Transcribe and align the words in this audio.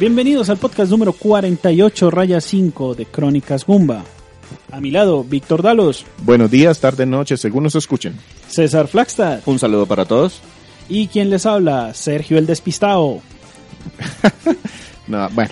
Bienvenidos 0.00 0.50
al 0.50 0.56
podcast 0.56 0.90
número 0.90 1.12
48, 1.12 2.10
raya 2.10 2.40
5 2.40 2.94
de 2.94 3.06
Crónicas 3.06 3.64
Gumba. 3.64 4.04
A 4.72 4.80
mi 4.80 4.90
lado, 4.90 5.22
Víctor 5.24 5.62
Dalos, 5.62 6.04
Buenos 6.22 6.50
días, 6.50 6.80
tarde, 6.80 7.06
noche, 7.06 7.36
según 7.36 7.62
nos 7.64 7.74
escuchen. 7.76 8.16
César 8.48 8.88
Flagstad 8.88 9.40
Un 9.46 9.58
saludo 9.58 9.86
para 9.86 10.04
todos. 10.04 10.40
y 10.88 11.06
quien 11.08 11.30
les 11.30 11.46
habla, 11.46 11.94
Sergio 11.94 12.38
el 12.38 12.46
Despistado. 12.46 13.20
No, 15.06 15.28
bueno. 15.34 15.50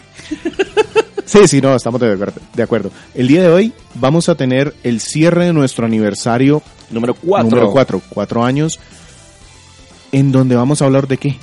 Sí, 1.27 1.47
sí, 1.47 1.61
no, 1.61 1.77
estamos 1.77 2.01
de 2.01 2.11
acuerdo, 2.11 2.41
de 2.55 2.63
acuerdo. 2.63 2.91
El 3.15 3.29
día 3.29 3.43
de 3.43 3.49
hoy 3.51 3.73
vamos 3.97 4.31
a 4.31 4.35
tener 4.35 4.75
el 4.83 4.99
cierre 4.99 5.45
de 5.45 5.53
nuestro 5.53 5.85
aniversario 5.85 6.63
Número 6.91 7.13
4. 7.13 7.51
número 7.51 7.71
4, 7.71 8.01
cuatro 8.09 8.45
años, 8.45 8.81
en 10.11 10.33
donde 10.33 10.57
vamos 10.57 10.81
a 10.81 10.87
hablar 10.87 11.07
de 11.07 11.19
qué. 11.19 11.37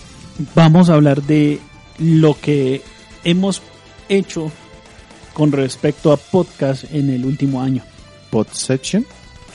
Vamos 0.55 0.89
a 0.89 0.95
hablar 0.95 1.21
de 1.21 1.59
lo 1.99 2.35
que 2.41 2.81
hemos 3.23 3.61
hecho 4.07 4.51
con 5.33 5.51
respecto 5.51 6.11
a 6.11 6.17
podcast 6.17 6.85
en 6.91 7.09
el 7.09 7.25
último 7.25 7.61
año. 7.61 7.83
Pod 8.29 8.47
section. 8.51 9.05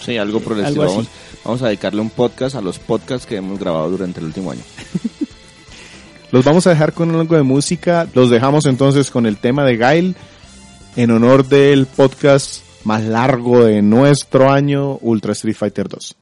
Sí, 0.00 0.16
algo 0.16 0.40
por 0.40 0.58
el 0.58 0.64
Algo 0.64 0.84
estilo. 0.84 1.02
Vamos, 1.02 1.08
vamos 1.44 1.62
a 1.62 1.66
dedicarle 1.66 2.00
un 2.00 2.10
podcast 2.10 2.56
a 2.56 2.60
los 2.60 2.78
podcasts 2.78 3.26
que 3.26 3.36
hemos 3.36 3.58
grabado 3.58 3.90
durante 3.90 4.20
el 4.20 4.26
último 4.26 4.50
año. 4.50 4.62
Los 6.30 6.44
vamos 6.44 6.66
a 6.66 6.70
dejar 6.70 6.94
con 6.94 7.14
algo 7.14 7.36
de 7.36 7.44
música. 7.44 8.08
Los 8.12 8.28
dejamos 8.28 8.66
entonces 8.66 9.10
con 9.12 9.24
el 9.24 9.36
tema 9.36 9.64
de 9.64 9.76
Gail 9.76 10.16
en 10.96 11.10
honor 11.12 11.46
del 11.46 11.86
podcast 11.86 12.64
más 12.82 13.04
largo 13.04 13.64
de 13.64 13.82
nuestro 13.82 14.50
año, 14.50 14.98
Ultra 15.00 15.32
Street 15.32 15.54
Fighter 15.54 15.88
2. 15.88 16.16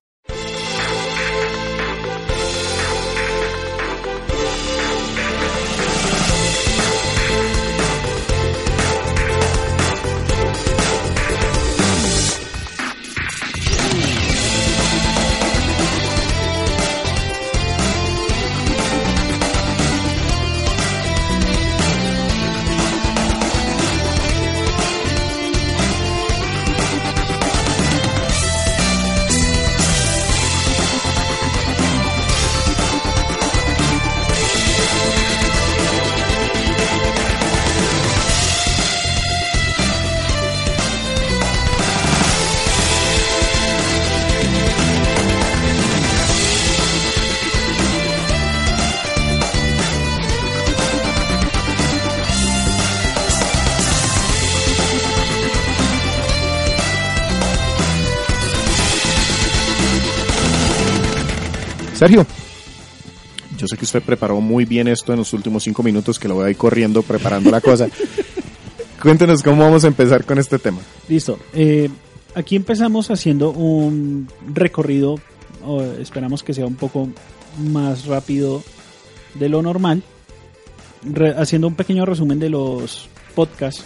Sergio, 62.02 62.26
yo 63.56 63.68
sé 63.68 63.76
que 63.76 63.84
usted 63.84 64.03
preparó 64.03 64.41
muy 64.41 64.64
bien 64.64 64.88
esto 64.88 65.12
en 65.12 65.20
los 65.20 65.32
últimos 65.34 65.62
cinco 65.62 65.84
minutos, 65.84 66.19
que 66.19 66.26
lo 66.26 66.34
voy 66.34 66.47
a 66.47 66.50
ir 66.50 66.56
corriendo 66.56 67.00
preparando 67.04 67.48
la 67.48 67.60
cosa. 67.60 67.86
Cuéntenos 69.00 69.41
cómo 69.41 69.62
vamos 69.62 69.84
a 69.84 69.86
empezar 69.86 70.24
con 70.24 70.36
este 70.41 70.58
tema. 70.58 70.80
Listo. 71.08 71.38
Eh, 71.52 71.88
aquí 72.34 72.56
empezamos 72.56 73.08
haciendo 73.12 73.52
un 73.52 74.26
recorrido, 74.52 75.14
o 75.64 75.80
esperamos 75.80 76.42
que 76.42 76.54
sea 76.54 76.66
un 76.66 76.74
poco 76.74 77.08
más 77.62 78.06
rápido 78.06 78.64
de 79.34 79.48
lo 79.48 79.62
normal, 79.62 80.02
re- 81.04 81.36
haciendo 81.38 81.68
un 81.68 81.76
pequeño 81.76 82.04
resumen 82.04 82.41
de 82.41 82.50
los 82.50 83.08
podcasts, 83.36 83.84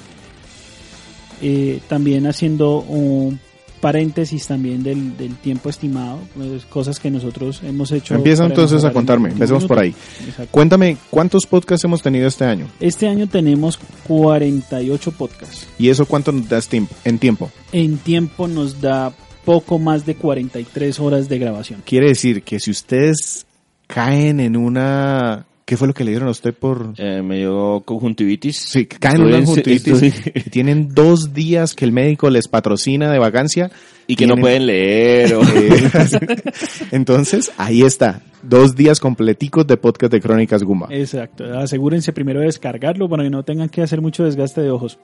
eh, 1.43 1.81
también 1.87 2.27
haciendo 2.27 2.79
un 2.79 3.39
paréntesis 3.87 4.49
también 4.49 4.83
del, 4.83 5.17
del 5.17 5.37
tiempo 5.37 5.69
estimado, 5.71 6.19
pues, 6.37 6.65
cosas 6.65 6.99
que 6.99 7.09
nosotros 7.09 7.61
hemos 7.63 7.93
hecho. 7.93 8.17
Empieza 8.17 8.45
entonces 8.45 8.83
a 8.83 8.93
contarme, 8.93 9.29
empecemos 9.31 9.65
por 9.65 9.79
ahí. 9.79 9.95
Exacto. 10.27 10.49
Cuéntame, 10.51 10.97
¿cuántos 11.09 11.47
podcasts 11.47 11.85
hemos 11.85 12.03
tenido 12.03 12.27
este 12.27 12.45
año? 12.45 12.67
Este 12.81 13.07
año 13.07 13.29
tenemos 13.29 13.79
48 14.09 15.13
podcasts. 15.13 15.69
¿Y 15.79 15.89
eso 15.89 16.05
cuánto 16.05 16.33
nos 16.33 16.49
das 16.49 16.69
tiemp- 16.69 16.89
en 17.05 17.21
tiempo? 17.21 17.49
En 17.71 17.99
tiempo 17.99 18.49
nos 18.49 18.81
da 18.81 19.13
poco 19.45 19.79
más 19.79 20.05
de 20.05 20.17
43 20.17 20.99
horas 20.99 21.29
de 21.29 21.39
grabación. 21.39 21.81
Quiere 21.87 22.09
decir 22.09 22.43
que 22.43 22.59
si 22.59 22.73
ustedes 22.73 23.47
caen 23.87 24.41
en 24.41 24.57
una... 24.57 25.47
¿Qué 25.67 25.77
fue 25.77 25.89
lo 25.89 25.95
que 25.95 26.05
le 26.05 26.13
dieron 26.13 26.29
a 26.29 26.31
usted 26.31 26.55
por...? 26.55 26.95
Eh, 26.97 27.23
me 27.23 27.39
dio 27.39 27.83
conjuntivitis. 27.85 28.57
Sí, 28.57 28.87
que 28.87 28.99
caen 28.99 29.17
en 29.17 29.23
una 29.27 29.37
conjuntivitis 29.39 30.15
tienen 30.53 30.89
dos 30.95 31.35
días 31.35 31.75
que 31.75 31.85
el 31.85 31.91
médico 31.91 32.31
les 32.31 32.47
patrocina 32.47 33.11
de 33.11 33.19
vacancia. 33.19 33.71
y 34.07 34.15
que 34.15 34.29
no 34.29 34.37
pueden 34.37 34.67
leer. 34.67 35.35
o- 35.35 35.43
Eh, 35.55 35.91
Entonces, 36.93 37.51
ahí 37.57 37.83
está. 37.83 38.23
Dos 38.45 38.77
días 38.77 39.01
completicos 39.01 39.67
de 39.67 39.77
podcast 39.77 40.13
de 40.13 40.21
Crónicas 40.21 40.63
Gumba. 40.63 40.87
Exacto. 40.91 41.45
Asegúrense 41.59 42.13
primero 42.13 42.39
de 42.41 42.47
descargarlo 42.47 43.09
para 43.09 43.25
que 43.25 43.31
no 43.31 43.43
tengan 43.43 43.69
que 43.69 43.83
hacer 43.83 44.01
mucho 44.01 44.23
desgaste 44.25 44.61
de 44.61 44.71
ojos. 44.71 44.99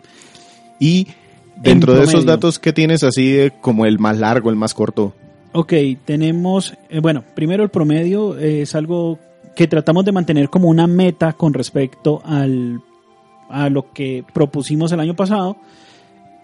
Y 0.79 1.09
dentro 1.57 1.95
de 1.95 2.05
esos 2.05 2.25
datos, 2.25 2.61
¿qué 2.61 2.73
tienes 2.73 3.03
así 3.03 3.33
de 3.33 3.53
como 3.61 3.85
el 3.85 3.99
más 3.99 4.17
largo, 4.19 4.49
el 4.49 4.57
más 4.57 4.75
corto? 4.75 5.13
Ok, 5.53 5.73
tenemos, 6.05 6.75
eh, 6.89 7.01
bueno, 7.01 7.25
primero 7.35 7.65
el 7.65 7.69
promedio 7.71 8.39
eh, 8.39 8.63
es 8.63 8.75
algo 8.77 9.19
que 9.57 9.67
tratamos 9.67 10.05
de 10.05 10.13
mantener 10.13 10.49
como 10.49 10.69
una 10.69 10.87
meta 10.87 11.33
con 11.35 11.53
respecto 11.55 12.21
al, 12.25 12.81
a 13.51 13.69
lo 13.69 13.93
que 13.93 14.25
propusimos 14.33 14.93
el 14.93 15.01
año 15.01 15.15
pasado. 15.15 15.57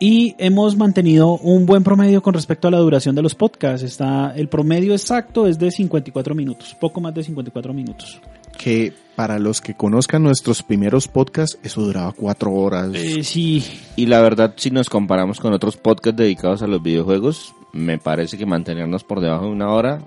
Y 0.01 0.37
hemos 0.39 0.77
mantenido 0.77 1.33
un 1.39 1.67
buen 1.67 1.83
promedio 1.83 2.23
con 2.23 2.33
respecto 2.33 2.69
a 2.69 2.71
la 2.71 2.79
duración 2.79 3.17
de 3.17 3.23
los 3.23 3.35
podcasts. 3.35 3.83
Está, 3.83 4.33
el 4.37 4.49
promedio 4.49 4.93
exacto 4.93 5.47
es 5.49 5.59
de 5.59 5.73
54 5.73 6.37
minutos, 6.37 6.77
poco 6.81 7.01
más 7.01 7.13
de 7.15 7.25
54 7.25 7.75
minutos. 7.75 8.21
Que 8.57 8.93
para 9.17 9.41
los 9.41 9.61
que 9.61 9.75
conozcan 9.75 10.23
nuestros 10.23 10.63
primeros 10.63 11.09
podcasts, 11.09 11.59
eso 11.65 11.81
duraba 11.83 12.13
cuatro 12.13 12.53
horas. 12.53 12.91
Eh, 12.95 13.25
sí, 13.25 13.65
y 13.97 14.07
la 14.07 14.21
verdad, 14.21 14.55
si 14.57 14.71
nos 14.71 14.89
comparamos 14.89 15.41
con 15.41 15.53
otros 15.53 15.77
podcasts 15.77 16.17
dedicados 16.17 16.63
a 16.63 16.69
los 16.69 16.81
videojuegos, 16.81 17.53
me 17.73 17.99
parece 17.99 18.39
que 18.39 18.47
mantenernos 18.47 19.03
por 19.03 19.21
debajo 19.21 19.47
de 19.47 19.51
una 19.51 19.73
hora 19.73 19.99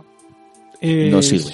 no 0.81 1.19
es- 1.19 1.27
sirve. 1.27 1.53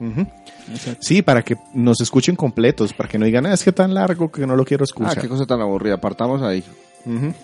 Ujú. 0.00 0.26
Exacto. 0.70 1.00
Sí, 1.02 1.22
para 1.22 1.42
que 1.42 1.56
nos 1.74 2.00
escuchen 2.00 2.36
completos, 2.36 2.92
para 2.92 3.08
que 3.08 3.18
no 3.18 3.26
digan, 3.26 3.46
"Ah, 3.46 3.52
es 3.54 3.62
que 3.64 3.72
tan 3.72 3.92
largo 3.94 4.30
que 4.32 4.46
no 4.46 4.56
lo 4.56 4.64
quiero 4.64 4.82
Ah, 4.82 4.84
escuchar. 4.84 5.20
qué 5.20 5.28
cosa 5.28 5.46
tan 5.46 5.60
aburrida. 5.60 5.98
Partamos 6.00 6.42
ahí. 6.42 6.62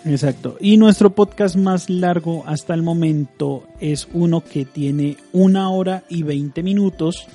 Exacto. 0.05 0.57
Y 0.59 0.77
nuestro 0.77 1.11
podcast 1.11 1.55
más 1.55 1.87
largo 1.87 2.43
hasta 2.47 2.73
el 2.73 2.81
momento 2.81 3.63
es 3.79 4.07
uno 4.11 4.41
que 4.43 4.65
tiene 4.65 5.17
una 5.33 5.69
hora 5.69 6.01
y 6.09 6.23
20 6.23 6.63
minutos, 6.63 7.27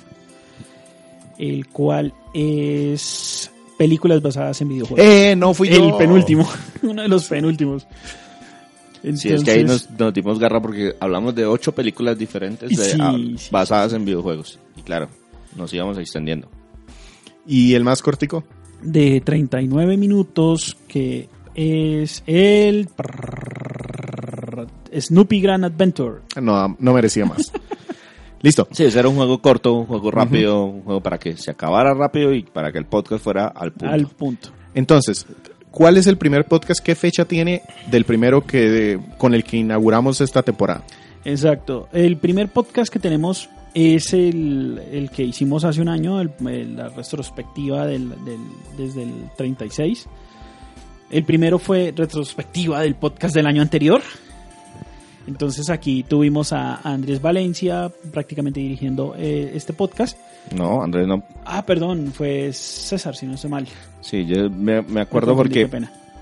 el 1.37 1.67
cual 1.67 2.13
es 2.33 3.49
películas 3.77 4.21
basadas 4.21 4.59
en 4.61 4.69
videojuegos. 4.69 5.05
Eh, 5.05 5.35
no 5.37 5.53
fui 5.53 5.69
el 5.69 5.75
yo. 5.89 5.97
penúltimo, 5.97 6.47
uno 6.83 7.01
de 7.01 7.07
los 7.07 7.25
penúltimos. 7.27 7.87
Sí, 9.15 9.29
es 9.29 9.43
que 9.43 9.51
ahí 9.51 9.59
Entonces, 9.61 9.89
nos, 9.91 9.99
nos 9.99 10.13
dimos 10.13 10.39
garra 10.39 10.59
porque 10.61 10.95
hablamos 10.99 11.33
de 11.33 11.45
ocho 11.45 11.71
películas 11.73 12.17
diferentes 12.17 12.69
de- 12.75 12.75
Sí, 12.83 12.97
ah, 12.99 13.15
sí, 13.37 13.47
basadas 13.51 13.93
en 13.93 14.03
videojuegos. 14.03 14.59
Y 14.75 14.81
claro, 14.81 15.07
nos 15.55 15.73
íbamos 15.73 15.97
extendiendo. 15.97 16.49
¿Y 17.45 17.75
el 17.75 17.83
más 17.83 18.01
cortico? 18.01 18.43
de 18.81 19.21
39 19.21 19.97
minutos 19.97 20.77
que 20.87 21.29
es 21.55 22.23
el 22.27 22.87
Snoopy 24.97 25.41
Grand 25.41 25.65
Adventure. 25.65 26.21
No, 26.41 26.75
no 26.79 26.93
merecía 26.93 27.25
más. 27.25 27.51
Listo. 28.41 28.67
Sí, 28.71 28.83
ese 28.83 28.99
era 28.99 29.09
un 29.09 29.15
juego 29.15 29.41
corto, 29.41 29.73
un 29.73 29.87
juego 29.87 30.11
rápido, 30.11 30.63
un 30.63 30.83
juego 30.83 31.01
para 31.01 31.17
que 31.17 31.35
se 31.37 31.49
acabara 31.49 31.93
rápido 31.95 32.33
y 32.33 32.43
para 32.43 32.71
que 32.71 32.77
el 32.77 32.85
podcast 32.85 33.23
fuera 33.23 33.47
al 33.47 33.71
punto. 33.71 33.93
Al 33.93 34.07
punto. 34.07 34.49
Entonces, 34.75 35.25
¿cuál 35.71 35.97
es 35.97 36.05
el 36.05 36.17
primer 36.17 36.45
podcast? 36.45 36.83
¿Qué 36.83 36.93
fecha 36.93 37.25
tiene 37.25 37.63
del 37.89 38.05
primero 38.05 38.45
que 38.45 38.99
con 39.17 39.33
el 39.33 39.43
que 39.43 39.57
inauguramos 39.57 40.21
esta 40.21 40.43
temporada? 40.43 40.83
Exacto. 41.25 41.89
El 41.91 42.17
primer 42.17 42.49
podcast 42.49 42.93
que 42.93 42.99
tenemos 42.99 43.49
es 43.79 44.13
el, 44.13 44.81
el 44.91 45.09
que 45.11 45.23
hicimos 45.23 45.63
hace 45.63 45.81
un 45.81 45.89
año, 45.89 46.19
el- 46.21 46.31
el- 46.47 46.75
la 46.75 46.89
retrospectiva 46.89 47.85
del, 47.85 48.09
del- 48.25 48.39
desde 48.77 49.03
el 49.03 49.13
36. 49.37 50.07
El 51.11 51.23
primero 51.23 51.59
fue 51.59 51.93
retrospectiva 51.95 52.81
del 52.81 52.95
podcast 52.95 53.35
del 53.35 53.45
año 53.47 53.61
anterior. 53.61 54.01
Entonces 55.27 55.69
aquí 55.69 56.03
tuvimos 56.03 56.53
a 56.53 56.75
Andrés 56.83 57.21
Valencia 57.21 57.91
prácticamente 58.13 58.61
dirigiendo 58.61 59.13
eh, 59.17 59.51
este 59.53 59.73
podcast. 59.73 60.17
No, 60.55 60.81
Andrés 60.81 61.05
no. 61.05 61.21
Ah, 61.45 61.65
perdón, 61.65 62.11
fue 62.13 62.51
César, 62.53 63.13
si 63.15 63.25
no 63.25 63.33
estoy 63.35 63.49
mal. 63.51 63.67
Sí, 63.99 64.25
yo 64.25 64.49
me, 64.49 64.81
me 64.83 65.01
acuerdo 65.01 65.35
porque 65.35 65.69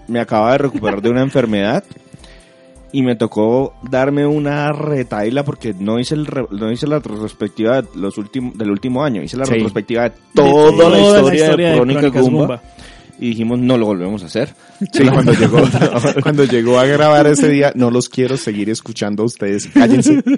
me 0.08 0.20
acababa 0.20 0.54
de 0.54 0.58
recuperar 0.58 1.02
de 1.04 1.10
una 1.12 1.22
enfermedad 1.22 1.84
y 2.98 3.02
me 3.02 3.16
tocó 3.16 3.74
darme 3.84 4.26
una 4.26 4.72
retaila 4.72 5.44
porque 5.44 5.74
no 5.78 6.00
hice 6.00 6.16
el 6.16 6.26
re- 6.26 6.48
no 6.52 6.72
hice 6.72 6.88
la 6.88 7.00
retrospectiva 7.00 7.82
de 7.82 7.88
los 7.96 8.18
últimos 8.18 8.58
del 8.58 8.72
último 8.72 9.04
año, 9.04 9.22
hice 9.22 9.36
la 9.36 9.46
Sí. 9.46 9.54
retrospectiva 9.56 10.04
de 10.04 10.10
De 10.10 10.16
toda, 10.34 10.90
la 10.90 11.00
historia, 11.00 11.56
de, 11.72 11.76
Crónicas 11.76 12.12
Goomba, 12.14 12.62
y 13.20 13.30
dijimos 13.30 13.60
no 13.60 13.78
lo 13.78 13.88
volvemos 13.88 14.24
a 14.24 14.28
hacer. 14.28 14.56
Sí, 14.94 15.04
cuando 15.08 15.34
llegó, 15.34 15.60
cuando 16.24 16.44
llegó 16.46 16.80
a 16.80 16.86
grabar 16.86 17.28
ese 17.28 17.50
día, 17.50 17.72
no 17.76 17.92
los 17.92 18.08
quiero 18.10 18.38
seguir 18.38 18.70
escuchando 18.70 19.24
a 19.24 19.26
ustedes. 19.26 19.68
Cállense. 19.68 20.24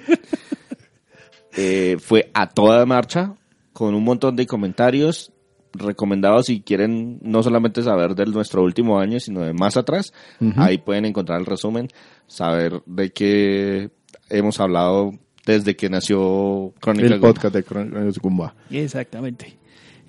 Eh, 1.59 1.97
fue 1.99 2.29
a 2.35 2.47
toda 2.49 2.85
marcha 2.85 3.33
con 3.73 3.95
un 3.95 4.03
montón 4.03 4.35
de 4.35 4.45
comentarios 4.45 5.31
recomendados 5.73 6.47
si 6.47 6.61
quieren 6.61 7.19
no 7.21 7.43
solamente 7.43 7.81
saber 7.83 8.15
del 8.15 8.31
nuestro 8.31 8.63
último 8.63 8.99
año, 8.99 9.19
sino 9.19 9.41
de 9.41 9.53
más 9.53 9.77
atrás. 9.77 10.13
Ahí 10.57 10.77
pueden 10.77 11.05
encontrar 11.05 11.39
el 11.39 11.45
resumen, 11.45 11.87
saber 12.27 12.81
de 12.85 13.11
qué 13.11 13.89
hemos 14.29 14.59
hablado 14.59 15.11
desde 15.45 15.75
que 15.75 15.89
nació 15.89 16.73
Crónica 16.79 17.07
El 17.15 17.19
podcast 17.21 17.55
de 17.55 17.63
Crónicas 17.63 18.17
Gumba. 18.19 18.55
Exactamente. 18.69 19.57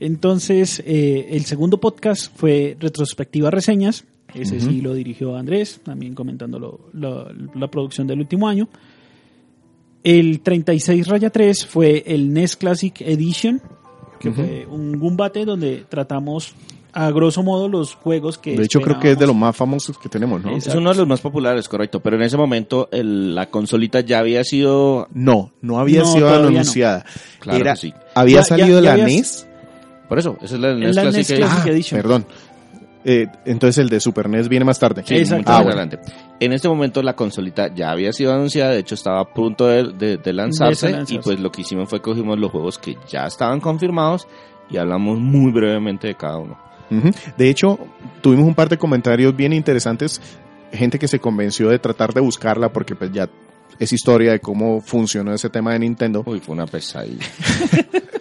Entonces, 0.01 0.83
eh, 0.87 1.27
el 1.31 1.45
segundo 1.45 1.81
podcast 1.81 2.33
fue 2.37 2.77
Retrospectiva 2.79 3.51
Reseñas. 3.51 4.05
Ese 4.35 4.61
sí 4.61 4.81
lo 4.83 4.93
dirigió 4.95 5.37
Andrés, 5.37 5.81
también 5.83 6.15
comentando 6.15 6.59
lo- 6.59 6.91
lo- 6.93 7.29
la 7.55 7.69
producción 7.69 8.07
del 8.07 8.21
último 8.21 8.47
año. 8.47 8.69
El 10.05 10.41
36 10.41 11.09
Raya 11.09 11.31
3 11.31 11.67
fue 11.67 12.05
el 12.07 12.33
NES 12.33 12.57
Classic 12.57 13.01
Edition, 13.01 13.61
que 14.19 14.31
fue 14.33 14.67
un 14.71 14.99
Gumbate 14.99 15.45
donde 15.45 15.85
tratamos 15.89 16.55
a 16.93 17.11
grosso 17.11 17.43
modo 17.43 17.69
los 17.69 17.95
juegos 17.95 18.39
que 18.39 18.57
De 18.57 18.65
hecho, 18.65 18.81
creo 18.81 18.99
que 18.99 19.13
es 19.13 19.19
de 19.19 19.27
los 19.27 19.37
más 19.37 19.55
famosos 19.55 19.99
que 19.99 20.09
tenemos, 20.09 20.43
¿no? 20.43 20.57
Es- 20.57 20.67
Es 20.67 20.75
uno 20.75 20.91
de 20.91 20.97
los 20.97 21.07
más 21.07 21.21
populares, 21.21 21.69
correcto, 21.69 22.01
pero 22.01 22.17
en 22.17 22.23
ese 22.23 22.37
momento 22.37 22.89
el- 22.91 23.35
la 23.35 23.47
consolita 23.51 24.01
ya 24.01 24.19
había 24.21 24.43
sido... 24.43 25.07
No, 25.13 25.53
no 25.61 25.79
había 25.79 26.01
No, 26.01 26.07
sido 26.13 26.29
no. 26.31 26.49
anunciada. 26.49 27.05
Claro 27.41 27.59
Era, 27.61 27.75
que 27.75 27.81
sí. 27.81 27.95
Había 28.15 28.37
Ya- 28.39 28.45
salido 28.45 28.81
ya 28.81 28.81
la 28.81 28.93
habías- 28.93 29.07
NES. 29.09 29.45
Por 30.09 30.19
eso, 30.19 30.39
esa 30.41 30.55
es 30.55 30.61
la 30.61 30.71
Es 30.71 30.77
NES 30.79 30.97
la 30.97 31.03
Classic 31.03 31.19
NES 31.19 31.31
Edition. 31.31 31.63
Classic 31.63 31.93
Ah, 31.93 31.97
perdón. 32.03 32.27
Eh, 33.05 33.27
entonces 33.45 33.79
el 33.79 33.89
de 33.89 34.01
Super 34.01 34.29
NES 34.29 34.49
viene 34.49 34.65
más 34.65 34.79
tarde. 34.79 35.03
Sí, 35.07 35.15
Exacto. 35.17 35.51
Ah, 35.53 35.63
bueno. 35.63 35.71
adelante. 35.81 35.99
En 36.41 36.53
este 36.53 36.69
momento 36.69 37.03
la 37.03 37.15
consolita 37.15 37.73
ya 37.75 37.91
había 37.93 38.13
sido 38.13 38.33
anunciada, 38.35 38.73
de 38.73 38.81
hecho 38.81 38.95
estaba 38.97 39.21
a 39.21 39.25
punto 39.33 39.67
de, 39.67 39.93
de- 39.93 40.17
de 40.19 40.33
lanzarse 40.33 40.87
De 40.89 40.93
lanzarse. 40.93 41.15
y 41.15 41.19
pues 41.19 41.41
lo 41.41 41.51
que 41.53 41.63
hicimos 41.63 41.89
fue 41.89 42.01
cogimos 42.03 42.39
los 42.39 42.51
juegos 42.51 42.79
que 42.79 42.97
ya 43.09 43.27
estaban 43.27 43.61
confirmados 43.61 44.27
y 44.69 44.77
hablamos 44.77 45.19
muy 45.19 45.53
brevemente 45.53 46.09
de 46.09 46.15
cada 46.17 46.39
uno. 46.39 46.59
Ujú. 46.91 47.11
De 47.37 47.49
hecho, 47.49 47.79
tuvimos 48.21 48.47
un 48.47 48.55
par 48.55 48.69
de 48.69 48.79
comentarios 48.79 49.35
bien 49.37 49.53
interesantes. 49.53 50.21
Gente 50.73 50.99
que 50.99 51.09
se 51.09 51.19
convenció 51.21 51.69
de 51.71 51.79
tratar 51.79 52.13
de 52.13 52.21
buscarla 52.21 52.73
porque 52.73 52.95
pues 52.95 53.11
ya 53.13 53.29
es 53.79 53.93
historia 53.93 54.33
de 54.33 54.41
cómo 54.41 54.81
funcionó 54.81 55.33
ese 55.33 55.49
tema 55.51 55.73
de 55.73 55.79
Nintendo. 55.79 56.23
Uy, 56.27 56.41
fue 56.41 56.55
una 56.55 56.67
pesadilla. 56.67 57.25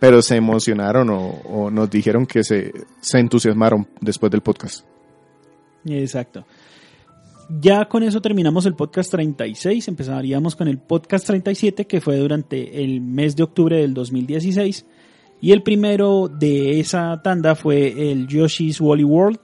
Pero 0.00 0.22
se 0.22 0.36
emocionaron 0.36 1.10
o, 1.10 1.28
o 1.44 1.70
nos 1.70 1.90
dijeron 1.90 2.26
que 2.26 2.42
se, 2.42 2.72
se 3.00 3.18
entusiasmaron 3.18 3.86
después 4.00 4.32
del 4.32 4.40
podcast. 4.40 4.84
Exacto. 5.84 6.44
Ya 7.58 7.86
con 7.86 8.02
eso 8.04 8.20
terminamos 8.20 8.64
el 8.66 8.74
podcast 8.74 9.10
36, 9.10 9.88
empezaríamos 9.88 10.54
con 10.54 10.68
el 10.68 10.78
podcast 10.78 11.26
37 11.26 11.86
que 11.86 12.00
fue 12.00 12.16
durante 12.16 12.82
el 12.82 13.00
mes 13.00 13.34
de 13.34 13.42
octubre 13.42 13.76
del 13.76 13.92
2016 13.92 14.86
y 15.40 15.50
el 15.50 15.62
primero 15.62 16.28
de 16.28 16.78
esa 16.78 17.20
tanda 17.22 17.56
fue 17.56 18.12
el 18.12 18.28
Yoshi's 18.28 18.80
Wally 18.80 19.04
World. 19.04 19.40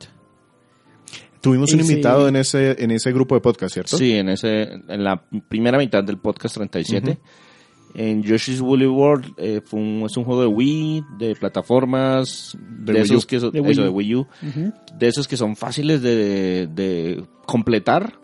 Tuvimos 1.40 1.72
un 1.72 1.80
invitado 1.80 2.28
en 2.28 2.36
ese, 2.36 2.82
en 2.82 2.90
ese 2.92 3.12
grupo 3.12 3.34
de 3.34 3.40
podcast, 3.40 3.74
¿cierto? 3.74 3.96
Sí, 3.96 4.12
en 4.12 4.28
ese 4.28 4.62
en 4.88 5.02
la 5.02 5.24
primera 5.48 5.78
mitad 5.78 6.04
del 6.04 6.18
podcast 6.18 6.54
37. 6.56 7.18
En 7.94 8.22
Yoshi's 8.22 8.60
Woolly 8.60 8.86
World 8.86 9.32
eh, 9.38 9.62
fue 9.64 9.80
un, 9.80 10.02
es 10.04 10.16
un 10.16 10.24
juego 10.24 10.42
de 10.42 10.48
Wii, 10.48 11.04
de 11.18 11.34
plataformas, 11.34 12.56
De 12.60 13.00
esos 13.00 13.24
que 13.24 13.40
son, 13.40 13.52
De 13.52 13.60
Wii 13.60 13.72
eso, 13.72 13.80
U. 13.80 13.84
de 13.84 13.90
Wii 13.90 14.14
U, 14.16 14.26
de 14.98 15.08
esos 15.08 15.26
que 15.26 15.36
son 15.36 15.56
fáciles 15.56 16.02
de, 16.02 16.66
de 16.66 17.24
completar, 17.46 18.18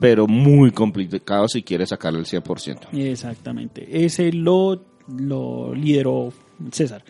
pero 0.00 0.26
muy 0.26 0.72
complicados 0.72 1.52
si 1.52 1.62
quieres 1.62 1.90
sacarle 1.90 2.18
el 2.18 2.26
100%. 2.26 2.88
Exactamente. 2.92 4.04
Ese 4.04 4.32
lo, 4.32 4.82
lo 5.08 5.74
lideró 5.74 6.32
César. 6.72 7.04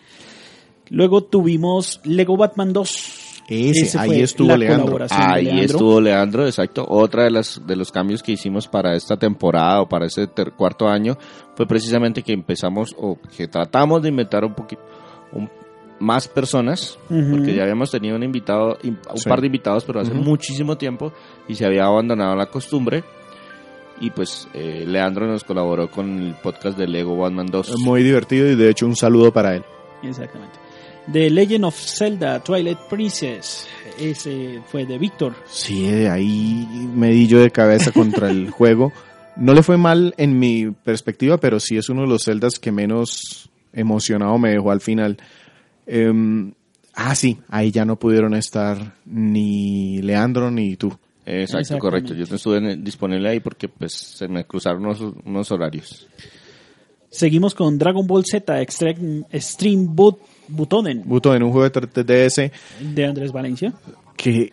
Luego 0.91 1.25
tuvimos 1.25 2.01
Lego 2.05 2.37
Batman 2.37 2.73
2. 2.73 3.24
Ese, 3.49 3.99
ahí 3.99 4.09
fue 4.09 4.23
estuvo 4.23 4.57
Leandro. 4.57 4.99
Ahí 5.11 5.45
Leandro. 5.45 5.65
estuvo 5.67 6.01
Leandro, 6.01 6.47
exacto. 6.47 6.85
Otra 6.89 7.25
de 7.25 7.31
las 7.31 7.61
de 7.67 7.77
los 7.77 7.93
cambios 7.93 8.23
que 8.23 8.33
hicimos 8.33 8.67
para 8.69 8.95
esta 8.95 9.17
temporada 9.17 9.83
o 9.83 9.89
para 9.89 10.07
este 10.07 10.27
ter- 10.29 10.53
cuarto 10.53 10.89
año 10.89 11.17
fue 11.55 11.67
precisamente 11.67 12.23
que 12.23 12.33
empezamos 12.33 12.95
o 12.99 13.19
que 13.37 13.47
tratamos 13.49 14.03
de 14.03 14.09
inventar 14.09 14.45
un 14.45 14.55
poquito 14.55 14.83
más 16.01 16.27
personas, 16.29 16.99
Ujú. 17.09 17.37
porque 17.37 17.55
ya 17.55 17.63
habíamos 17.63 17.91
tenido 17.91 18.17
un 18.17 18.23
invitado, 18.23 18.77
un 18.83 18.99
Sí. 19.15 19.29
par 19.29 19.41
de 19.41 19.47
invitados, 19.47 19.85
pero 19.85 20.01
hace 20.01 20.13
Ujú. 20.13 20.23
muchísimo 20.23 20.77
tiempo 20.77 21.13
y 21.49 21.55
se 21.55 21.65
había 21.65 21.85
abandonado 21.85 22.35
la 22.37 22.47
costumbre. 22.47 23.05
Y 24.01 24.11
pues 24.11 24.49
eh, 24.55 24.85
Leandro 24.87 25.27
nos 25.27 25.45
colaboró 25.45 25.89
con 25.89 26.19
el 26.21 26.35
podcast 26.43 26.77
de 26.77 26.89
Lego 26.89 27.17
Batman 27.17 27.47
2. 27.47 27.75
Muy 27.79 28.03
divertido 28.03 28.49
y 28.51 28.57
de 28.57 28.71
hecho 28.71 28.87
un 28.87 28.97
saludo 28.97 29.33
para 29.33 29.55
él. 29.55 29.65
Exactamente. 30.03 30.59
The 31.13 31.31
Legend 31.31 31.65
of 31.67 31.75
Zelda 31.75 32.43
Twilight 32.43 32.79
Princess. 32.89 33.67
Ese 33.99 34.61
fue 34.67 34.87
de 34.87 34.99
Víctor. 34.99 35.35
Sí, 35.47 35.87
de 35.87 36.09
ahí 36.09 36.67
me 36.95 37.11
di 37.11 37.27
yo 37.27 37.41
de 37.41 37.51
cabeza 37.51 37.93
contra 37.93 38.31
el 38.31 38.51
juego. 38.51 38.93
No 39.37 39.53
le 39.53 39.63
fue 39.63 39.77
mal 39.77 40.15
en 40.17 40.39
mi 40.39 40.71
perspectiva, 40.71 41.39
pero 41.39 41.61
sí 41.61 41.77
es 41.77 41.89
uno 41.89 42.03
de 42.03 42.09
los 42.09 42.25
Zeldas 42.25 42.59
que 42.59 42.73
menos 42.73 43.51
emocionado 43.73 44.39
me 44.39 44.51
dejó 44.51 44.71
al 44.71 44.81
final. 44.81 45.19
Em, 45.87 46.53
ah, 46.95 47.15
sí, 47.15 47.39
ahí 47.49 47.71
ya 47.71 47.85
no 47.85 47.97
pudieron 47.97 48.35
estar 48.35 48.95
ni 49.05 50.01
Leandro 50.03 50.51
ni 50.51 50.77
tú. 50.77 50.97
Exacto, 51.27 51.79
correcto. 51.79 52.15
Yo 52.15 52.27
no 52.29 52.37
estuve 52.37 52.77
disponible 52.77 53.29
ahí 53.29 53.41
porque 53.41 53.69
pues 53.69 53.93
se 53.93 54.29
me 54.29 54.45
cruzaron 54.45 54.85
unos, 54.85 55.01
unos 55.25 55.51
horarios. 55.51 56.07
Seguimos 57.11 57.55
con 57.55 57.79
Dragon 57.79 58.07
Ball 58.07 58.25
Z 58.25 58.61
Extreme, 58.61 59.25
Extreme 59.31 59.87
Boot 59.89 60.19
Butoden 60.49 61.03
Buto 61.05 61.35
en 61.35 61.43
un 61.43 61.53
juego 61.53 61.69
de 61.69 61.73
3DS 61.73 62.51
de 62.81 63.07
Andrés 63.07 63.33
Valencia. 63.33 63.73
que 64.17 64.53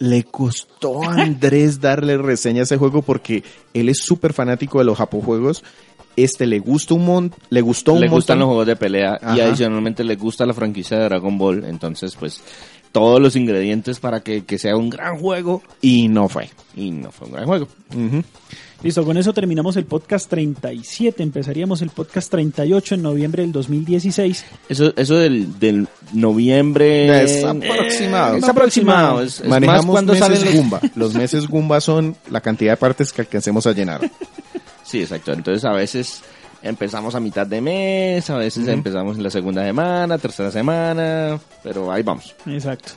le 0.00 0.24
costó 0.24 1.02
a 1.04 1.22
Andrés 1.22 1.80
darle 1.80 2.16
reseña 2.16 2.60
a 2.60 2.62
ese 2.64 2.78
juego 2.78 3.02
porque 3.02 3.44
él 3.74 3.88
es 3.90 3.98
súper 4.02 4.32
fanático 4.32 4.78
de 4.78 4.84
los 4.84 4.96
japojuegos. 4.96 5.62
Este 6.16 6.46
le 6.46 6.58
gusta 6.58 6.94
un 6.94 7.04
mon 7.04 7.32
le 7.50 7.60
gustó 7.60 7.92
un 7.92 8.00
le 8.00 8.08
gustan 8.08 8.38
los 8.38 8.46
juegos 8.46 8.66
de 8.66 8.76
pelea 8.76 9.18
y 9.36 9.40
adicionalmente 9.40 10.02
le 10.02 10.16
gusta 10.16 10.44
la 10.44 10.54
franquicia 10.54 10.98
de 10.98 11.04
Dragon 11.04 11.38
Ball. 11.38 11.64
Entonces, 11.64 12.16
pues, 12.16 12.42
todos 12.92 13.20
los 13.20 13.36
ingredientes 13.36 14.00
para 14.00 14.20
que, 14.20 14.44
que 14.44 14.58
sea 14.58 14.76
un 14.76 14.90
gran 14.90 15.18
juego 15.18 15.62
y 15.80 16.08
no 16.08 16.28
fue. 16.28 16.50
y 16.76 16.90
no 16.90 17.10
fue 17.12 17.26
un 17.28 17.32
gran 17.34 17.46
juego. 17.46 17.68
Listo, 18.82 19.04
con 19.04 19.18
eso 19.18 19.34
terminamos 19.34 19.76
el 19.76 19.84
podcast 19.84 20.30
37. 20.30 21.22
Empezaríamos 21.22 21.82
el 21.82 21.90
podcast 21.90 22.30
38 22.30 22.94
en 22.94 23.02
noviembre 23.02 23.42
del 23.42 23.52
2016. 23.52 24.44
Eso, 24.70 24.94
eso 24.96 25.16
del, 25.16 25.58
del 25.58 25.86
noviembre... 26.14 27.22
Es 27.24 27.44
aproximado. 27.44 28.36
Es 28.36 28.44
aproximado. 28.48 29.22
Es, 29.22 29.34
es 29.34 29.40
más 29.40 29.48
Manejamos 29.60 29.86
cuando 29.86 30.12
meses 30.14 30.26
salen 30.26 30.44
los- 30.46 30.54
Gumba. 30.54 30.80
Los 30.94 31.14
meses 31.14 31.46
Gumba 31.46 31.80
son 31.82 32.16
la 32.30 32.40
cantidad 32.40 32.72
de 32.72 32.76
partes 32.78 33.12
que 33.12 33.20
alcancemos 33.20 33.66
a 33.66 33.72
llenar. 33.72 34.10
Sí, 34.82 35.02
exacto. 35.02 35.32
Entonces, 35.34 35.64
a 35.66 35.72
veces 35.72 36.22
empezamos 36.62 37.14
a 37.14 37.20
mitad 37.20 37.46
de 37.46 37.60
mes, 37.60 38.28
a 38.30 38.36
veces 38.36 38.66
empezamos 38.68 39.16
en 39.16 39.22
la 39.22 39.30
segunda 39.30 39.64
semana, 39.64 40.18
tercera 40.18 40.50
semana, 40.50 41.38
pero 41.62 41.90
ahí 41.90 42.02
vamos. 42.02 42.34
Exacto. 42.46 42.92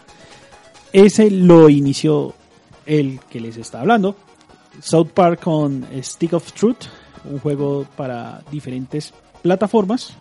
Ese 0.91 1.31
lo 1.31 1.69
inició 1.69 2.33
el 2.85 3.19
que 3.29 3.39
les 3.39 3.57
está 3.57 3.81
hablando. 3.81 4.15
South 4.81 5.09
Park 5.13 5.41
con 5.41 5.85
Stick 6.01 6.33
of 6.33 6.51
Truth, 6.53 6.85
un 7.25 7.39
juego 7.39 7.85
para 7.95 8.41
diferentes 8.51 9.13
plataformas. 9.41 10.13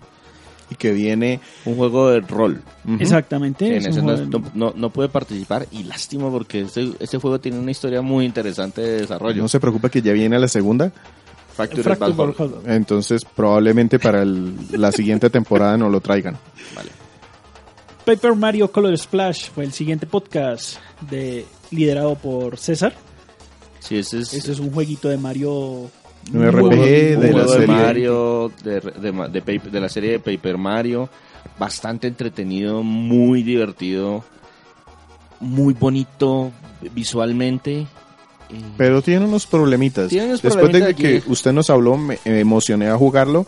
Y 0.71 0.75
que 0.77 0.93
viene. 0.93 1.41
Un 1.67 1.77
juego 1.77 2.09
de 2.11 2.21
rol. 2.21 2.63
Exactamente. 2.99 3.67
Sí, 3.67 3.73
en 3.85 3.91
ese 3.93 4.01
no, 4.03 4.17
no, 4.17 4.43
no- 4.55 4.73
no 4.75 4.91
pude 4.91 5.09
participar 5.11 5.67
y 5.71 5.83
lástima 5.83 6.31
porque 6.31 6.63
este, 6.63 6.93
este 6.99 7.19
juego 7.19 7.39
tiene 7.41 7.59
una 7.59 7.71
historia 7.71 8.01
muy 8.01 8.25
interesante 8.25 8.81
de 8.81 9.01
desarrollo. 9.03 9.43
No 9.43 9.49
se 9.49 9.61
preocupe 9.61 9.91
que 9.91 10.01
ya 10.01 10.13
viene 10.13 10.37
a 10.37 10.39
la 10.39 10.49
segunda. 10.49 10.91
Fractured 11.55 11.83
Fractured 11.85 12.15
Ball. 12.15 12.33
Ball 12.33 12.51
Hall. 12.51 12.63
Entonces 12.67 13.25
probablemente 13.25 13.99
para 13.99 14.23
el- 14.23 14.55
la 14.73 14.91
siguiente 14.93 15.31
temporada 15.31 15.77
no 15.77 15.89
lo 15.89 16.01
traigan. 16.01 16.37
Vale. 16.75 16.91
Paper 18.05 18.35
Mario 18.35 18.71
Color 18.73 18.99
Splash 18.99 19.51
fue 19.51 19.65
el 19.65 19.73
siguiente 19.73 20.07
podcast 20.07 20.79
de, 21.09 21.45
liderado 21.71 22.15
por 22.17 22.59
César. 22.59 22.93
Sí, 23.79 23.99
ese 23.99 24.21
es, 24.21 24.33
Este 24.35 24.53
es 24.53 24.59
un 24.59 24.73
jueguito 24.73 25.09
de 25.09 25.19
Mario. 25.19 25.91
Un 26.33 26.47
RPG 26.51 26.71
de 26.71 27.17
un 27.17 27.23
la 27.23 27.31
juego 27.33 27.53
de 27.53 27.59
serie. 27.59 27.67
Mario, 27.75 28.53
de, 28.63 28.81
de, 28.81 29.61
de 29.71 29.81
la 29.81 29.89
serie 29.89 30.13
de 30.13 30.19
Paper 30.21 30.57
Mario, 30.57 31.09
bastante 31.59 32.07
entretenido, 32.07 32.83
muy 32.85 33.43
divertido, 33.43 34.25
muy 35.41 35.75
bonito 35.75 36.53
visualmente. 36.95 37.87
Pero 38.77 39.03
tiene 39.03 39.25
unos 39.25 39.47
problemitas. 39.47 40.09
Tiene 40.09 40.27
unos 40.29 40.43
Después 40.43 40.73
de 40.73 40.95
que 40.95 41.17
aquí. 41.19 41.23
usted 41.29 41.53
nos 41.53 41.71
habló, 41.71 41.97
me, 41.97 42.19
emocioné 42.25 42.89
a 42.89 42.97
jugarlo, 42.97 43.47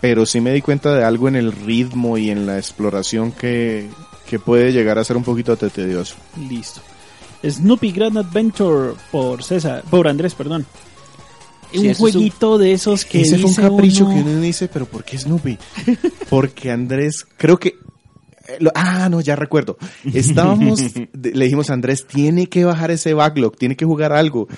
pero 0.00 0.26
sí 0.26 0.40
me 0.40 0.52
di 0.52 0.60
cuenta 0.62 0.94
de 0.94 1.04
algo 1.04 1.28
en 1.28 1.36
el 1.36 1.52
ritmo 1.52 2.18
y 2.18 2.30
en 2.30 2.46
la 2.46 2.58
exploración 2.58 3.32
que, 3.32 3.88
que 4.28 4.38
puede 4.38 4.72
llegar 4.72 4.98
a 4.98 5.04
ser 5.04 5.16
un 5.16 5.24
poquito 5.24 5.56
te- 5.56 5.70
tedioso. 5.70 6.16
Listo. 6.48 6.80
Snoopy 7.46 7.92
Grand 7.92 8.16
Adventure 8.18 8.94
por 9.12 9.42
César, 9.44 9.82
por 9.90 10.08
Andrés, 10.08 10.34
perdón. 10.34 10.64
Sí, 11.72 11.78
un 11.80 11.86
es 11.86 11.98
jueguito 11.98 12.56
de 12.56 12.72
esos 12.72 13.04
que 13.04 13.20
Ese 13.22 13.36
fue 13.36 13.44
un 13.46 13.50
dice 13.50 13.62
capricho 13.62 14.04
uno- 14.06 14.14
que 14.14 14.20
uno 14.30 14.40
dice, 14.40 14.68
pero 14.72 14.86
¿por 14.86 15.02
qué 15.04 15.18
Snoopy? 15.18 15.58
Porque 16.30 16.70
Andrés, 16.70 17.26
creo 17.36 17.58
que... 17.58 17.76
eh, 18.48 18.56
lo- 18.60 18.70
ah, 18.74 19.08
no, 19.08 19.20
ya 19.20 19.36
recuerdo. 19.36 19.76
Estábamos, 20.14 20.80
le 20.96 21.44
dijimos 21.44 21.70
a 21.70 21.74
Andrés, 21.74 22.06
tiene 22.06 22.46
que 22.48 22.64
bajar 22.64 22.90
ese 22.90 23.14
backlog, 23.14 23.56
tiene 23.56 23.76
que 23.76 23.84
jugar 23.84 24.12
algo. 24.12 24.48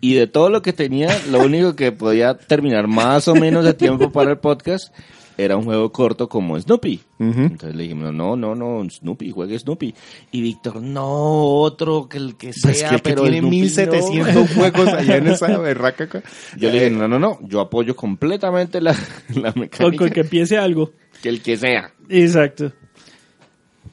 Y 0.00 0.14
de 0.14 0.26
todo 0.26 0.50
lo 0.50 0.62
que 0.62 0.72
tenía, 0.72 1.08
lo 1.30 1.40
único 1.40 1.74
que 1.74 1.90
podía 1.90 2.36
terminar 2.36 2.86
más 2.86 3.28
o 3.28 3.34
menos 3.34 3.64
de 3.64 3.74
tiempo 3.74 4.12
para 4.12 4.30
el 4.32 4.38
podcast 4.38 4.94
era 5.38 5.56
un 5.56 5.64
juego 5.64 5.90
corto 5.92 6.28
como 6.28 6.58
Snoopy. 6.58 7.00
Ujú. 7.18 7.40
Entonces 7.40 7.74
le 7.74 7.82
dijimos, 7.84 8.12
no, 8.14 8.36
no, 8.36 8.54
no, 8.54 8.88
Snoopy, 8.88 9.30
juegue 9.32 9.58
Snoopy. 9.58 9.94
Y 10.32 10.40
Víctor, 10.42 10.80
no, 10.82 11.06
otro 11.06 12.08
que 12.08 12.18
el 12.18 12.36
que 12.36 12.52
sea, 12.52 12.62
Pues 12.62 12.82
que, 12.82 12.88
el 12.88 12.96
que 12.96 13.02
pero 13.02 13.22
tiene 13.22 13.38
Snoopy 13.40 13.56
no". 13.56 13.62
1700 13.62 14.50
juegos 14.54 14.88
allá 14.88 15.16
en 15.16 15.26
esa 15.28 15.58
berraca. 15.58 16.08
ca- 16.08 16.22
Yo 16.58 16.68
le 16.70 16.74
dije, 16.74 16.90
no, 16.90 17.08
no, 17.08 17.18
no, 17.18 17.38
yo 17.42 17.60
apoyo 17.60 17.96
completamente 17.96 18.80
la, 18.80 18.94
la 19.34 19.52
mecánica. 19.56 19.96
con 19.98 20.10
que 20.10 20.20
empiece 20.20 20.56
algo. 20.58 20.92
Que 21.22 21.28
el 21.30 21.42
que 21.42 21.56
sea. 21.56 21.90
Exacto. 22.08 22.72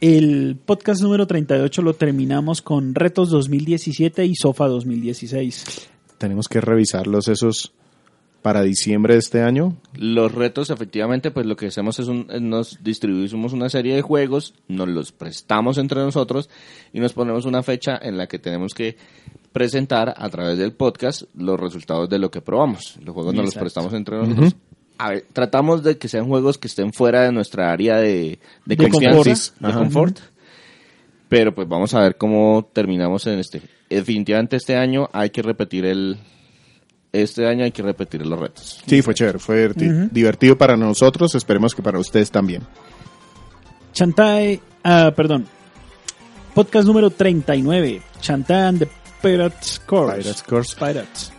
El 0.06 0.58
podcast 0.58 1.02
número 1.02 1.26
38 1.26 1.82
lo 1.82 1.94
terminamos 1.94 2.62
con 2.62 2.94
Retos 2.94 3.30
2017 3.30 4.26
y 4.26 4.36
Sofa 4.36 4.68
2016. 4.68 5.88
Tenemos 6.18 6.50
que 6.50 6.60
revisarlos 6.60 7.30
esos 7.30 7.72
para 8.42 8.64
diciembre 8.64 9.14
de 9.14 9.22
este 9.22 9.42
año. 9.44 9.78
Los 9.96 10.34
retos, 10.34 10.72
efectivamente, 10.72 11.32
pues 11.32 11.46
lo 11.46 11.56
que 11.56 11.68
hacemos 11.68 12.00
es 12.00 12.10
un, 12.10 12.28
es 12.30 12.42
nos 12.42 12.84
distribuimos 12.84 13.54
una 13.54 13.70
serie 13.70 13.96
de 13.96 14.02
juegos, 14.02 14.56
nos 14.68 14.90
los 14.90 15.14
prestamos 15.14 15.78
entre 15.78 16.02
nosotros 16.02 16.50
y 16.92 17.00
nos 17.00 17.14
ponemos 17.14 17.46
una 17.46 17.64
fecha 17.64 17.98
en 18.02 18.18
la 18.18 18.28
que 18.28 18.40
tenemos 18.40 18.74
que 18.74 18.98
presentar 19.54 20.14
a 20.18 20.30
través 20.30 20.58
del 20.58 20.74
podcast 20.74 21.24
los 21.34 21.58
resultados 21.58 22.10
de 22.10 22.20
lo 22.20 22.30
que 22.30 22.42
probamos. 22.42 23.00
Los 23.02 23.14
juegos 23.14 23.34
nos 23.34 23.46
los 23.46 23.56
prestamos 23.56 23.94
entre 23.94 24.18
nosotros. 24.18 24.54
A 24.98 25.10
ver, 25.10 25.26
tratamos 25.34 25.84
de 25.84 25.98
que 25.98 26.08
sean 26.08 26.28
juegos 26.28 26.58
que 26.58 26.68
estén 26.68 26.94
fuera 26.94 27.22
de 27.24 27.32
nuestra 27.32 27.72
área 27.72 27.98
de, 27.98 28.40
de, 28.66 28.76
De 28.76 28.78
confianza, 28.90 29.54
confort. 29.54 29.60
de 29.60 29.74
confort. 29.74 30.20
Pero 31.30 31.56
pues 31.56 31.68
vamos 31.68 31.94
a 31.96 32.02
ver 32.02 32.16
cómo 32.16 32.70
terminamos 32.74 33.26
en 33.28 33.40
este. 33.40 33.62
Definitivamente 33.90 34.56
este 34.56 34.76
año 34.78 35.10
hay 35.14 35.30
que 35.32 35.42
repetir 35.42 35.86
el... 35.86 36.18
Este 37.12 37.48
año 37.48 37.64
hay 37.64 37.72
que 37.72 37.84
repetir 37.84 38.26
los 38.26 38.40
retos. 38.40 38.82
Sí, 38.88 39.02
fue 39.02 39.14
chévere, 39.14 39.38
fue 39.40 39.70
diverti- 39.70 40.10
divertido 40.12 40.58
para 40.58 40.76
nosotros, 40.76 41.36
esperemos 41.36 41.76
que 41.76 41.84
para 41.84 42.00
ustedes 42.00 42.32
también. 42.32 42.64
Chantae, 43.94 44.60
ah, 44.84 45.12
perdón. 45.16 45.46
Podcast 46.56 46.88
número 46.88 47.10
39. 47.12 48.02
Chantae 48.20 48.62
and 48.68 48.80
the 48.80 48.88
Pirates 49.22 49.80
Course. 49.86 50.18
Pirates 50.18 50.44
Course. 50.44 50.76
Pirates. 50.76 51.32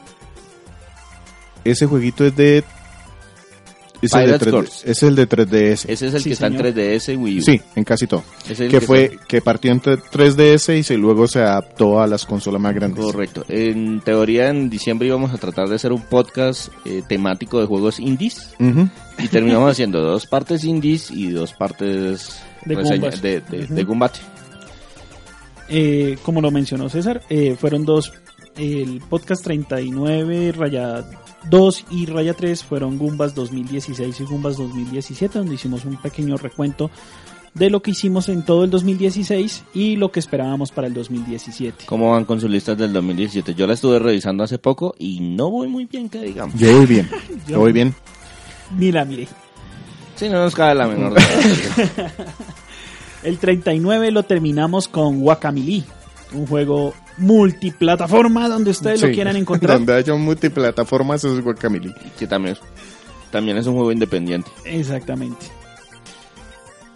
Ese 1.64 1.86
jueguito 1.86 2.24
es 2.24 2.36
de... 2.36 2.62
Es 4.06 4.12
el 4.14 4.20
de, 4.20 4.26
Pirates 4.26 4.48
3D 4.48 4.50
Course. 4.50 4.90
es 4.90 5.02
el 5.02 5.16
de 5.16 5.28
3DS. 5.28 5.84
Ese 5.88 5.92
es 6.08 6.14
el 6.14 6.20
Sí, 6.22 6.28
que 6.30 6.32
está 6.34 6.46
en 6.46 6.56
3DS 6.58 7.12
y 7.12 7.16
Wii 7.16 7.38
U. 7.38 7.42
Sí, 7.42 7.60
en 7.74 7.84
casi 7.84 8.06
todo. 8.06 8.24
Es 8.48 8.60
el 8.60 8.70
Que 8.70 8.78
que 8.80 8.86
fue 8.86 9.04
está- 9.04 9.24
que 9.26 9.40
partió 9.42 9.72
entre 9.72 9.96
3DS 9.98 10.78
y 10.78 10.82
se, 10.82 10.96
luego 10.96 11.26
se 11.26 11.40
adaptó 11.40 12.00
a 12.00 12.06
las 12.06 12.24
consolas 12.26 12.60
más 12.60 12.74
grandes. 12.74 13.04
Correcto. 13.04 13.44
En 13.48 14.00
teoría, 14.00 14.48
en 14.50 14.68
diciembre 14.70 15.08
íbamos 15.08 15.32
a 15.32 15.38
tratar 15.38 15.68
de 15.68 15.74
hacer 15.76 15.92
un 15.92 16.02
podcast 16.02 16.68
eh, 16.84 17.02
temático 17.08 17.60
de 17.60 17.66
juegos 17.66 17.98
indies. 18.00 18.50
Y 19.18 19.28
terminamos 19.28 19.70
haciendo 19.70 20.00
dos 20.00 20.26
partes 20.26 20.64
indies 20.64 21.10
y 21.10 21.30
dos 21.30 21.52
partes 21.52 22.40
de 22.64 23.84
combate. 23.86 24.18
Eh, 25.68 26.18
como 26.22 26.40
lo 26.40 26.50
mencionó 26.50 26.88
César, 26.88 27.22
eh, 27.30 27.56
fueron 27.58 27.84
dos. 27.84 28.12
El 28.56 29.00
podcast 29.08 29.42
39, 29.44 30.52
raya 30.52 31.04
2 31.50 31.86
y 31.90 32.06
raya 32.06 32.34
3 32.34 32.62
fueron 32.62 32.98
Gumbas 32.98 33.34
2016 33.34 34.20
y 34.20 34.24
Gumbas 34.24 34.56
2017, 34.56 35.38
donde 35.38 35.54
hicimos 35.54 35.84
un 35.84 35.96
pequeño 35.96 36.36
recuento 36.36 36.90
de 37.54 37.70
lo 37.70 37.82
que 37.82 37.92
hicimos 37.92 38.28
en 38.28 38.44
todo 38.44 38.64
el 38.64 38.70
2016 38.70 39.64
y 39.74 39.96
lo 39.96 40.10
que 40.10 40.20
esperábamos 40.20 40.72
para 40.72 40.86
el 40.86 40.94
2017. 40.94 41.86
¿Cómo 41.86 42.12
van 42.12 42.24
con 42.24 42.40
sus 42.40 42.50
listas 42.50 42.76
del 42.76 42.92
2017? 42.92 43.54
Yo 43.54 43.66
la 43.66 43.74
estuve 43.74 43.98
revisando 43.98 44.44
hace 44.44 44.58
poco 44.58 44.94
y 44.98 45.20
no 45.20 45.50
voy 45.50 45.68
muy 45.68 45.86
bien, 45.86 46.08
que 46.08 46.20
digamos. 46.20 46.54
Yo 46.58 46.76
voy 46.76 46.86
bien, 46.86 47.08
yo 47.48 47.60
voy 47.60 47.72
bien. 47.72 47.94
Ni 48.76 48.92
la 48.92 49.04
miré. 49.04 49.28
Sí, 50.16 50.28
no 50.28 50.38
nos 50.38 50.54
cabe 50.54 50.74
la 50.74 50.86
menor 50.86 51.10
duda. 51.10 51.22
El 53.24 53.38
39 53.38 54.10
lo 54.10 54.22
terminamos 54.24 54.86
con 54.86 55.20
Guacamole, 55.20 55.82
un 56.32 56.46
juego 56.46 56.92
multiplataforma 57.18 58.48
donde 58.48 58.70
ustedes 58.70 59.02
lo 59.02 59.10
quieran 59.10 59.36
encontrar. 59.36 59.78
Donde 59.78 59.94
haya 59.94 60.14
multiplataformas 60.14 61.24
es 61.24 61.40
Guacamole. 61.42 61.94
que 62.18 62.26
también 62.26 62.54
es, 62.54 62.60
también 63.30 63.56
es 63.58 63.66
un 63.66 63.74
juego 63.74 63.92
independiente. 63.92 64.50
Exactamente. 64.64 65.46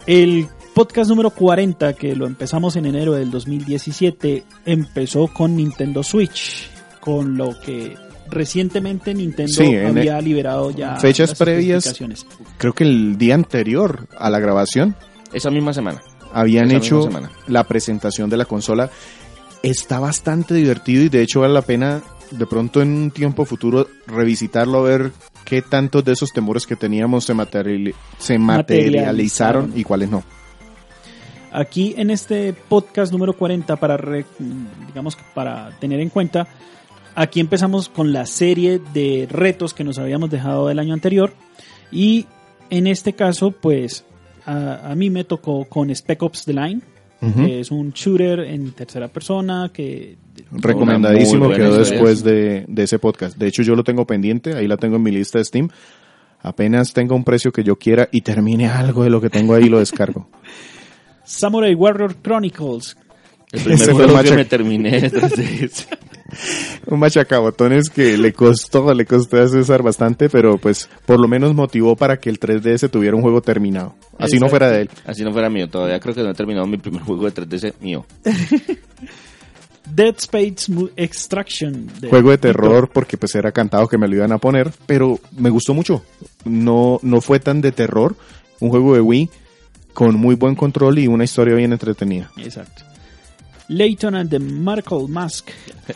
El 0.07 0.49
podcast 0.75 1.11
número 1.11 1.31
40, 1.31 1.93
que 1.95 2.17
lo 2.17 2.27
empezamos 2.27 2.77
en 2.77 2.87
enero 2.87 3.13
del 3.15 3.31
2017, 3.31 4.45
empezó 4.65 5.27
con 5.29 5.57
Nintendo 5.57 6.03
Switch, 6.03 6.71
con 7.01 7.37
lo 7.37 7.59
que 7.61 7.97
recientemente 8.31 9.15
Nintendo 9.15 9.53
Sí, 9.53 9.77
había 9.77 10.21
liberado 10.21 10.71
ya 10.71 10.97
fechas 10.97 11.31
las 11.31 11.39
previas. 11.39 11.95
Creo 12.59 12.73
que 12.75 12.85
el 12.85 13.17
día 13.19 13.35
anterior 13.35 14.07
a 14.19 14.29
la 14.31 14.39
grabación 14.39 14.95
Esa 15.33 15.51
misma 15.51 15.73
semana. 15.73 16.03
habían 16.33 16.69
Esa 16.69 16.77
hecho 16.77 17.03
semana. 17.03 17.31
la 17.47 17.65
presentación 17.65 18.29
de 18.31 18.37
la 18.37 18.45
consola. 18.45 18.91
Está 19.63 19.99
bastante 20.01 20.55
divertido 20.55 21.03
y 21.05 21.09
de 21.09 21.23
hecho 21.23 21.41
vale 21.41 21.55
la 21.55 21.63
pena 21.63 22.01
de 22.31 22.47
pronto 22.47 22.81
en 22.83 22.93
un 22.93 23.11
tiempo 23.11 23.45
futuro 23.45 23.89
revisitarlo 24.07 24.79
a 24.79 24.83
ver 24.83 25.13
qué 25.45 25.63
tantos 25.63 26.05
de 26.05 26.13
esos 26.13 26.33
temores 26.33 26.67
que 26.67 26.77
teníamos 26.77 27.25
se, 27.25 27.35
materiali- 27.35 27.95
se 28.19 28.39
materializaron 28.39 28.97
Materializaron. 29.67 29.73
y 29.75 29.85
cuáles 29.85 30.11
no. 30.11 30.23
Aquí 31.51 31.95
en 31.97 32.11
este 32.11 32.53
podcast 32.53 33.11
número 33.13 33.33
40, 33.37 33.77
para 33.77 33.97
re- 33.97 34.27
digamos 34.87 35.17
para 35.35 35.71
tener 35.81 35.99
en 36.01 36.11
cuenta, 36.11 36.47
aquí 37.15 37.41
empezamos 37.41 37.89
con 37.89 38.13
la 38.13 38.27
serie 38.27 38.81
de 38.93 39.27
retos 39.31 39.73
que 39.73 39.83
nos 39.83 39.99
habíamos 39.99 40.31
dejado 40.31 40.69
del 40.69 40.79
año 40.79 40.93
anterior. 40.93 41.33
Y 41.91 42.27
en 42.69 42.87
este 42.87 43.15
caso, 43.15 43.51
pues 43.51 44.05
a, 44.45 44.91
a 44.91 44.95
mí 44.95 45.09
me 45.09 45.25
tocó 45.25 45.65
con 45.65 45.89
Spec 45.95 46.23
Ops 46.23 46.45
The 46.45 46.53
Line, 46.53 46.83
Que 47.21 47.61
es 47.61 47.73
un 47.73 47.91
shooter 47.91 48.41
en 48.41 48.71
tercera 48.73 49.09
persona 49.09 49.73
que 49.75 50.17
Recomendadísimo 50.53 51.51
quedó 51.51 51.79
después 51.79 52.23
de, 52.23 52.65
de 52.69 52.83
ese 52.85 53.01
podcast. 53.01 53.37
De 53.37 53.49
hecho, 53.49 53.63
yo 53.63 53.75
lo 53.75 53.83
tengo 53.83 54.07
pendiente, 54.07 54.55
ahí 54.55 54.69
la 54.69 54.77
tengo 54.77 54.97
en 54.97 55.03
mi 55.03 55.11
lista 55.11 55.39
de 55.39 55.45
Steam. 55.45 55.69
Apenas 56.41 56.93
tenga 56.93 57.17
un 57.17 57.25
precio 57.25 57.51
que 57.51 57.65
yo 57.65 57.77
quiera 57.77 58.09
y 58.13 58.21
termine 58.21 58.69
algo 58.69 59.03
de 59.03 59.11
lo 59.11 59.21
que 59.21 59.31
tengo 59.31 59.55
ahí, 59.55 59.69
lo 59.69 59.81
descargo. 59.81 60.29
Samurai 61.25 61.75
Warrior 61.75 62.17
Chronicles. 62.23 62.97
El 63.53 63.63
primer 63.63 63.93
juego 63.93 64.19
el 64.19 64.27
que 64.27 64.35
me 64.35 64.45
terminé 64.45 65.01
de 65.01 65.13
3DS. 65.13 65.87
un 66.87 66.99
machacabotones 66.99 67.91
que 67.91 68.19
le 68.19 68.33
costó, 68.33 68.93
le 68.93 69.07
costó 69.07 69.41
a 69.41 69.49
César 69.49 69.83
bastante, 69.83 70.29
pero 70.29 70.59
pues 70.59 70.89
por 71.07 71.19
lo 71.19 71.29
menos 71.29 71.55
motivó 71.55 71.97
para 71.97 72.19
que 72.19 72.31
el 72.31 72.39
3DS 72.39 72.91
tuviera 72.91 73.17
un 73.17 73.23
juego 73.23 73.41
terminado. 73.41 73.95
Así 74.19 74.39
no 74.39 74.49
fuera 74.49 74.71
de 74.71 74.83
él. 74.83 74.91
Así 75.07 75.23
no 75.25 75.33
fuera 75.33 75.49
mío. 75.49 75.69
Todavía 75.69 76.01
creo 76.01 76.15
que 76.15 76.23
no 76.23 76.31
he 76.31 76.35
terminado 76.35 76.67
mi 76.67 76.79
primer 76.79 77.03
juego 77.03 77.31
de 77.31 77.35
3DS 77.35 77.75
mío. 77.81 78.05
Dead 79.95 80.15
Space 80.19 80.71
Extraction. 80.97 81.89
de 82.01 82.11
Juego 82.11 82.31
de 82.31 82.39
terror 82.39 82.91
porque 82.93 83.17
pues 83.17 83.35
era 83.35 83.53
cantado 83.53 83.89
que 83.89 83.97
me 83.97 84.07
lo 84.07 84.17
iban 84.17 84.33
a 84.33 84.39
poner, 84.39 84.71
pero 84.87 85.19
me 85.37 85.49
gustó 85.49 85.73
mucho. 85.73 86.05
No, 86.45 86.99
no 87.03 87.21
fue 87.23 87.41
tan 87.41 87.61
de 87.63 87.73
terror. 87.73 88.15
Un 88.61 88.69
juego 88.71 88.95
de 88.95 89.01
Wii 89.01 89.31
con 89.95 90.17
muy 90.17 90.35
buen 90.35 90.55
control 90.55 90.99
y 90.99 91.07
una 91.07 91.25
historia 91.25 91.55
bien 91.55 91.73
entretenida. 91.73 92.31
Exacto. 92.37 92.85
Layton 93.69 94.15
and 94.15 94.31
the 94.31 94.39
Markle 94.39 95.09
Mask. 95.09 95.51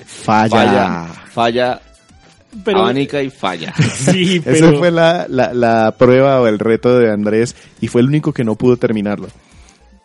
Falla. 0.07 0.49
Falla. 0.51 1.07
Falla. 1.33 1.81
Pero, 2.65 2.81
Abanica 2.81 3.23
y 3.23 3.31
falla. 3.31 3.73
sí, 3.95 4.41
pero 4.45 4.69
Esa 4.69 4.79
fue 4.79 4.91
la, 4.91 5.27
la, 5.29 5.55
la 5.55 5.95
prueba 5.97 6.39
o 6.41 6.47
el 6.47 6.59
reto 6.59 6.99
de 6.99 7.11
Andrés 7.11 7.57
y 7.81 7.89
fue 7.89 8.03
el 8.03 8.09
único 8.09 8.33
que 8.35 8.45
no 8.45 8.57
pudo 8.57 8.77
terminarlo. 8.77 9.29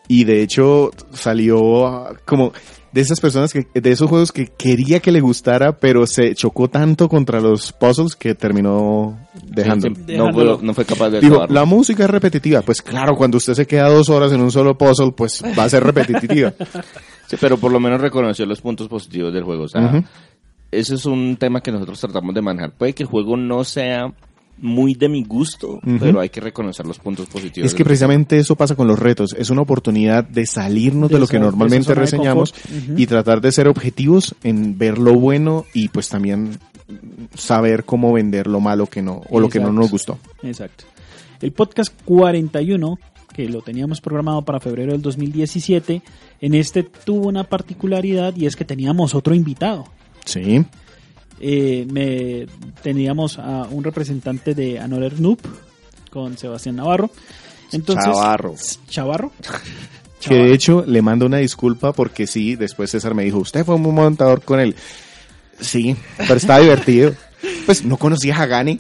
Y 0.07 0.23
de 0.23 0.41
hecho 0.41 0.91
salió 1.11 2.05
como 2.23 2.53
de 2.93 3.01
esas 3.01 3.19
personas 3.19 3.51
que, 3.51 3.67
de 3.73 3.91
esos 3.91 4.09
juegos 4.09 4.31
que 4.31 4.47
quería 4.47 5.01
que 5.01 5.11
le 5.11 5.19
gustara, 5.19 5.77
pero 5.77 6.07
se 6.07 6.33
chocó 6.35 6.69
tanto 6.69 7.09
contra 7.09 7.41
los 7.41 7.73
puzzles 7.73 8.15
que 8.15 8.33
terminó 8.33 9.19
dejando. 9.43 9.89
Sí, 9.89 9.95
sí, 9.95 10.01
no, 10.15 10.27
Dejándolo. 10.27 10.57
fue, 10.57 10.65
no 10.65 10.73
fue 10.73 10.85
capaz 10.85 11.09
de 11.09 11.19
Digo, 11.19 11.35
acabarlo. 11.35 11.53
la 11.53 11.65
música 11.65 12.05
es 12.05 12.09
repetitiva. 12.09 12.61
Pues 12.61 12.81
claro, 12.81 13.15
cuando 13.17 13.35
usted 13.37 13.55
se 13.55 13.67
queda 13.67 13.89
dos 13.89 14.07
horas 14.07 14.31
en 14.31 14.39
un 14.39 14.51
solo 14.53 14.77
puzzle, 14.77 15.11
pues 15.11 15.43
va 15.59 15.65
a 15.65 15.69
ser 15.69 15.83
repetitiva. 15.83 16.53
Sí, 17.27 17.35
pero 17.39 17.57
por 17.57 17.71
lo 17.71 17.79
menos 17.79 18.01
reconoció 18.01 18.45
los 18.45 18.61
puntos 18.61 18.87
positivos 18.87 19.33
del 19.33 19.43
juego. 19.43 19.63
O 19.63 19.67
sea, 19.67 19.81
Ujú. 19.85 20.03
ese 20.71 20.95
es 20.95 21.05
un 21.05 21.37
tema 21.37 21.61
que 21.61 21.71
nosotros 21.71 21.99
tratamos 21.99 22.33
de 22.33 22.41
manejar. 22.41 22.71
Puede 22.71 22.93
que 22.93 23.03
el 23.03 23.09
juego 23.09 23.37
no 23.37 23.63
sea 23.63 24.13
muy 24.59 24.95
de 24.95 25.07
mi 25.07 25.23
gusto, 25.23 25.79
pero 25.99 26.19
hay 26.19 26.29
que 26.29 26.41
reconocer 26.41 26.85
los 26.85 26.97
puntos 26.97 27.27
positivos. 27.27 27.67
Es 27.67 27.75
que 27.75 27.83
precisamente 27.83 28.39
eso 28.39 28.55
pasa 28.55 28.75
con 28.75 28.87
los 28.87 28.97
retos. 28.97 29.35
Es 29.37 29.51
una 29.51 29.61
oportunidad 29.61 30.23
de 30.23 30.47
salirnos 30.47 31.09
de, 31.09 31.15
De 31.15 31.19
lo 31.19 31.27
que 31.27 31.37
normalmente 31.37 31.93
reseñamos 31.93 32.55
y 32.95 33.05
tratar 33.05 33.39
de 33.41 33.51
ser 33.51 33.67
objetivos 33.67 34.35
en 34.43 34.77
ver 34.77 34.97
lo 34.97 35.13
bueno 35.13 35.65
y 35.73 35.89
pues 35.89 36.09
también 36.09 36.57
saber 37.35 37.83
cómo 37.83 38.13
vender 38.13 38.47
lo 38.47 38.59
malo 38.59 38.87
que 38.87 39.01
no 39.01 39.21
o 39.29 39.39
lo 39.39 39.49
que 39.49 39.59
no 39.59 39.71
nos 39.71 39.91
gustó. 39.91 40.17
Exacto. 40.41 40.85
El 41.41 41.51
podcast 41.51 41.93
41, 42.05 42.97
que 43.37 43.47
lo 43.47 43.61
teníamos 43.61 44.01
programado 44.01 44.41
para 44.41 44.59
febrero 44.59 44.93
del 44.93 45.01
2017, 45.03 46.01
en 46.41 46.53
este 46.55 46.81
tuvo 46.81 47.27
una 47.27 47.43
particularidad 47.43 48.35
y 48.35 48.47
es 48.47 48.55
que 48.55 48.65
teníamos 48.65 49.13
otro 49.13 49.35
invitado. 49.35 49.85
Sí. 50.25 50.65
Eh, 51.39 51.85
me, 51.91 52.47
teníamos 52.81 53.37
a 53.37 53.67
un 53.69 53.83
representante 53.83 54.55
de 54.55 54.79
Another 54.79 55.21
Noob 55.21 55.37
con 56.09 56.35
Sebastián 56.35 56.77
Navarro. 56.77 57.11
Entonces, 57.71 58.05
Chavarro. 58.05 58.55
Chavarro. 58.89 59.31
Que 60.19 60.33
de 60.33 60.51
hecho 60.51 60.83
le 60.85 61.03
mando 61.03 61.27
una 61.27 61.37
disculpa 61.37 61.93
porque 61.93 62.25
sí, 62.25 62.55
después 62.55 62.89
César 62.89 63.13
me 63.13 63.23
dijo, 63.23 63.37
usted 63.37 63.63
fue 63.63 63.75
un 63.75 63.83
montador 63.83 64.41
con 64.41 64.59
él. 64.59 64.75
Sí, 65.59 65.95
pero 66.17 66.35
está 66.35 66.59
divertido. 66.59 67.13
Pues 67.67 67.85
no 67.85 67.97
conocías 67.97 68.39
a 68.39 68.47
Gani. 68.47 68.79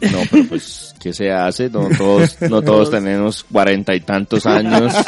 No, 0.00 0.18
pero 0.30 0.44
pues, 0.44 0.89
¿qué 1.00 1.12
se 1.12 1.32
hace? 1.32 1.68
No 1.70 1.88
todos, 1.96 2.40
no 2.42 2.62
todos 2.62 2.90
tenemos 2.90 3.42
cuarenta 3.44 3.94
y 3.94 4.00
tantos 4.00 4.46
años. 4.46 4.94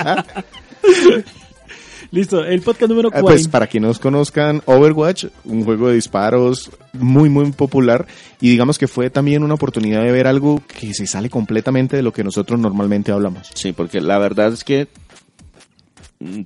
Listo, 2.10 2.44
el 2.44 2.60
podcast 2.60 2.90
número 2.90 3.08
Ah, 3.08 3.20
40. 3.22 3.26
Pues 3.26 3.48
para 3.48 3.66
quienes 3.66 3.88
nos 3.88 3.98
conozcan, 3.98 4.60
Overwatch, 4.66 5.26
un 5.46 5.64
juego 5.64 5.88
de 5.88 5.94
disparos 5.94 6.70
muy, 6.92 7.30
muy 7.30 7.50
popular. 7.52 8.06
Y 8.38 8.50
digamos 8.50 8.78
que 8.78 8.86
fue 8.86 9.08
también 9.08 9.42
una 9.42 9.54
oportunidad 9.54 10.02
de 10.02 10.12
ver 10.12 10.26
algo 10.26 10.62
que 10.78 10.92
se 10.92 11.06
sale 11.06 11.30
completamente 11.30 11.96
de 11.96 12.02
lo 12.02 12.12
que 12.12 12.22
nosotros 12.22 12.60
normalmente 12.60 13.12
hablamos. 13.12 13.48
Sí, 13.54 13.72
porque 13.72 14.02
la 14.02 14.18
verdad 14.18 14.52
es 14.52 14.62
que 14.62 14.88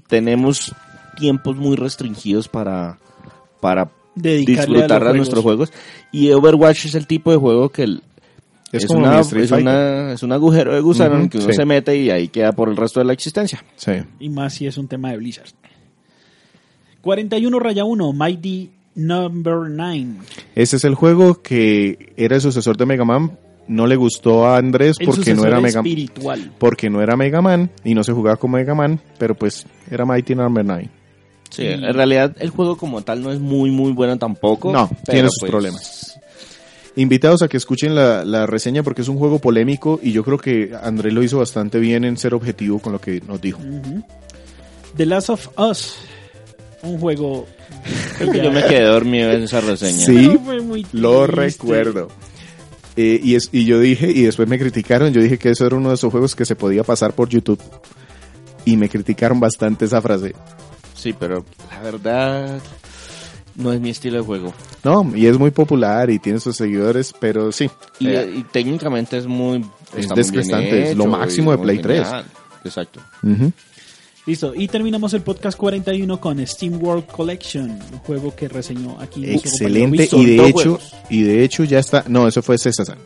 tenemos 0.07 0.73
tiempos 1.17 1.57
muy 1.57 1.75
restringidos 1.75 2.47
para, 2.49 2.99
para 3.61 3.91
Dedicarle 4.15 4.75
disfrutar 4.79 5.05
a 5.05 5.11
a, 5.11 5.15
nuestros 5.15 5.43
juegos. 5.43 5.73
Y 6.13 6.31
Overwatch 6.31 6.87
es 6.87 6.95
el 6.95 7.09
tipo 7.09 7.33
de 7.33 7.39
juego 7.39 7.71
que 7.71 7.83
el- 7.83 8.03
Es 8.77 8.85
es, 8.85 8.89
como 8.89 9.01
una- 9.01 9.21
es, 9.21 9.31
Fighter. 9.31 9.59
una- 9.61 10.13
es 10.13 10.23
un 10.23 10.33
agujero 10.33 10.75
de 10.75 10.81
gusano 10.81 11.15
en 11.15 11.17
Ujú, 11.17 11.25
el 11.25 11.31
que 11.31 11.39
uno 11.39 11.47
sí. 11.49 11.53
se 11.55 11.65
mete 11.65 11.97
y 11.97 12.11
ahí 12.11 12.29
queda 12.29 12.53
por 12.53 12.69
el 12.69 12.77
resto 12.77 13.01
de 13.01 13.07
la 13.07 13.13
existencia. 13.13 13.65
Sí. 13.77 13.93
Y 14.21 14.29
más 14.31 14.55
si 14.55 14.67
es 14.67 14.77
un 14.79 14.89
tema 14.89 15.11
de 15.11 15.17
Blizzard. 15.19 15.49
41 17.03 17.59
raya 17.61 17.85
1, 17.85 18.13
Mighty 18.13 18.71
Number 18.97 19.55
9. 19.69 20.07
Ese 20.55 20.77
es 20.77 20.85
el 20.85 20.95
juego 20.95 21.43
que 21.43 22.13
era 22.17 22.37
el 22.37 22.41
sucesor 22.43 22.77
de 22.77 22.87
Mega 22.87 23.05
Man. 23.05 23.39
No 23.69 23.87
le 23.87 23.97
gustó 23.97 24.47
a 24.47 24.59
Andrés 24.59 24.97
El 25.01 25.07
porque 25.07 25.35
no 25.35 25.45
era 25.45 25.61
Mega 25.61 25.81
espiritual. 25.81 26.53
porque 26.59 26.89
no 26.89 27.03
era 27.03 27.17
Mega 27.17 27.41
Man 27.43 27.71
y 27.85 27.95
no 27.95 28.05
se 28.05 28.13
jugaba 28.13 28.37
con 28.37 28.53
Mega 28.53 28.75
Man, 28.75 29.01
pero 29.19 29.35
pues 29.35 29.67
era 29.91 30.05
Mighty 30.05 30.35
Number 30.35 30.65
9. 30.65 30.89
Sí, 31.51 31.65
en 31.67 31.83
realidad 31.95 32.35
el 32.39 32.51
juego 32.51 32.77
como 32.77 33.03
tal 33.03 33.23
no 33.23 33.33
es 33.33 33.39
muy 33.41 33.71
muy 33.71 33.93
bueno 33.93 34.17
tampoco. 34.19 34.73
No, 34.73 34.89
pero, 34.89 35.03
tiene 35.05 35.29
sus 35.29 35.39
pues, 35.41 35.51
problemas. 35.51 36.06
Invitados 36.97 37.43
a 37.43 37.49
que 37.49 37.59
escuchen 37.59 37.95
la, 37.95 38.25
la 38.25 38.47
reseña 38.47 38.83
porque 38.83 39.03
es 39.03 39.09
un 39.09 39.19
juego 39.19 39.39
polémico 39.39 40.01
y 40.03 40.13
yo 40.13 40.25
creo 40.25 40.39
que 40.39 40.73
Andrés 40.83 41.13
lo 41.13 41.23
hizo 41.23 41.39
bastante 41.39 41.79
bien 41.79 42.05
en 42.05 42.17
ser 42.17 42.33
objetivo 42.33 42.79
con 42.79 42.93
lo 42.93 43.01
que 43.01 43.21
nos 43.21 43.41
dijo. 43.41 43.61
The 44.97 45.07
Last 45.07 45.31
of 45.31 45.49
Us. 45.59 45.97
Un 46.83 46.99
juego. 46.99 47.47
Creo 48.19 48.33
que 48.33 48.43
yo 48.43 48.51
me 48.51 48.65
quedé 48.65 48.85
dormido 48.85 49.31
en 49.31 49.43
esa 49.43 49.61
reseña. 49.61 50.07
Sí. 50.07 50.29
No, 50.29 50.41
fue 50.41 50.61
muy 50.63 50.87
Lo 50.93 51.27
recuerdo. 51.27 52.09
Eh, 52.97 53.21
y, 53.23 53.35
es, 53.35 53.51
y 53.53 53.67
yo 53.67 53.79
dije, 53.79 54.11
y 54.11 54.23
después 54.23 54.49
me 54.49 54.59
criticaron, 54.59 55.13
yo 55.13 55.21
dije 55.21 55.39
que 55.39 55.51
eso 55.51 55.67
era 55.67 55.77
uno 55.77 55.91
de 55.91 55.97
esos 55.97 56.11
juegos 56.11 56.35
que 56.35 56.47
se 56.47 56.57
podía 56.57 56.83
pasar 56.83 57.13
por 57.13 57.29
YouTube. 57.29 57.61
Y 58.65 58.79
me 58.79 58.89
criticaron 58.89 59.39
bastante 59.39 59.85
esa 59.85 60.01
frase. 60.01 60.35
Sí, 60.95 61.15
pero 61.19 61.45
la 61.71 61.81
verdad 61.83 62.59
no 63.57 63.73
es 63.73 63.81
mi 63.81 63.91
estilo 63.91 64.19
de 64.19 64.25
juego. 64.25 64.53
No, 64.85 65.11
y 65.15 65.27
es 65.27 65.39
muy 65.39 65.51
popular 65.51 66.11
y 66.11 66.19
tiene 66.19 66.41
sus 66.41 66.57
seguidores, 66.57 67.15
pero 67.19 67.51
sí. 67.53 67.71
Y, 67.99 68.09
eh, 68.09 68.31
y 68.39 68.43
técnicamente 68.45 69.17
es 69.19 69.27
muy... 69.27 69.65
Es 69.97 70.09
desgastante, 70.09 70.91
es 70.91 70.97
lo 70.97 71.07
máximo 71.07 71.53
de 71.53 71.59
Play 71.59 71.79
3. 71.79 72.03
genial. 72.05 72.25
Exacto. 72.65 73.01
Listo, 74.27 74.53
y 74.57 74.67
terminamos 74.67 75.15
el 75.15 75.23
podcast 75.23 75.57
41 75.57 76.21
con 76.21 76.45
Steam 76.45 76.83
World 76.83 77.07
Collection, 77.07 77.71
un 77.71 77.99
juego 78.01 78.35
que 78.35 78.49
reseñó 78.49 78.99
aquí. 79.01 79.25
Excelente 79.31 80.09
y 80.13 80.25
de 80.27 80.47
hecho 80.49 80.53
juegos. 80.63 80.93
y 81.09 81.23
de 81.23 81.45
hecho 81.45 81.63
ya 81.63 81.79
está 81.79 82.05
no 82.09 82.27
eso 82.27 82.43
fue 82.43 82.59
César 82.59 82.99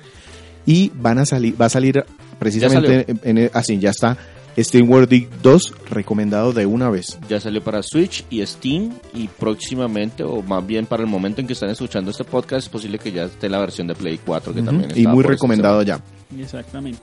y 0.64 0.90
van 0.94 1.18
a 1.18 1.26
salir 1.26 1.60
va 1.60 1.66
a 1.66 1.68
salir 1.68 2.02
precisamente 2.38 3.04
en, 3.22 3.36
en- 3.36 3.50
así 3.52 3.78
ya 3.78 3.90
está 3.90 4.16
Steam 4.58 4.90
World 4.90 5.08
Dig 5.08 5.28
2 5.42 5.74
recomendado 5.90 6.52
de 6.52 6.66
una 6.66 6.90
vez 6.90 7.18
Ya 7.28 7.40
salió 7.40 7.62
para 7.62 7.82
Switch 7.82 8.24
y 8.30 8.44
Steam 8.46 8.92
y 9.14 9.28
próximamente, 9.28 10.22
o 10.22 10.42
más 10.42 10.66
bien 10.66 10.86
para 10.86 11.02
el 11.02 11.08
momento 11.08 11.40
en 11.40 11.46
que 11.46 11.52
están 11.54 11.70
escuchando 11.70 12.10
este 12.10 12.24
podcast, 12.24 12.66
es 12.66 12.68
posible 12.68 12.98
que 12.98 13.12
ya 13.12 13.24
esté 13.24 13.48
la 13.48 13.58
versión 13.60 13.86
de 13.86 13.94
Play 13.94 14.18
4 14.24 14.52
que 14.54 14.62
también 14.62 14.90
y 14.94 15.00
está 15.00 15.12
muy 15.12 15.22
por 15.24 15.32
recomendado 15.32 15.82
ya. 15.82 16.00
Exactamente. 16.38 17.02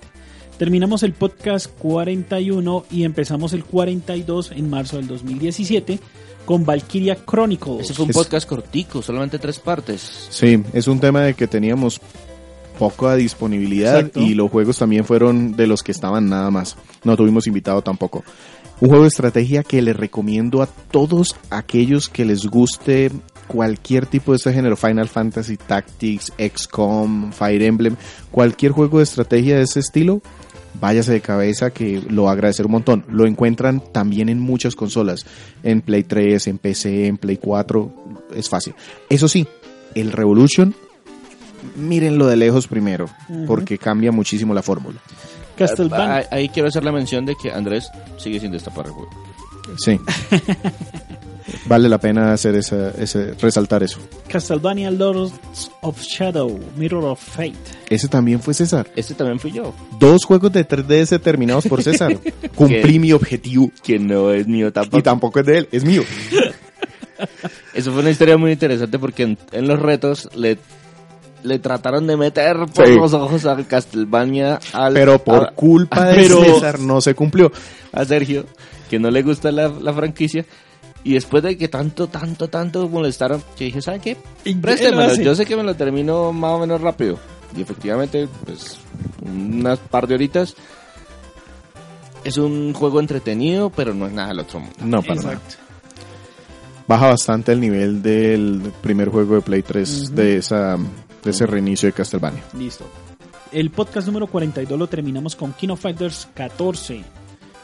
Terminamos 0.57 1.03
el 1.03 1.13
podcast 1.13 1.67
41 1.77 2.85
y 2.91 3.03
empezamos 3.03 3.53
el 3.53 3.63
42 3.63 4.51
en 4.51 4.69
marzo 4.69 4.97
del 4.97 5.07
2017 5.07 5.99
con 6.45 6.65
Valkyria 6.65 7.17
Chronicles. 7.25 7.81
Ese 7.81 7.93
fue 7.93 8.05
un 8.05 8.11
Es- 8.11 8.17
podcast 8.17 8.47
cortico, 8.47 9.01
solamente 9.01 9.37
tres 9.37 9.59
partes. 9.59 10.27
sí 10.29 10.61
es 10.73 10.87
un 10.87 10.99
tema 10.99 11.21
de 11.21 11.33
que 11.35 11.45
teníamos 11.47 11.99
poca 12.77 13.15
disponibilidad 13.15 13.97
Exacto. 13.97 14.19
y 14.21 14.33
los 14.33 14.49
juegos 14.51 14.77
también 14.77 15.05
fueron 15.05 15.55
de 15.55 15.67
los 15.67 15.83
que 15.83 15.91
estaban 15.91 16.29
nada 16.29 16.51
más 16.51 16.77
no 17.03 17.15
tuvimos 17.17 17.47
invitado 17.47 17.81
tampoco 17.81 18.23
un 18.79 18.89
juego 18.89 19.03
de 19.03 19.09
estrategia 19.09 19.63
que 19.63 19.81
les 19.81 19.95
recomiendo 19.95 20.61
a 20.61 20.67
todos 20.67 21.35
aquellos 21.49 22.09
que 22.09 22.25
les 22.25 22.45
guste 22.45 23.11
cualquier 23.47 24.05
tipo 24.05 24.31
de 24.31 24.37
este 24.37 24.53
género, 24.53 24.75
Final 24.75 25.07
Fantasy 25.07 25.57
Tactics, 25.57 26.33
XCOM, 26.37 27.31
Fire 27.31 27.63
Emblem, 27.63 27.95
cualquier 28.29 28.73
juego 28.73 28.97
de 28.97 29.05
estrategia 29.05 29.55
de 29.55 29.63
ese 29.63 29.79
estilo, 29.79 30.21
váyase 30.79 31.13
de 31.13 31.21
cabeza 31.21 31.71
que 31.71 32.03
lo 32.09 32.23
va 32.23 32.31
a 32.31 32.33
agradecer 32.33 32.65
un 32.65 32.73
montón. 32.73 33.05
Lo 33.09 33.25
encuentran 33.25 33.81
también 33.91 34.29
en 34.29 34.39
muchas 34.39 34.75
consolas, 34.75 35.25
en 35.63 35.81
Play 35.81 36.03
3, 36.03 36.47
en 36.47 36.57
PC, 36.57 37.07
en 37.07 37.17
Play 37.17 37.37
4, 37.37 37.93
es 38.35 38.49
fácil. 38.49 38.75
Eso 39.09 39.27
sí, 39.27 39.47
el 39.95 40.11
Revolution, 40.11 40.75
mírenlo 41.77 42.27
de 42.27 42.35
lejos 42.35 42.67
primero, 42.67 43.09
porque 43.45 43.77
cambia 43.77 44.11
muchísimo 44.11 44.53
la 44.53 44.61
fórmula. 44.61 44.99
Castlevania. 45.55 46.15
Ahí, 46.15 46.25
ahí 46.31 46.49
quiero 46.49 46.67
hacer 46.67 46.83
la 46.83 46.91
mención 46.91 47.25
de 47.25 47.35
que 47.35 47.51
Andrés 47.51 47.89
sigue 48.17 48.39
sin 48.39 48.51
destapar 48.51 48.87
el 48.87 48.91
juego. 48.91 49.09
Sí. 49.77 49.99
vale 51.65 51.89
la 51.89 51.97
pena 51.97 52.33
hacer 52.33 52.55
esa, 52.55 52.91
ese, 52.91 53.33
resaltar 53.35 53.83
eso. 53.83 53.99
Castlevania 54.27 54.91
Lords 54.91 55.33
of 55.81 56.01
Shadow, 56.01 56.59
Mirror 56.75 57.05
of 57.05 57.21
Fate. 57.21 57.55
Ese 57.89 58.07
también 58.07 58.41
fue 58.41 58.53
César. 58.53 58.89
Este 58.95 59.13
también 59.13 59.39
fui 59.39 59.51
yo. 59.51 59.73
Dos 59.99 60.25
juegos 60.25 60.51
de 60.51 60.67
3DS 60.67 61.21
terminados 61.21 61.67
por 61.67 61.83
César. 61.83 62.17
Cumplí 62.55 62.93
¿Qué? 62.93 62.99
mi 62.99 63.11
objetivo. 63.11 63.71
Que 63.83 63.99
no 63.99 64.31
es 64.31 64.47
mío 64.47 64.71
tampoco. 64.71 64.99
Y 64.99 65.01
tampoco 65.01 65.39
es 65.39 65.45
de 65.45 65.57
él, 65.59 65.69
es 65.71 65.83
mío. 65.83 66.03
Eso 67.73 67.91
fue 67.91 68.01
una 68.01 68.11
historia 68.11 68.37
muy 68.37 68.51
interesante 68.51 68.99
porque 68.99 69.23
en, 69.23 69.37
en 69.51 69.67
los 69.67 69.79
retos 69.79 70.29
le, 70.35 70.59
le 71.43 71.59
trataron 71.59 72.07
de 72.07 72.17
meter 72.17 72.57
por 72.73 72.87
Sí. 72.87 72.95
los 72.95 73.13
ojos 73.13 73.45
al 73.45 73.65
Castlevania 73.67 74.59
al, 74.73 74.93
Pero 74.93 75.19
por 75.23 75.43
a, 75.47 75.51
culpa 75.51 76.05
de 76.05 76.15
Pero- 76.15 76.43
César 76.43 76.79
no 76.79 76.99
se 77.01 77.13
cumplió. 77.15 77.51
a 77.93 78.05
Sergio, 78.05 78.45
que 78.89 78.99
no 78.99 79.09
le 79.11 79.23
gusta 79.23 79.51
la, 79.51 79.69
la 79.69 79.93
franquicia. 79.93 80.45
Y 81.03 81.13
después 81.13 81.41
de 81.43 81.57
que 81.57 81.67
tanto, 81.69 82.07
tanto, 82.07 82.49
tanto 82.49 82.89
molestaron, 82.89 83.39
yo 83.39 83.65
dije, 83.65 83.81
¿saben 83.81 84.01
qué? 84.01 84.17
Préstemelo, 84.61 85.15
yo 85.15 85.35
sé 85.35 85.45
que 85.45 85.55
me 85.55 85.63
lo 85.63 85.73
termino 85.75 86.33
más 86.33 86.51
o 86.51 86.59
menos 86.59 86.81
rápido. 86.81 87.17
Y 87.55 87.61
efectivamente, 87.61 88.27
pues, 88.45 88.77
unas 89.21 89.79
par 89.79 90.05
de 90.07 90.15
horitas. 90.15 90.53
Es 92.23 92.37
un 92.37 92.73
juego 92.73 92.99
entretenido, 92.99 93.69
pero 93.69 93.93
no 93.93 94.05
es 94.07 94.11
nada 94.11 94.29
del 94.29 94.39
otro 94.39 94.59
mundo. 94.59 94.75
No, 94.83 95.01
para 95.01 95.15
nada. 95.21 95.33
Exacto. 95.35 95.55
Baja 96.87 97.07
bastante 97.07 97.51
el 97.53 97.61
nivel 97.61 98.01
del 98.01 98.73
primer 98.81 99.09
juego 99.09 99.35
de 99.35 99.41
Play 99.41 99.61
3 99.61 100.03
Ujú. 100.07 100.15
de, 100.15 100.37
esa, 100.37 100.77
de 101.27 101.31
ese 101.31 101.45
reinicio 101.45 101.87
de 101.87 101.93
Castlevania. 101.93 102.41
Listo. 102.57 102.85
El 103.51 103.69
podcast 103.69 104.07
número 104.07 104.27
42 104.27 104.77
lo 104.77 104.87
terminamos 104.87 105.35
con 105.35 105.53
King 105.53 105.69
of 105.69 105.79
Fighters 105.81 106.27
14. 106.33 107.03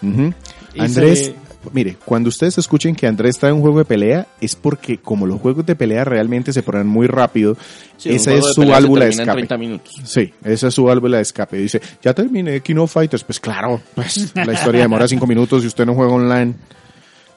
Ujú. 0.01 0.33
Y 0.73 0.81
Andrés, 0.81 1.25
se- 1.27 1.35
mire, 1.71 1.97
cuando 2.03 2.29
ustedes 2.29 2.57
escuchen 2.57 2.95
que 2.95 3.07
Andrés 3.07 3.37
trae 3.37 3.51
un 3.53 3.61
juego 3.61 3.79
de 3.79 3.85
pelea, 3.85 4.27
es 4.41 4.55
porque 4.55 4.97
como 4.97 5.25
los 5.27 5.39
juegos 5.39 5.65
de 5.65 5.75
pelea 5.75 6.03
realmente 6.03 6.51
se 6.51 6.63
ponen 6.63 6.87
muy 6.87 7.07
rápido, 7.07 7.55
Sí, 7.97 8.09
esa 8.09 8.33
es 8.33 8.45
su 8.53 8.65
válvula 8.65 9.05
de 9.05 9.11
termina 9.11 9.23
en 9.23 9.29
escape. 9.29 9.47
30 9.47 9.57
minutos. 9.57 9.93
Sí, 10.03 10.33
esa 10.43 10.67
es 10.67 10.73
su 10.73 10.83
válvula 10.85 11.17
de 11.17 11.23
escape. 11.23 11.57
Dice, 11.57 11.81
ya 12.01 12.13
terminé 12.13 12.59
King 12.61 12.77
of 12.77 12.91
Fighters. 12.91 13.23
Pues 13.23 13.39
claro, 13.39 13.81
pues 13.95 14.33
la 14.35 14.53
historia 14.53 14.81
demora 14.81 15.07
cinco 15.07 15.25
minutos 15.27 15.63
y 15.63 15.67
usted 15.67 15.85
no 15.85 15.93
juega 15.95 16.11
online. 16.13 16.53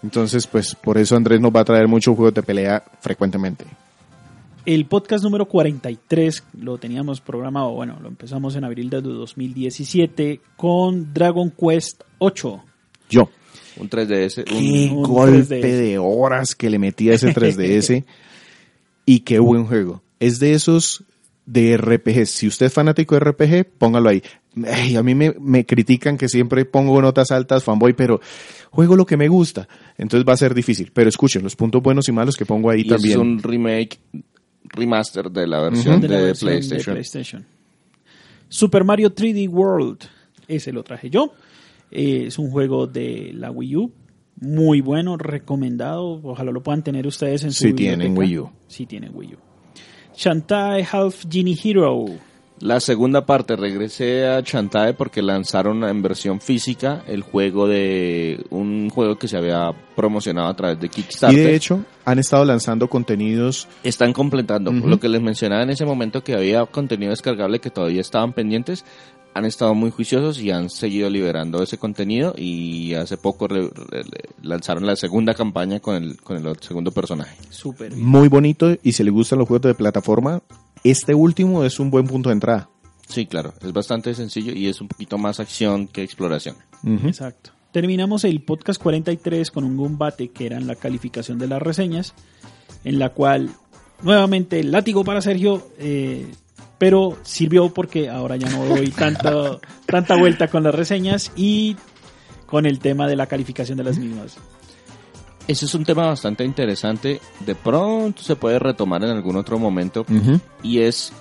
Entonces, 0.03 0.47
pues 0.47 0.75
por 0.75 0.99
eso 0.99 1.17
Andrés 1.17 1.41
nos 1.41 1.51
va 1.55 1.61
a 1.61 1.65
traer 1.65 1.89
muchos 1.89 2.15
juegos 2.17 2.35
de 2.35 2.43
pelea 2.43 2.83
frecuentemente. 3.01 3.65
El 4.67 4.87
podcast 4.87 5.23
número 5.23 5.47
43 5.47 6.43
lo 6.61 6.77
teníamos 6.77 7.21
programado, 7.21 7.71
bueno, 7.71 7.99
lo 8.03 8.09
empezamos 8.09 8.57
en 8.57 8.65
abril 8.65 8.91
de 8.91 9.01
2017 9.01 10.41
con 10.57 11.15
Dragon 11.15 11.53
Quest 11.53 12.03
8. 12.19 12.65
Yo. 13.09 13.31
Un 13.77 13.89
3DS. 13.89 14.43
Qué 14.43 14.91
un 14.93 15.05
golpe 15.05 15.61
3DS. 15.61 15.79
de 15.79 15.99
horas 15.99 16.57
que 16.57 16.69
le 16.69 16.81
metí 16.81 17.11
a 17.11 17.15
ese 17.15 17.33
3DS. 17.33 18.05
y 19.07 19.21
qué 19.21 19.39
buen 19.39 19.67
juego. 19.67 20.03
Es 20.19 20.41
de 20.41 20.55
esos 20.55 21.05
de 21.45 21.77
RPG. 21.77 22.27
Si 22.27 22.49
usted 22.49 22.67
es 22.67 22.73
fanático 22.73 23.15
de 23.15 23.21
RPG, 23.21 23.67
póngalo 23.79 24.09
ahí. 24.09 24.21
A 24.97 25.03
mí 25.05 25.15
me, 25.15 25.33
me 25.39 25.65
critican 25.65 26.17
que 26.17 26.29
siempre 26.29 26.65
pongo 26.65 27.01
notas 27.01 27.31
altas, 27.31 27.63
fanboy, 27.63 27.93
pero 27.93 28.21
juego 28.71 28.97
lo 28.97 29.07
que 29.07 29.17
me 29.17 29.29
gusta. 29.29 29.69
Entonces 29.97 30.29
va 30.29 30.33
a 30.33 30.39
ser 30.39 30.55
difícil. 30.55 30.91
Pero 30.93 31.09
escuchen, 31.09 31.45
los 31.45 31.55
puntos 31.55 31.81
buenos 31.83 32.09
y 32.09 32.13
malos 32.13 32.37
que 32.37 32.47
pongo 32.47 32.71
ahí 32.71 32.81
Y 32.81 32.89
también. 32.89 33.13
es 33.13 33.19
un 33.19 33.43
remake, 33.43 34.01
remaster 34.71 35.31
de 35.31 35.47
la 35.47 35.61
versión 35.61 36.01
de 36.01 36.09
de, 36.09 36.15
la 36.15 36.21
versión 36.23 36.51
de 36.51 36.57
PlayStation. 36.57 36.95
PlayStation. 36.95 37.47
Super 38.49 38.85
Mario 38.85 39.15
3D 39.15 39.49
World, 39.49 39.99
ese 40.49 40.73
lo 40.73 40.83
traje 40.83 41.11
yo. 41.11 41.33
Eh, 41.91 42.25
es 42.27 42.39
un 42.39 42.51
juego 42.51 42.87
de 42.87 43.33
la 43.35 43.51
Wii 43.51 43.77
U, 43.77 43.93
muy 44.41 44.81
bueno, 44.81 45.17
recomendado. 45.17 46.21
Ojalá 46.23 46.53
lo 46.53 46.63
puedan 46.63 46.83
tener 46.83 47.07
ustedes 47.07 47.45
en 47.45 47.53
su 47.53 47.65
Si 47.65 47.73
tienen 47.73 48.15
biblioteca. 48.15 48.21
Wii 48.21 48.39
U. 48.39 48.51
Si 48.69 48.87
tienen 48.87 49.11
Wii 49.15 49.35
U. 49.35 49.39
Shantae 50.17 50.87
Half 50.91 51.27
Genie 51.31 51.59
Hero. 51.63 52.07
La 52.61 52.81
segunda 52.81 53.27
parte, 53.27 53.55
regresé 53.55 54.27
a 54.27 54.43
Chantae 54.43 54.95
porque 54.95 55.21
lanzaron 55.21 55.85
en 55.85 56.01
versión 56.01 56.41
física 56.41 57.03
el 57.07 57.21
juego 57.21 57.69
de 57.69 58.43
un 58.49 58.89
juego 58.89 59.19
que 59.19 59.29
se 59.29 59.37
había 59.37 59.73
promocionado 59.95 60.49
a 60.49 60.57
través 60.57 60.81
de 60.81 60.87
Y 60.87 60.91
Kickstarter. 60.91 61.39
de 61.39 61.55
hecho, 61.55 61.85
han 62.07 62.19
estado 62.19 62.47
lanzando 62.47 62.89
contenidos. 62.89 63.69
están 63.85 64.15
completando 64.15 64.73
lo 64.73 64.99
que 64.99 65.11
les 65.11 65.21
mencionaba 65.21 65.63
en 65.65 65.71
ese 65.71 65.85
momento 65.85 66.25
que 66.25 66.35
había 66.35 66.65
contenido 66.65 67.11
descargable 67.11 67.61
que 67.61 67.69
todavía 67.71 68.01
estaban 68.01 68.33
pendientes. 68.33 68.87
Han 69.35 69.45
estado 69.45 69.75
muy 69.75 69.91
juiciosos 69.91 70.41
y 70.41 70.51
han 70.51 70.71
seguido 70.71 71.11
liberando 71.11 71.63
ese 71.63 71.77
contenido 71.77 72.35
y 72.39 72.95
hace 72.95 73.19
poco 73.19 73.49
re- 73.49 73.69
re- 73.91 74.03
lanzaron 74.41 74.87
la 74.87 74.97
segunda 74.97 75.35
campaña 75.35 75.79
con 75.81 75.95
el, 76.03 76.17
con 76.23 76.39
el 76.39 76.57
segundo 76.61 76.91
personaje. 76.91 77.37
Súper. 77.51 77.95
Muy 77.97 78.29
bonito 78.29 78.75
y 78.83 78.93
si 78.93 79.05
le 79.05 79.11
gustan 79.11 79.39
los 79.41 79.47
juegos 79.47 79.67
de 79.69 79.75
plataforma, 79.75 80.41
este 80.85 81.15
último 81.15 81.65
es 81.65 81.81
un 81.81 81.91
buen 81.91 82.07
punto 82.07 82.29
de 82.29 82.35
entrada. 82.35 82.69
Sí, 83.09 83.27
claro, 83.27 83.55
es 83.63 83.73
bastante 83.73 84.15
sencillo 84.15 84.53
y 84.53 84.69
es 84.69 84.81
un 84.81 84.89
poquito 84.89 85.17
más 85.19 85.39
acción 85.41 85.87
que 85.87 86.03
exploración. 86.03 86.57
Exacto. 87.05 87.51
Terminamos 87.73 88.25
el 88.25 88.43
podcast 88.43 88.83
43 88.83 89.51
con 89.51 89.65
un 89.65 89.77
combate 89.77 90.29
que 90.29 90.47
era 90.47 90.57
en 90.57 90.67
la 90.67 90.77
calificación 90.77 91.39
de 91.39 91.47
las 91.47 91.61
reseñas, 91.61 92.15
en 92.85 92.99
la 92.99 93.11
cual 93.11 93.51
nuevamente 94.03 94.61
el 94.61 94.73
látigo 94.73 95.05
para 95.05 95.21
Sergio, 95.21 95.69
eh, 95.79 96.27
pero 96.79 97.17
sirvió 97.23 97.73
porque 97.73 98.09
ahora 98.09 98.37
ya 98.37 98.49
no 98.51 98.65
doy 98.65 98.91
tanta, 98.91 99.59
tanta 99.87 100.17
vuelta 100.17 100.49
con 100.49 100.63
las 100.63 100.75
reseñas 100.75 101.33
y 101.37 101.77
con 102.47 102.67
el 102.67 102.79
tema 102.79 103.07
de 103.07 103.17
la 103.17 103.27
calificación 103.27 103.79
de 103.79 103.85
las 103.85 103.99
mismas. 103.99 104.39
Ese 105.49 105.67
es 105.67 105.75
un 105.75 105.85
tema 105.85 106.07
bastante 106.07 106.45
interesante. 106.45 107.21
De 107.45 107.55
pronto 107.55 108.23
se 108.23 108.35
puede 108.37 108.59
retomar 108.59 109.03
en 109.05 109.11
algún 109.11 109.37
otro 109.37 109.59
momento 109.59 110.05
y 110.63 110.81
es 110.81 111.13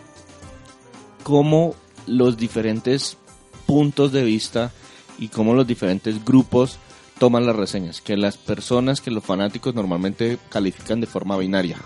cómo 1.23 1.75
los 2.07 2.37
diferentes 2.37 3.17
puntos 3.65 4.11
de 4.11 4.23
vista 4.23 4.71
y 5.19 5.27
cómo 5.29 5.53
los 5.53 5.65
diferentes 5.67 6.23
grupos 6.23 6.77
toman 7.19 7.45
las 7.45 7.55
reseñas. 7.55 8.01
Que 8.01 8.17
las 8.17 8.37
personas, 8.37 8.99
que 9.01 9.11
los 9.11 9.23
fanáticos 9.23 9.73
normalmente 9.75 10.37
califican 10.49 10.99
de 11.01 11.07
forma 11.07 11.37
binaria. 11.37 11.77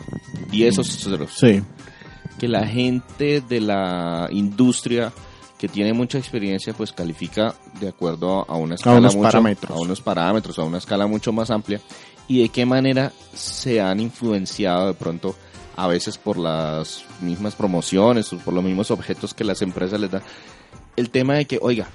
10 0.50 0.80
o 0.80 0.84
ceros. 0.84 1.32
Sí. 1.36 1.62
Que 2.40 2.48
la 2.48 2.66
gente 2.66 3.42
de 3.42 3.60
la 3.62 4.28
industria 4.32 5.12
que 5.58 5.68
tiene 5.68 5.92
mucha 5.92 6.18
experiencia 6.18 6.74
pues 6.74 6.94
califica 6.94 7.54
de 7.82 7.90
acuerdo 7.90 8.46
a 8.50 8.56
una 8.56 8.76
escala 8.76 8.98
unos 9.00 9.14
mucho- 9.16 9.24
parámetros. 9.28 9.72
a 9.78 9.82
unos 9.82 10.00
parámetros, 10.02 10.58
a 10.58 10.64
una 10.64 10.78
escala 10.78 11.06
mucho 11.06 11.34
más 11.34 11.52
amplia 11.52 11.82
y 12.30 12.42
de 12.44 12.50
qué 12.50 12.66
manera 12.66 13.12
se 13.34 13.82
han 13.82 14.00
influenciado 14.00 14.88
de 14.88 14.94
pronto 14.94 15.36
a 15.76 15.88
veces 15.88 16.18
por 16.18 16.38
las 16.38 17.04
mismas 17.22 17.56
promociones 17.56 18.32
o 18.32 18.38
por 18.38 18.54
los 18.54 18.64
mismos 18.64 18.92
objetos 18.92 19.34
que 19.34 19.44
las 19.44 19.62
empresas 19.62 20.00
les 20.00 20.12
dan. 20.12 20.22
El 20.96 21.10
tema 21.10 21.34
de 21.36 21.46
que, 21.46 21.60
oiga, 21.62 21.90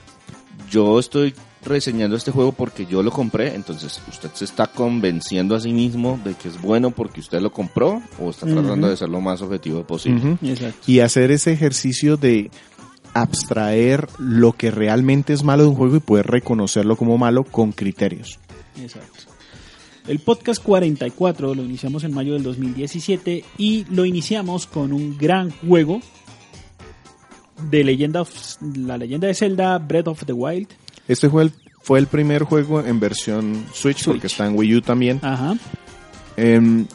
yo 0.70 0.98
estoy 0.98 1.34
reseñando 1.64 2.16
este 2.16 2.30
juego 2.30 2.52
porque 2.52 2.84
yo 2.86 3.02
lo 3.02 3.10
compré, 3.10 3.54
entonces 3.54 4.00
usted 4.08 4.30
se 4.34 4.44
está 4.44 4.66
convenciendo 4.66 5.54
a 5.54 5.60
sí 5.60 5.72
mismo 5.72 6.18
de 6.24 6.34
que 6.34 6.48
es 6.48 6.60
bueno 6.60 6.90
porque 6.90 7.20
usted 7.20 7.40
lo 7.40 7.52
compró 7.52 8.02
o 8.20 8.30
está 8.30 8.46
tratando 8.46 8.74
Ujú. 8.74 8.86
de 8.88 8.96
ser 8.96 9.08
lo 9.08 9.20
más 9.20 9.40
objetivo 9.40 9.84
posible. 9.86 10.32
Ujú. 10.32 10.46
Exacto. 10.46 10.78
y 10.86 11.00
hacer 11.00 11.30
ese 11.30 11.52
ejercicio 11.52 12.16
de 12.16 12.50
abstraer 13.14 14.08
lo 14.18 14.52
que 14.52 14.70
realmente 14.70 15.32
es 15.32 15.42
malo 15.44 15.62
de 15.62 15.68
un 15.70 15.74
juego 15.76 15.96
y 15.96 16.00
poder 16.00 16.26
reconocerlo 16.26 16.96
como 16.96 17.16
malo 17.16 17.44
con 17.44 17.72
criterios. 17.72 18.38
Exacto. 18.80 19.33
El 20.06 20.18
podcast 20.18 20.62
44 20.62 21.54
lo 21.54 21.62
iniciamos 21.62 22.04
en 22.04 22.12
mayo 22.12 22.34
del 22.34 22.42
2017 22.42 23.44
y 23.56 23.84
lo 23.90 24.04
iniciamos 24.04 24.66
con 24.66 24.92
un 24.92 25.16
gran 25.16 25.50
juego 25.50 26.00
de 27.70 27.84
leyenda 27.84 28.20
of- 28.20 28.56
la 28.76 28.98
leyenda 28.98 29.26
de 29.28 29.34
Zelda 29.34 29.78
Breath 29.78 30.08
of 30.08 30.24
the 30.26 30.32
Wild. 30.34 30.68
Este 31.08 31.30
fue 31.30 31.44
el, 31.44 31.52
fue 31.80 31.98
el 31.98 32.06
primer 32.06 32.42
juego 32.42 32.80
en 32.80 33.00
versión 33.00 33.64
Switch, 33.72 34.04
porque 34.04 34.26
está 34.26 34.46
en 34.46 34.56
Wii 34.58 34.76
U 34.76 34.80
también. 34.82 35.20
Ajá. 35.22 35.56
Em, 36.36 36.86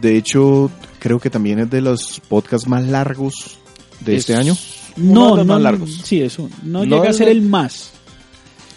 de 0.00 0.16
hecho, 0.16 0.70
creo 1.00 1.18
que 1.20 1.28
también 1.28 1.58
es 1.58 1.68
de 1.70 1.82
los 1.82 2.20
podcasts 2.28 2.66
más 2.68 2.84
largos 2.86 3.58
de 4.00 4.14
Es 4.14 4.20
este 4.20 4.36
año. 4.36 4.56
uno 4.96 5.12
No, 5.14 5.30
de 5.32 5.36
los 5.38 5.46
no, 5.46 5.52
más 5.54 5.62
largos. 5.62 6.00
sí, 6.04 6.22
eso. 6.22 6.48
No, 6.62 6.86
No 6.86 6.96
llega 6.96 7.10
a 7.10 7.12
ser 7.12 7.26
de- 7.26 7.32
el 7.32 7.42
más. 7.42 7.90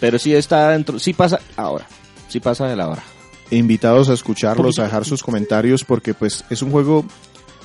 Pero 0.00 0.18
sí 0.18 0.34
está 0.34 0.70
dentro, 0.70 0.98
sí 0.98 1.12
pasa 1.14 1.40
ahora, 1.56 1.86
sí 2.28 2.38
pasa 2.40 2.66
de 2.66 2.76
la 2.76 2.88
hora. 2.88 3.02
Invitados 3.50 4.08
a 4.10 4.14
escucharlos, 4.14 4.78
a 4.78 4.84
dejar 4.84 5.04
sus 5.04 5.22
comentarios, 5.22 5.84
porque 5.84 6.12
pues 6.14 6.44
es 6.50 6.60
un 6.62 6.70
juego, 6.70 7.04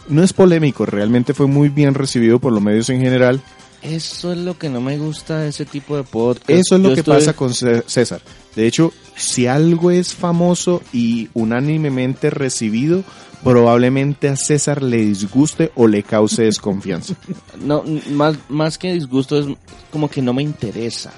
no 0.07 0.23
es 0.23 0.31
polémico, 0.33 0.85
realmente 0.85 1.33
fue 1.33 1.47
muy 1.47 1.69
bien 1.69 1.93
recibido 1.93 2.39
por 2.39 2.53
los 2.53 2.61
medios 2.61 2.89
en 2.89 3.01
general. 3.01 3.41
Eso 3.81 4.31
es 4.31 4.37
lo 4.37 4.57
que 4.57 4.69
no 4.69 4.79
me 4.79 4.97
gusta 4.97 5.39
de 5.39 5.49
ese 5.49 5.65
tipo 5.65 5.97
de 5.97 6.03
podcast. 6.03 6.49
Eso 6.49 6.75
es 6.75 6.81
lo 6.81 6.89
Yo 6.89 6.95
que 6.95 7.01
estoy- 7.01 7.15
pasa 7.17 7.33
con 7.33 7.53
Cé- 7.53 7.83
César. 7.85 8.21
De 8.55 8.65
hecho, 8.65 8.93
si 9.17 9.45
algo 9.47 9.91
es 9.91 10.13
famoso 10.13 10.81
y 10.93 11.27
unánimemente 11.33 12.29
recibido, 12.29 13.03
probablemente 13.43 14.29
a 14.29 14.37
César 14.37 14.81
le 14.81 14.97
disguste 14.97 15.73
o 15.75 15.87
le 15.87 16.03
cause 16.03 16.43
desconfianza. 16.43 17.15
No, 17.59 17.83
más, 18.11 18.37
más 18.47 18.77
que 18.77 18.93
disgusto 18.93 19.37
es 19.37 19.47
como 19.91 20.09
que 20.09 20.21
no 20.21 20.31
me 20.33 20.43
interesa. 20.43 21.11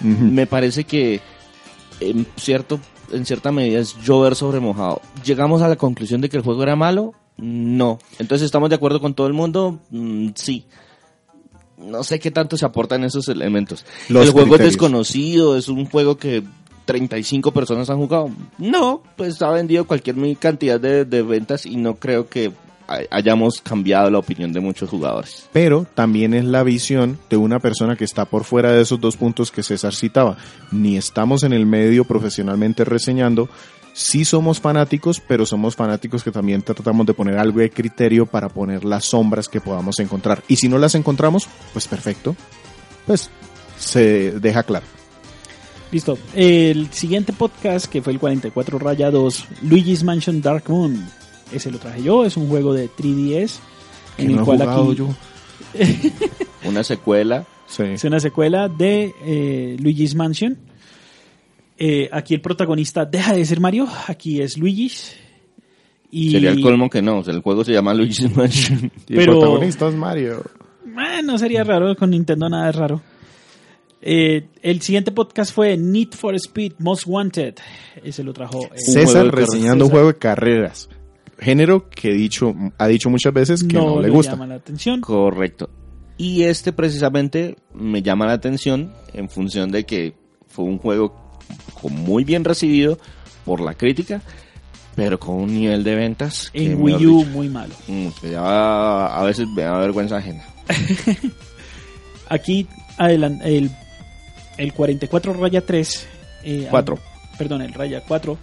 Me 0.00 0.46
parece 0.48 0.82
que 0.82 1.20
en 2.00 2.26
cierto, 2.36 2.80
en 3.12 3.26
cierta 3.26 3.52
medida 3.52 3.80
es 3.80 3.96
llover 4.02 4.34
sobre 4.34 4.60
mojado. 4.60 5.00
Llegamos 5.24 5.62
a 5.62 5.68
la 5.68 5.76
conclusión 5.76 6.20
de 6.20 6.28
que 6.28 6.36
el 6.36 6.42
juego 6.42 6.62
era 6.62 6.76
malo. 6.76 7.14
No. 7.36 7.98
Entonces 8.18 8.46
estamos 8.46 8.68
de 8.68 8.76
acuerdo 8.76 9.00
con 9.00 9.14
todo 9.14 9.26
el 9.26 9.32
mundo. 9.32 9.78
Mm, 9.90 10.30
sí. 10.34 10.66
No 11.76 12.02
sé 12.02 12.18
qué 12.18 12.30
tanto 12.30 12.56
se 12.56 12.66
aportan 12.66 13.04
esos 13.04 13.28
elementos. 13.28 13.86
Los 14.08 14.26
el 14.26 14.32
juego 14.32 14.48
criterios. 14.48 14.68
es 14.68 14.72
desconocido, 14.74 15.56
es 15.56 15.68
un 15.68 15.86
juego 15.86 16.16
que 16.16 16.42
35 16.86 17.52
personas 17.52 17.88
han 17.90 17.98
jugado. 17.98 18.30
No, 18.58 19.02
pues 19.16 19.40
ha 19.42 19.50
vendido 19.50 19.86
cualquier 19.86 20.16
cantidad 20.38 20.80
de, 20.80 21.04
de 21.04 21.22
ventas 21.22 21.66
y 21.66 21.76
no 21.76 21.96
creo 21.96 22.28
que 22.28 22.52
hayamos 23.10 23.60
cambiado 23.60 24.10
la 24.10 24.18
opinión 24.18 24.52
de 24.52 24.60
muchos 24.60 24.88
jugadores. 24.88 25.48
Pero 25.52 25.86
también 25.94 26.34
es 26.34 26.44
la 26.44 26.62
visión 26.62 27.18
de 27.28 27.36
una 27.36 27.58
persona 27.58 27.96
que 27.96 28.04
está 28.04 28.24
por 28.24 28.44
fuera 28.44 28.72
de 28.72 28.82
esos 28.82 29.00
dos 29.00 29.16
puntos 29.16 29.50
que 29.50 29.62
César 29.62 29.94
citaba. 29.94 30.36
Ni 30.72 30.96
estamos 30.96 31.42
en 31.42 31.52
el 31.52 31.66
medio 31.66 32.04
profesionalmente 32.04 32.84
reseñando. 32.84 33.48
Sí 33.92 34.24
somos 34.24 34.60
fanáticos, 34.60 35.20
pero 35.20 35.44
somos 35.44 35.74
fanáticos 35.74 36.22
que 36.22 36.30
también 36.30 36.62
tratamos 36.62 37.06
de 37.06 37.14
poner 37.14 37.38
algo 37.38 37.60
de 37.60 37.70
criterio 37.70 38.26
para 38.26 38.48
poner 38.48 38.84
las 38.84 39.06
sombras 39.06 39.48
que 39.48 39.60
podamos 39.60 39.98
encontrar. 39.98 40.42
Y 40.48 40.56
si 40.56 40.68
no 40.68 40.78
las 40.78 40.94
encontramos, 40.94 41.48
pues 41.72 41.88
perfecto. 41.88 42.36
Pues 43.06 43.30
se 43.76 44.32
deja 44.32 44.62
claro. 44.62 44.86
Listo. 45.90 46.18
El 46.34 46.92
siguiente 46.92 47.32
podcast, 47.32 47.86
que 47.86 48.02
fue 48.02 48.12
el 48.12 48.18
44 48.18 48.78
raya 48.78 49.10
2, 49.10 49.44
Luigi's 49.62 50.04
Mansion 50.04 50.40
Dark 50.42 50.64
Moon. 50.68 51.17
Ese 51.52 51.70
lo 51.70 51.78
traje 51.78 52.02
yo, 52.02 52.24
es 52.24 52.36
un 52.36 52.48
juego 52.48 52.74
de 52.74 52.88
3DS. 52.90 53.58
Que 54.16 54.22
En 54.24 54.28
no 54.32 54.34
el 54.36 54.42
he 54.42 54.44
cual 54.44 54.58
jugado 54.58 54.90
aquí 54.90 54.96
yo. 54.98 55.08
Una 56.68 56.82
secuela 56.84 57.46
Sí. 57.66 57.82
es 57.82 58.04
una 58.04 58.18
secuela 58.18 58.68
de 58.68 59.12
eh, 59.22 59.76
Luigi's 59.78 60.14
Mansion. 60.14 60.56
Eh, 61.76 62.08
aquí 62.10 62.34
el 62.34 62.40
protagonista 62.40 63.04
deja 63.04 63.34
de 63.34 63.44
ser 63.44 63.60
Mario, 63.60 63.86
aquí 64.06 64.40
es 64.40 64.56
Luigi. 64.56 64.90
Y... 66.10 66.30
Sería 66.32 66.50
el 66.50 66.62
colmo 66.62 66.88
que 66.88 67.02
no, 67.02 67.18
o 67.18 67.24
sea, 67.24 67.34
el 67.34 67.42
juego 67.42 67.62
se 67.64 67.72
llama 67.72 67.92
Luigi's 67.92 68.34
Mansion. 68.34 68.90
Y 69.08 69.14
Pero- 69.16 69.32
el 69.34 69.38
protagonista 69.38 69.88
es 69.88 69.94
Mario. 69.94 70.42
Eh, 70.86 71.22
no 71.22 71.36
sería 71.38 71.62
raro, 71.62 71.94
con 71.94 72.08
Nintendo 72.10 72.48
nada 72.48 72.70
es 72.70 72.76
raro. 72.76 73.02
Eh, 74.00 74.46
el 74.62 74.80
siguiente 74.80 75.12
podcast 75.12 75.52
fue 75.52 75.76
Need 75.76 76.12
for 76.14 76.34
Speed 76.36 76.72
Most 76.78 77.04
Wanted. 77.06 77.56
Ese 78.02 78.24
lo 78.24 78.32
trajo. 78.32 78.64
eh, 78.64 78.70
César 78.78 79.26
reseñando 79.30 79.84
un 79.84 79.90
juego 79.90 80.08
de 80.08 80.16
carreras. 80.18 80.88
Género 81.38 81.88
que 81.88 82.10
he 82.10 82.14
dicho, 82.14 82.54
ha 82.78 82.86
dicho 82.88 83.10
muchas 83.10 83.32
veces 83.32 83.62
que 83.64 83.76
no, 83.76 84.00
le 84.00 84.08
le 84.08 84.12
gusta. 84.14 84.32
llama 84.32 84.46
la 84.46 84.56
atención. 84.56 85.00
Correcto. 85.00 85.70
Y 86.16 86.42
este 86.42 86.72
precisamente 86.72 87.56
me 87.74 88.02
llama 88.02 88.26
la 88.26 88.32
atención 88.32 88.92
en 89.12 89.28
función 89.30 89.70
de 89.70 89.84
que 89.84 90.14
fue 90.48 90.64
un 90.64 90.78
juego 90.78 91.14
muy 91.90 92.24
bien 92.24 92.44
recibido 92.44 92.98
por 93.44 93.60
la 93.60 93.74
crítica, 93.74 94.20
pero 94.96 95.20
con 95.20 95.36
un 95.36 95.54
nivel 95.54 95.84
de 95.84 95.94
ventas 95.94 96.50
que, 96.50 96.72
En 96.72 96.82
Wii 96.82 97.06
U 97.06 97.18
dicho, 97.20 97.30
muy 97.30 97.48
malo. 97.48 97.72
mm, 97.86 98.08
que 98.20 98.30
ya 98.32 99.06
a 99.06 99.22
veces 99.22 99.46
me 99.54 99.62
da 99.62 99.78
vergüenza 99.78 100.16
ajena. 100.16 100.42
Aquí 102.28 102.66
adelan- 102.98 103.40
el, 103.44 103.70
el 104.58 104.72
44 104.72 105.32
raya 105.34 105.64
3. 105.64 106.06
eh, 106.44 106.66
Cuatro. 106.70 106.98
Perdón, 107.38 107.62
el 107.62 107.72
raya 107.72 108.02
4. 108.06 108.36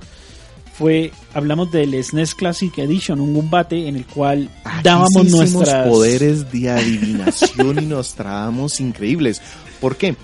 Fue, 0.77 1.11
hablamos 1.33 1.71
del 1.71 2.03
SNES 2.03 2.35
Classic 2.35 2.77
Edition, 2.77 3.21
un 3.21 3.33
combate 3.33 3.87
en 3.87 3.95
el 3.95 4.05
cual 4.05 4.49
Aquí 4.65 4.83
dábamos 4.83 5.23
sí 5.27 5.31
nuestras... 5.31 5.87
poderes 5.87 6.51
de 6.51 6.69
adivinación 6.69 7.81
y 7.81 7.85
nos 7.85 8.13
traamos 8.15 8.81
increíbles. 8.81 9.41
¿Por 9.79 9.95
qué? 9.95 10.15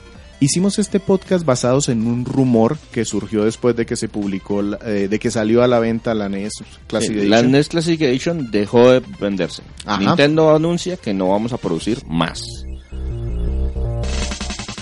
Hicimos 0.42 0.80
este 0.80 1.00
podcast 1.00 1.46
basados 1.46 1.88
en 1.88 2.06
un 2.08 2.26
rumor 2.26 2.78
que 2.92 3.06
surgió 3.06 3.46
después 3.46 3.76
de 3.76 3.86
que 3.86 3.96
se 3.96 4.10
publicó, 4.10 4.62
la- 4.64 4.80
eh, 4.86 5.08
de 5.08 5.20
que 5.20 5.30
salió 5.32 5.64
a 5.64 5.68
la 5.68 5.80
venta 5.80 6.14
la 6.16 6.28
NES 6.28 6.52
Classic 6.88 7.12
Sí, 7.12 7.28
la 7.28 7.38
Edition. 7.38 7.52
NES 7.52 7.68
Classic 7.70 8.02
Edition 8.02 8.52
dejó 8.52 8.90
de 8.92 9.02
venderse. 9.22 9.62
Ajá. 9.86 10.00
Nintendo 10.00 10.54
anuncia 10.54 10.98
que 10.98 11.14
no 11.14 11.30
vamos 11.30 11.54
a 11.54 11.58
producir 11.58 12.04
más. 12.08 12.42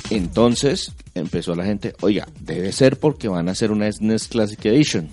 Entonces 0.09 0.93
empezó 1.13 1.53
la 1.55 1.65
gente, 1.65 1.93
oiga, 2.01 2.27
debe 2.39 2.71
ser 2.71 2.97
porque 2.97 3.27
van 3.27 3.49
a 3.49 3.51
hacer 3.51 3.71
una 3.71 3.91
SNES 3.91 4.29
Classic 4.29 4.65
Edition. 4.65 5.07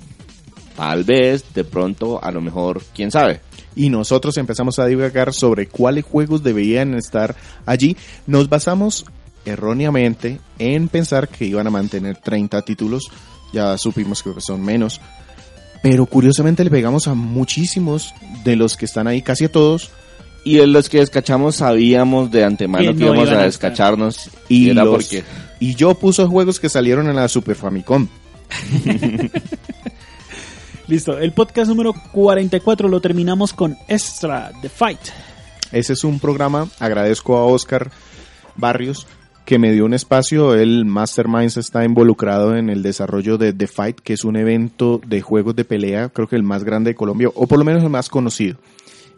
Tal 0.77 1.05
vez, 1.05 1.45
de 1.55 1.65
pronto, 1.65 2.23
a 2.23 2.31
lo 2.31 2.41
mejor, 2.41 2.83
quién 2.95 3.11
sabe. 3.11 3.41
y 3.75 3.89
nosotros 3.91 4.37
empezamos 4.39 4.79
a 4.79 4.87
divagar 4.87 5.33
sobre 5.35 5.67
cuáles 5.69 6.05
juegos 6.05 6.43
deberían 6.43 6.95
estar 6.95 7.35
allí. 7.67 7.97
Nos 8.27 8.49
basamos 8.49 9.05
erróneamente 9.45 10.41
en 10.59 10.89
pensar 10.89 11.29
que 11.29 11.45
iban 11.47 11.67
a 11.67 11.71
mantener 11.71 12.17
30 12.17 12.63
títulos. 12.63 13.05
Ya 13.53 13.77
supimos 13.79 14.23
que 14.23 14.31
son 14.41 14.63
menos. 14.63 15.01
Pero 15.83 16.07
curiosamente 16.07 16.65
le 16.65 16.71
pegamos 16.71 17.07
a 17.07 17.15
muchísimos 17.15 18.13
de 18.45 18.57
los 18.57 18.77
que 18.77 18.87
están 18.87 19.07
ahí, 19.07 19.23
casi 19.23 19.45
a 19.45 19.53
todos. 19.53 19.91
Y 20.45 20.61
en 20.61 20.73
los 20.73 20.89
que 20.89 20.99
descachamos 20.99 21.57
sabíamos 21.57 22.31
de 22.31 22.45
antemano 22.45 22.93
Que 22.93 22.99
que 22.99 23.05
no 23.05 23.07
íbamos 23.07 23.29
iban 23.29 23.39
a 23.39 23.43
a 23.43 23.45
descacharnos. 23.47 24.31
Y, 24.49 24.67
Y 24.67 24.71
era 24.71 24.85
los- 24.85 24.95
porque... 24.95 25.23
y 25.61 25.75
yo 25.75 25.95
puso 25.95 26.29
juegos 26.29 26.59
que 26.61 26.69
salieron 26.69 27.09
en 27.09 27.17
la 27.17 27.29
Super 27.29 27.57
Famicom. 27.57 28.09
Listo, 30.89 31.19
el 31.19 31.33
podcast 31.33 31.69
número 31.69 31.93
44 32.13 32.89
lo 32.89 33.01
terminamos 33.01 33.53
con 33.53 33.77
Extra, 33.89 34.53
The 34.63 34.69
Fight. 34.69 35.01
Ese 35.73 35.95
es 35.95 36.05
un 36.05 36.21
programa. 36.21 36.69
Agradezco 36.79 37.37
a 37.37 37.45
Oscar 37.45 37.91
Barrios 38.55 39.09
que 39.45 39.59
me 39.59 39.73
dio 39.73 39.85
un 39.85 39.95
espacio. 39.95 40.55
El 40.55 40.85
Masterminds 40.85 41.57
está 41.57 41.85
involucrado 41.85 42.57
en 42.57 42.71
el 42.71 42.85
desarrollo 42.85 43.37
de 43.37 43.53
The 43.53 43.67
Fight, 43.67 43.99
que 43.99 44.13
es 44.13 44.25
un 44.25 44.37
evento 44.37 45.01
de 45.05 45.23
juegos 45.23 45.57
de 45.57 45.65
pelea, 45.65 46.09
creo 46.11 46.29
que 46.29 46.37
el 46.37 46.45
más 46.45 46.63
grande 46.63 46.91
de 46.91 46.95
Colombia, 46.95 47.31
o 47.35 47.49
por 47.49 47.59
lo 47.59 47.65
menos 47.65 47.83
el 47.83 47.91
más 47.91 48.09
conocido, 48.09 48.59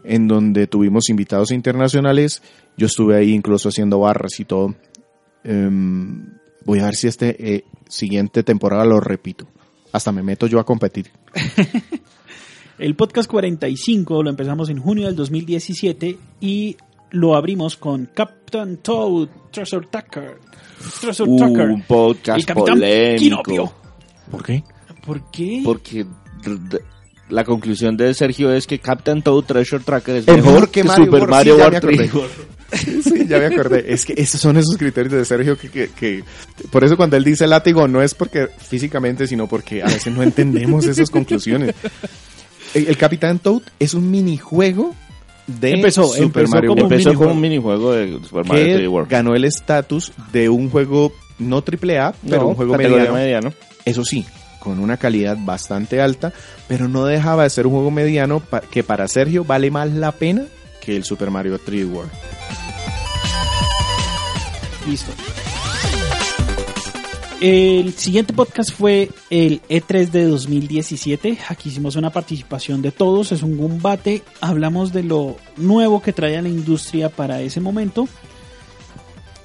en 0.04 0.26
donde 0.26 0.68
tuvimos 0.68 1.11
invitados 1.11 1.50
internacionales. 1.50 2.42
Yo 2.78 2.87
estuve 2.87 3.14
ahí 3.16 3.33
incluso 3.33 3.68
haciendo 3.68 3.98
barras 3.98 4.40
y 4.40 4.46
todo. 4.46 4.74
Em, 5.44 6.33
voy 6.64 6.78
a 6.78 6.87
ver 6.87 6.94
si 6.94 7.09
este 7.09 7.57
eh, 7.57 7.64
siguiente 7.88 8.42
temporada 8.42 8.87
lo 8.87 9.00
repito. 9.00 9.48
Hasta 9.92 10.12
me 10.12 10.22
meto 10.22 10.46
yo 10.46 10.61
a 10.61 10.64
competir. 10.64 11.11
El 12.79 12.94
podcast 12.94 13.29
45 13.29 14.22
lo 14.22 14.31
empezamos 14.31 14.68
en 14.68 14.79
junio 14.79 15.07
del 15.07 15.16
2017 15.16 16.18
y 16.40 16.77
lo 17.11 17.35
abrimos 17.35 17.77
con 17.77 18.07
Captain 18.07 18.77
Toad, 18.79 19.29
Treasure 19.51 19.87
Tucker. 19.90 20.38
Treasure 21.01 21.31
Tucker. 21.38 21.70
Un 21.70 21.83
podcast 21.83 22.46
Capitán 22.46 22.74
polémico. 22.74 23.74
¿Por 24.31 24.44
qué? 24.44 24.62
¿Por 25.05 25.31
qué? 25.31 25.62
Porque 25.64 26.07
la 27.31 27.44
conclusión 27.44 27.96
de 27.96 28.14
Sergio 28.14 28.53
es 28.53 28.66
que 28.66 28.79
Captain 28.79 29.22
Toad 29.22 29.44
Treasure 29.44 29.83
Tracker 29.83 30.16
es 30.16 30.27
mejor, 30.27 30.70
que, 30.70 30.83
Super 30.85 31.27
Mario 31.27 31.55
sí, 31.55 31.59
ya 31.59 31.64
World 31.64 31.72
me 31.72 32.05
acordé. 32.05 32.09
3. 32.09 32.58
Sí, 33.02 33.26
ya 33.26 33.38
me 33.38 33.46
acordé. 33.46 33.92
Es 33.92 34.04
que 34.04 34.14
esos 34.16 34.40
son 34.40 34.57
esos 34.57 34.76
criterios 34.76 35.12
de 35.14 35.24
Sergio 35.24 35.57
que, 35.57 35.70
que, 35.70 35.88
que- 35.88 36.24
por 36.70 36.85
eso 36.85 36.96
cuando 36.96 37.16
él 37.16 37.24
dice 37.24 37.46
látigo 37.46 37.88
no 37.88 38.02
es 38.02 38.14
porque 38.14 38.48
físicamente, 38.59 39.26
sino 39.26 39.46
porque 39.46 39.83
a 39.83 39.87
veces 39.87 40.12
no 40.14 40.22
entendemos 40.22 40.85
esas 40.87 41.09
conclusiones. 41.11 41.74
El, 42.74 42.88
el 42.88 42.96
Capitán 42.98 43.38
Toad 43.38 43.62
es 43.78 43.94
un 43.94 44.11
minijuego 44.11 44.94
de 45.46 45.72
Empezó- 45.72 46.04
Super 46.09 46.22
empezó 46.42 46.48
Mario 46.54 46.70
como 46.70 46.83
World. 46.83 46.92
Empezó 47.00 47.14
como 47.18 47.33
un 47.33 47.40
minijuego 47.40 47.92
de 47.92 48.12
Super 48.22 48.44
Mario 48.44 48.64
que 48.64 48.76
3D 48.85 48.88
World. 48.90 49.11
ganó 49.11 49.35
el 49.35 49.44
estatus 49.46 50.12
de 50.33 50.48
un 50.50 50.68
juego 50.68 51.12
no 51.38 51.62
triple 51.62 51.98
A, 51.98 52.12
pero 52.28 52.42
No, 52.42 52.48
un 52.48 52.54
juego 52.54 52.76
mediano. 52.76 53.14
mediano. 53.14 53.52
Eso 53.87 54.04
sí, 54.04 54.26
con 54.59 54.78
una 54.81 54.98
calidad 54.98 55.38
bastante 55.40 56.02
alta, 56.02 56.35
pero 56.66 56.88
no 56.88 57.07
dejaba 57.07 57.44
de 57.44 57.50
ser 57.50 57.66
un 57.66 57.72
juego 57.72 57.90
mediano 57.90 58.42
que 58.70 58.83
para 58.83 59.09
Sergio 59.09 59.44
vale 59.44 59.70
más 59.70 59.90
la 59.90 60.12
pena 60.12 60.42
el 60.96 61.05
Super 61.05 61.31
Mario 61.31 61.59
3D 61.59 61.90
World. 61.90 62.11
Listo. 64.88 65.12
El 67.40 67.92
siguiente 67.92 68.33
podcast 68.33 68.72
fue 68.72 69.11
el 69.31 69.62
E3 69.68 70.11
de 70.11 70.24
2017. 70.24 71.38
Aquí 71.48 71.68
hicimos 71.68 71.94
una 71.94 72.11
participación 72.11 72.83
de 72.83 72.90
todos. 72.90 73.31
Es 73.31 73.44
un 73.44 73.57
combate. 73.57 74.24
Hablamos 74.40 74.92
de 74.92 75.05
lo 75.05 75.37
nuevo 75.57 76.03
que 76.03 76.12
trae 76.12 76.42
la 76.42 76.48
industria 76.48 77.11
para 77.11 77.40
ese 77.40 77.61
momento. 77.61 78.09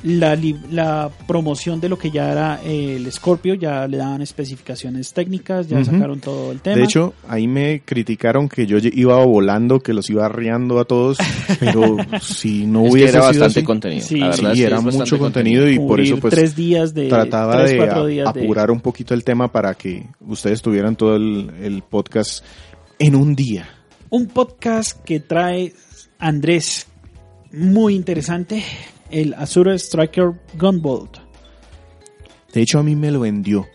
La, 0.03 0.35
li- 0.35 0.59
la 0.69 1.09
promoción 1.27 1.79
de 1.79 1.87
lo 1.87 1.97
que 1.97 2.11
ya 2.11 2.29
era 2.29 2.59
el 2.63 3.09
Scorpio. 3.11 3.53
Ya 3.53 3.87
le 3.87 3.95
daban 3.97 4.21
especificaciones 4.21 5.13
técnicas. 5.13 5.69
Ya 5.69 5.83
sacaron 5.85 6.19
todo 6.19 6.51
el 6.51 6.59
tema. 6.59 6.75
De 6.75 6.83
hecho, 6.83 7.13
ahí 7.27 7.47
me 7.47 7.81
criticaron 7.85 8.49
que 8.49 8.65
yo 8.65 8.77
iba 8.81 9.23
volando, 9.25 9.79
que 9.79 9.93
los 9.93 10.09
iba 10.09 10.25
arriando 10.25 10.79
a 10.79 10.85
todos, 10.85 11.17
pero 11.59 11.95
si 12.21 12.65
no 12.65 12.81
Es 12.81 12.85
que 12.87 12.91
hubiese 12.93 13.09
era 13.09 13.11
sido 13.11 13.23
bastante 13.27 13.59
así, 13.59 13.63
contenido. 13.65 14.05
Sí, 14.05 14.17
la 14.17 14.29
verdad 14.29 14.53
sí, 14.55 14.63
era 14.63 14.81
mucho 14.81 15.17
contenido 15.17 15.69
y 15.69 15.79
por 15.79 16.01
eso 16.01 16.17
pues 16.17 16.33
tres 16.33 16.53
días 16.55 16.93
de 16.93 17.07
trataba 17.07 17.63
tres, 17.63 17.71
de 17.77 18.23
apurar 18.25 18.71
un 18.71 18.81
poquito 18.81 19.13
el 19.13 19.23
tema 19.23 19.51
para 19.51 19.73
que 19.75 20.05
ustedes 20.27 20.61
tuvieran 20.61 20.95
todo 20.97 21.15
el, 21.15 21.49
el 21.61 21.81
podcast 21.81 22.43
en 22.99 23.15
un 23.15 23.35
día. 23.35 23.69
un 24.09 24.27
podcast 24.27 25.01
que 25.03 25.21
trae 25.21 25.73
Andrés 26.19 26.87
muy 27.53 27.95
interesante, 27.95 28.63
el 29.13 29.33
Azure 29.35 29.77
Striker 29.77 30.31
Gunvolt. 30.57 31.17
De 32.51 32.61
hecho, 32.61 32.79
a 32.79 32.83
mí 32.83 32.95
me 32.95 33.11
lo 33.11 33.21
vendió. 33.21 33.67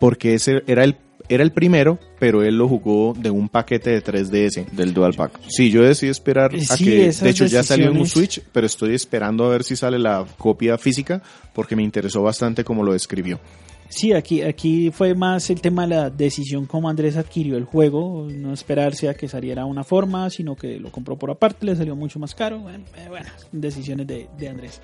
Porque 0.00 0.34
ese 0.34 0.62
era 0.66 0.84
el, 0.84 0.96
era 1.28 1.42
el 1.42 1.52
primero, 1.52 1.98
pero 2.18 2.42
él 2.42 2.56
lo 2.56 2.68
jugó 2.68 3.14
de 3.14 3.30
un 3.30 3.48
paquete 3.48 3.90
de 3.90 4.02
3DS. 4.02 4.70
Del 4.70 4.94
Dual 4.94 5.14
Pack. 5.14 5.40
Sí, 5.48 5.70
yo 5.70 5.82
decidí 5.82 6.10
esperar 6.10 6.54
a 6.54 6.76
Sí, 6.76 6.84
que, 6.84 7.06
esas 7.08 7.22
de 7.24 7.30
hecho 7.30 7.46
ya 7.46 7.62
salió 7.62 7.90
en 7.90 7.98
un. 7.98 8.06
Switch, 8.06 8.42
pero 8.52 8.66
estoy 8.66 8.94
esperando 8.94 9.44
a 9.44 9.50
ver 9.50 9.64
si 9.64 9.76
sale 9.76 9.98
la 9.98 10.24
copia 10.36 10.78
física, 10.78 11.22
porque 11.54 11.76
me 11.76 11.82
interesó 11.82 12.22
bastante 12.22 12.64
como 12.64 12.82
lo 12.82 12.92
describió. 12.92 13.40
Sí, 13.88 14.12
aquí, 14.12 14.42
aquí 14.42 14.90
fue 14.90 15.14
más 15.14 15.48
el 15.50 15.60
tema 15.60 15.82
de 15.82 15.88
la 15.88 16.10
decisión 16.10 16.66
como 16.66 16.88
Andrés 16.88 17.16
adquirió 17.16 17.56
el 17.56 17.64
juego, 17.64 18.28
no 18.30 18.52
esperarse 18.52 19.08
a 19.08 19.14
que 19.14 19.28
saliera 19.28 19.64
una 19.64 19.82
forma, 19.82 20.28
sino 20.28 20.54
que 20.56 20.78
lo 20.78 20.92
compró 20.92 21.16
por 21.16 21.30
aparte, 21.30 21.64
le 21.64 21.74
salió 21.74 21.96
mucho 21.96 22.18
más 22.18 22.34
caro. 22.34 22.58
Bueno, 22.60 22.84
eh, 22.96 23.08
bueno, 23.08 23.26
decisiones 23.50 24.06
de, 24.06 24.28
de 24.38 24.48
Andrés. 24.48 24.80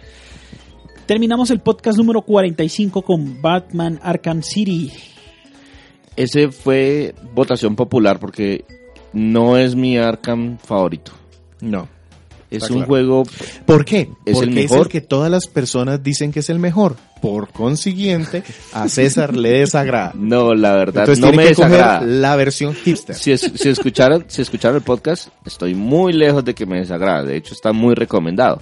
Terminamos 1.06 1.50
el 1.50 1.60
podcast 1.60 1.98
número 1.98 2.22
45 2.22 3.02
con 3.02 3.42
Batman 3.42 4.00
Arkham 4.02 4.42
City. 4.42 4.90
Ese 6.16 6.50
fue 6.50 7.14
votación 7.34 7.76
popular 7.76 8.18
porque 8.18 8.64
no 9.12 9.58
es 9.58 9.74
mi 9.74 9.98
Arkham 9.98 10.58
favorito. 10.58 11.12
No. 11.60 11.88
Es 12.56 12.62
Está 12.64 12.72
un 12.74 12.80
claro. 12.80 12.86
juego 12.88 13.22
¿Por 13.66 13.84
qué? 13.84 14.08
¿Es 14.24 14.34
Porque 14.34 14.50
el 14.50 14.58
es 14.58 14.70
mejor? 14.70 14.86
el 14.86 14.88
que 14.92 15.00
todas 15.00 15.30
las 15.30 15.46
personas 15.46 16.02
dicen 16.02 16.32
que 16.32 16.40
es 16.40 16.50
el 16.50 16.58
mejor. 16.58 16.96
Por 17.22 17.48
consiguiente, 17.50 18.42
a 18.74 18.88
César 18.88 19.34
le 19.36 19.50
desagrada. 19.60 20.12
No, 20.18 20.54
la 20.54 20.74
verdad, 20.74 21.04
Entonces 21.04 21.24
no 21.24 21.32
me 21.32 21.46
desagrada. 21.46 22.00
la 22.02 22.36
versión 22.36 22.74
hipster. 22.74 23.16
Si, 23.16 23.32
es- 23.32 23.50
si, 23.54 23.68
escucharon, 23.68 24.24
si 24.28 24.42
escucharon 24.42 24.76
el 24.76 24.82
podcast, 24.82 25.28
estoy 25.46 25.74
muy 25.74 26.12
lejos 26.12 26.44
de 26.44 26.54
que 26.54 26.66
me 26.66 26.78
desagrade. 26.80 27.28
De 27.28 27.36
hecho, 27.36 27.54
está 27.54 27.72
muy 27.72 27.94
recomendado. 27.94 28.60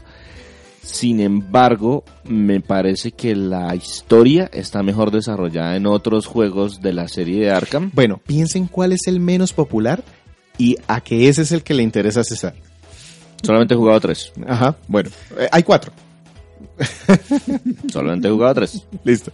Sin 0.85 1.21
embargo, 1.21 2.03
me 2.25 2.61
parece 2.61 3.13
que 3.13 3.37
la 3.37 3.75
historia 3.77 4.51
está 4.53 4.83
mejor 4.83 5.13
desarrollada 5.13 5.77
en 5.77 5.87
otros 5.87 6.27
juegos 6.27 6.81
de 6.83 6.93
la 6.93 7.07
serie 7.07 7.41
de 7.41 7.51
Arkham. 7.53 7.91
Bueno, 7.95 8.21
piensen 8.27 8.67
cuál 8.67 8.93
es 8.93 9.07
el 9.07 9.21
menos 9.21 9.53
popular 9.53 10.03
y 10.59 10.77
a 10.89 11.01
que 11.01 11.29
ese 11.29 11.43
es 11.43 11.53
el 11.53 11.63
que 11.63 11.75
le 11.75 11.85
interesa 11.85 12.21
a 12.21 12.25
César. 12.25 12.55
Solamente 13.43 13.75
he 13.75 13.77
jugado 13.77 14.01
tres. 14.01 14.33
Ajá, 14.47 14.77
bueno, 14.89 15.11
eh, 15.39 15.49
hay 15.51 15.63
cuatro. 15.63 15.93
Solamente 17.93 18.29
he 18.29 18.31
jugado 18.31 18.55
tres. 18.55 18.85
Listo. 19.05 19.33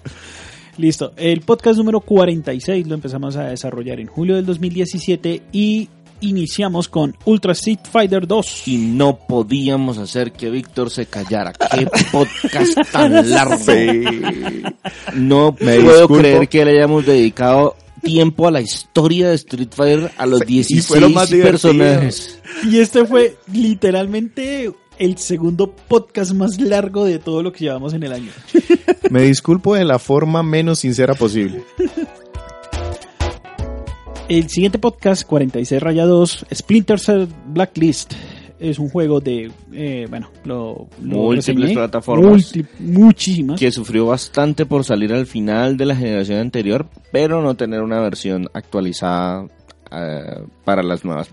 Listo. 0.76 1.12
El 1.16 1.40
podcast 1.40 1.78
número 1.78 2.00
46 2.00 2.86
lo 2.86 2.94
empezamos 2.94 3.36
a 3.36 3.44
desarrollar 3.44 4.00
en 4.00 4.06
julio 4.06 4.36
del 4.36 4.46
2017 4.46 5.42
y 5.52 5.88
iniciamos 6.20 6.88
con 6.88 7.16
Ultra 7.24 7.52
Street 7.52 7.80
Fighter 7.90 8.26
2. 8.26 8.68
Y 8.68 8.76
no 8.78 9.18
podíamos 9.18 9.98
hacer 9.98 10.32
que 10.32 10.50
Víctor 10.50 10.90
se 10.90 11.06
callara. 11.06 11.52
¡Qué 11.52 11.86
podcast 12.12 12.78
tan 12.92 13.12
largo! 13.30 13.56
No 15.14 15.56
Me 15.60 15.80
puedo 15.80 15.98
disculpo. 16.00 16.16
creer 16.18 16.48
que 16.48 16.64
le 16.64 16.78
hayamos 16.78 17.06
dedicado 17.06 17.76
tiempo 18.02 18.46
a 18.46 18.50
la 18.50 18.60
historia 18.60 19.28
de 19.30 19.34
Street 19.36 19.68
Fighter 19.74 20.10
a 20.16 20.26
los 20.26 20.40
Sí, 20.40 20.44
y 20.48 20.52
16 20.54 20.86
fue 20.86 21.00
lo 21.00 21.10
más 21.10 21.30
divertido. 21.30 21.50
personajes. 21.72 22.40
Y 22.64 22.78
este 22.78 23.04
fue 23.06 23.36
literalmente 23.52 24.72
el 24.98 25.16
segundo 25.18 25.70
podcast 25.88 26.32
más 26.32 26.60
largo 26.60 27.04
de 27.04 27.18
todo 27.18 27.42
lo 27.42 27.52
que 27.52 27.64
llevamos 27.64 27.94
en 27.94 28.02
el 28.02 28.12
año. 28.12 28.30
Me 29.10 29.22
disculpo 29.22 29.74
de 29.74 29.84
la 29.84 29.98
forma 29.98 30.42
menos 30.42 30.80
sincera 30.80 31.14
posible. 31.14 31.62
El 34.28 34.48
siguiente 34.50 34.78
podcast, 34.78 35.24
46 35.26 35.80
raya 35.82 36.04
2, 36.04 36.46
Splinter 36.54 36.98
Cell 37.00 37.26
Blacklist. 37.46 38.12
Es 38.60 38.78
un 38.80 38.88
juego 38.88 39.20
de, 39.20 39.52
eh, 39.72 40.06
bueno, 40.10 40.30
lo, 40.44 40.88
lo 41.02 41.16
Múltiples 41.16 41.46
reseñé. 41.56 41.74
plataformas. 41.74 42.30
Multi- 42.54 42.66
muchísimas. 42.80 43.60
Que 43.60 43.70
sufrió 43.70 44.06
bastante 44.06 44.66
por 44.66 44.84
salir 44.84 45.12
al 45.12 45.26
final 45.26 45.76
de 45.76 45.86
la 45.86 45.94
generación 45.94 46.40
anterior, 46.40 46.88
pero 47.12 47.40
no 47.40 47.54
tener 47.54 47.82
una 47.82 48.00
versión 48.00 48.48
actualizada 48.52 49.46
eh, 49.92 50.42
para 50.64 50.82
las 50.82 51.04
nuevas 51.04 51.30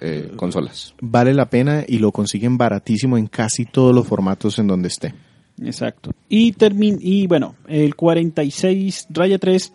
eh, 0.00 0.30
consolas. 0.36 0.94
Vale 1.00 1.34
la 1.34 1.50
pena 1.50 1.84
y 1.86 1.98
lo 1.98 2.12
consiguen 2.12 2.56
baratísimo 2.56 3.18
en 3.18 3.26
casi 3.26 3.64
todos 3.64 3.92
los 3.94 4.06
formatos 4.06 4.58
en 4.60 4.68
donde 4.68 4.86
esté. 4.88 5.14
Exacto. 5.60 6.12
Y, 6.28 6.52
termin 6.52 6.98
y 7.00 7.26
bueno, 7.26 7.56
el 7.66 7.96
46 7.96 9.08
raya 9.10 9.38
3, 9.38 9.72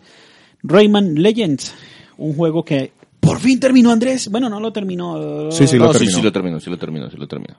Rayman 0.62 1.16
Legends. 1.16 1.74
Un 2.16 2.32
juego 2.34 2.64
que 2.64 2.92
por 3.24 3.38
fin 3.40 3.58
terminó 3.60 3.90
Andrés. 3.90 4.28
Bueno, 4.30 4.48
no 4.48 4.60
lo 4.60 4.72
terminó. 4.72 5.50
Sí, 5.50 5.66
sí, 5.66 5.76
lo 5.78 5.86
No, 5.86 5.92
sí, 5.92 5.98
terminó. 5.98 6.16
sí 6.18 6.22
lo 6.22 6.32
terminó, 6.32 6.60
sí 6.60 6.70
lo 6.70 6.78
terminó, 6.78 7.10
sí 7.10 7.16
lo 7.16 7.26
terminó. 7.26 7.54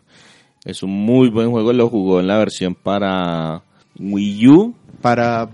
Es 0.63 0.81
un 0.83 0.91
muy 0.91 1.29
buen 1.29 1.51
juego, 1.51 1.71
lo 1.73 1.89
jugó 1.89 2.19
en 2.19 2.27
la 2.27 2.37
versión 2.37 2.73
para 2.75 3.61
Wii 3.99 4.47
U. 4.47 4.73
Para 5.01 5.49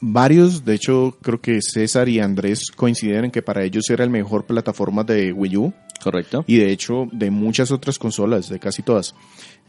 varios, 0.00 0.64
de 0.64 0.74
hecho, 0.74 1.16
creo 1.22 1.40
que 1.40 1.60
César 1.62 2.08
y 2.08 2.20
Andrés 2.20 2.70
coinciden 2.74 3.26
en 3.26 3.30
que 3.30 3.42
para 3.42 3.64
ellos 3.64 3.88
era 3.90 4.04
el 4.04 4.10
mejor 4.10 4.44
plataforma 4.44 5.02
de 5.04 5.32
Wii 5.32 5.56
U 5.56 5.72
Correcto. 6.02 6.44
y 6.46 6.58
de 6.58 6.70
hecho 6.70 7.08
de 7.12 7.30
muchas 7.30 7.70
otras 7.72 7.98
consolas, 7.98 8.48
de 8.48 8.58
casi 8.60 8.82
todas. 8.82 9.14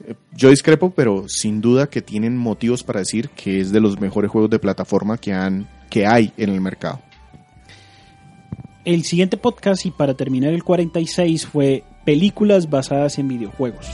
Eh, 0.06 0.13
Yo 0.36 0.50
discrepo, 0.50 0.91
pero 0.91 1.26
sin 1.28 1.62
duda 1.62 1.88
que 1.89 2.02
tienen 2.02 2.38
motivos 2.38 2.84
para 2.84 3.00
decir 3.00 3.30
que 3.30 3.60
es 3.60 3.71
de 3.71 3.80
los 3.80 4.00
mejores 4.00 4.30
juegos 4.30 4.52
de 4.52 4.60
plataforma 4.60 5.17
que 5.17 5.34
han 5.34 5.67
que 5.89 6.06
hay 6.06 6.34
en 6.38 6.50
el 6.50 6.60
mercado. 6.62 7.00
El 8.88 9.04
siguiente 9.04 9.36
podcast, 9.36 9.86
y 9.86 9.91
para 9.91 10.13
terminar 10.13 10.54
el 10.54 10.63
46, 10.63 11.45
fue 11.45 11.84
películas 12.06 12.69
basadas 12.69 13.19
en 13.19 13.28
videojuegos. 13.28 13.86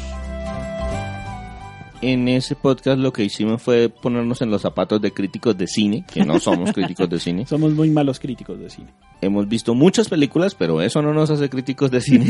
En 2.03 2.27
ese 2.27 2.55
podcast 2.55 2.99
lo 2.99 3.11
que 3.11 3.23
hicimos 3.23 3.59
fue 3.59 3.89
ponernos 3.89 4.43
en 4.43 4.51
los 4.51 4.61
zapatos 4.61 5.01
de 5.01 5.11
críticos 5.11 5.57
de 5.57 5.65
cine, 5.65 6.05
que 6.13 6.23
no 6.23 6.39
somos 6.39 6.71
críticos 6.75 7.09
de 7.09 7.19
cine. 7.19 7.47
Somos 7.47 7.73
muy 7.73 7.89
malos 7.89 8.19
críticos 8.19 8.59
de 8.59 8.69
cine. 8.69 8.93
Hemos 9.19 9.49
visto 9.49 9.73
muchas 9.73 10.09
películas, 10.09 10.53
pero 10.53 10.79
eso 10.79 11.01
no 11.01 11.11
nos 11.11 11.31
hace 11.31 11.49
críticos 11.49 11.89
de 11.89 11.99
cine. 11.99 12.27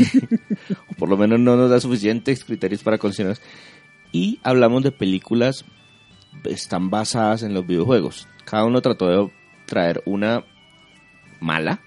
o 0.90 0.94
por 0.94 1.10
lo 1.10 1.18
menos 1.18 1.38
no 1.40 1.56
nos 1.56 1.68
da 1.68 1.78
suficientes 1.80 2.46
criterios 2.46 2.82
para 2.82 2.96
considerarlas. 2.96 3.42
Y 4.10 4.40
hablamos 4.42 4.82
de 4.84 4.90
películas 4.90 5.66
que 6.42 6.50
están 6.50 6.88
basadas 6.88 7.42
en 7.42 7.52
los 7.52 7.66
videojuegos. 7.66 8.26
Cada 8.46 8.64
uno 8.64 8.80
trató 8.80 9.08
de 9.08 9.30
traer 9.66 10.02
una 10.06 10.46
mala, 11.40 11.82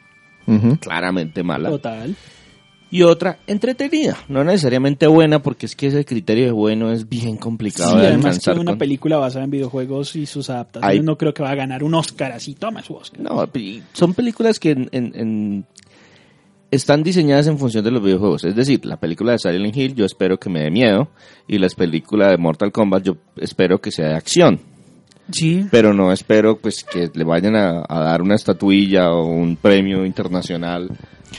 Claramente 0.79 1.43
mala, 1.43 1.69
Total. 1.69 2.15
y 2.89 3.01
otra 3.03 3.39
entretenida. 3.47 4.17
No 4.29 4.43
necesariamente 4.43 5.07
buena, 5.07 5.41
porque 5.43 5.65
es 5.65 5.75
que 5.75 5.87
ese 5.87 6.05
criterio 6.05 6.45
de 6.45 6.51
bueno 6.51 6.91
es 6.91 7.07
bien 7.09 7.35
complicado 7.37 7.91
Sí, 7.91 7.97
de 7.97 8.07
además 8.07 8.39
que 8.39 8.51
una 8.51 8.71
con- 8.71 8.77
película 8.77 9.17
basada 9.17 9.43
en 9.45 9.51
videojuegos 9.51 10.15
y 10.15 10.25
sus 10.25 10.49
adaptaciones 10.49 10.99
Hay- 10.99 11.03
no 11.05 11.17
creo 11.17 11.33
que 11.33 11.43
va 11.43 11.51
a 11.51 11.55
ganar 11.55 11.83
un 11.83 11.93
Oscar 11.95 12.31
así. 12.31 12.53
Toma 12.55 12.81
su 12.81 12.93
Oscar. 12.95 13.19
No, 13.21 13.45
son 13.93 14.13
películas 14.13 14.59
que 14.59 14.71
en- 14.71 14.89
en- 14.93 15.11
en- 15.15 15.65
están 16.71 17.01
diseñadas 17.03 17.47
en 17.47 17.57
función 17.57 17.83
de 17.83 17.91
los 17.91 18.03
videojuegos. 18.03 18.43
Es 18.43 18.55
decir, 18.55 18.85
la 18.85 18.97
película 18.97 19.31
de 19.33 19.39
Silent 19.39 19.75
Hill 19.75 19.95
yo 19.95 20.05
espero 20.05 20.37
que 20.37 20.49
me 20.49 20.61
dé 20.61 20.69
miedo 20.71 21.09
y 21.47 21.57
la 21.59 21.67
película 21.69 22.29
de 22.29 22.37
Mortal 22.37 22.71
Kombat 22.71 23.03
yo 23.03 23.17
espero 23.37 23.79
que 23.79 23.91
sea 23.91 24.09
de 24.09 24.15
acción. 24.15 24.59
Sí. 25.31 25.65
Pero 25.71 25.93
no 25.93 26.11
espero 26.11 26.57
pues 26.57 26.83
que 26.83 27.09
le 27.13 27.23
vayan 27.23 27.55
a, 27.55 27.83
a 27.87 27.99
dar 27.99 28.21
una 28.21 28.35
estatuilla 28.35 29.11
o 29.11 29.25
un 29.25 29.55
premio 29.57 30.05
internacional. 30.05 30.89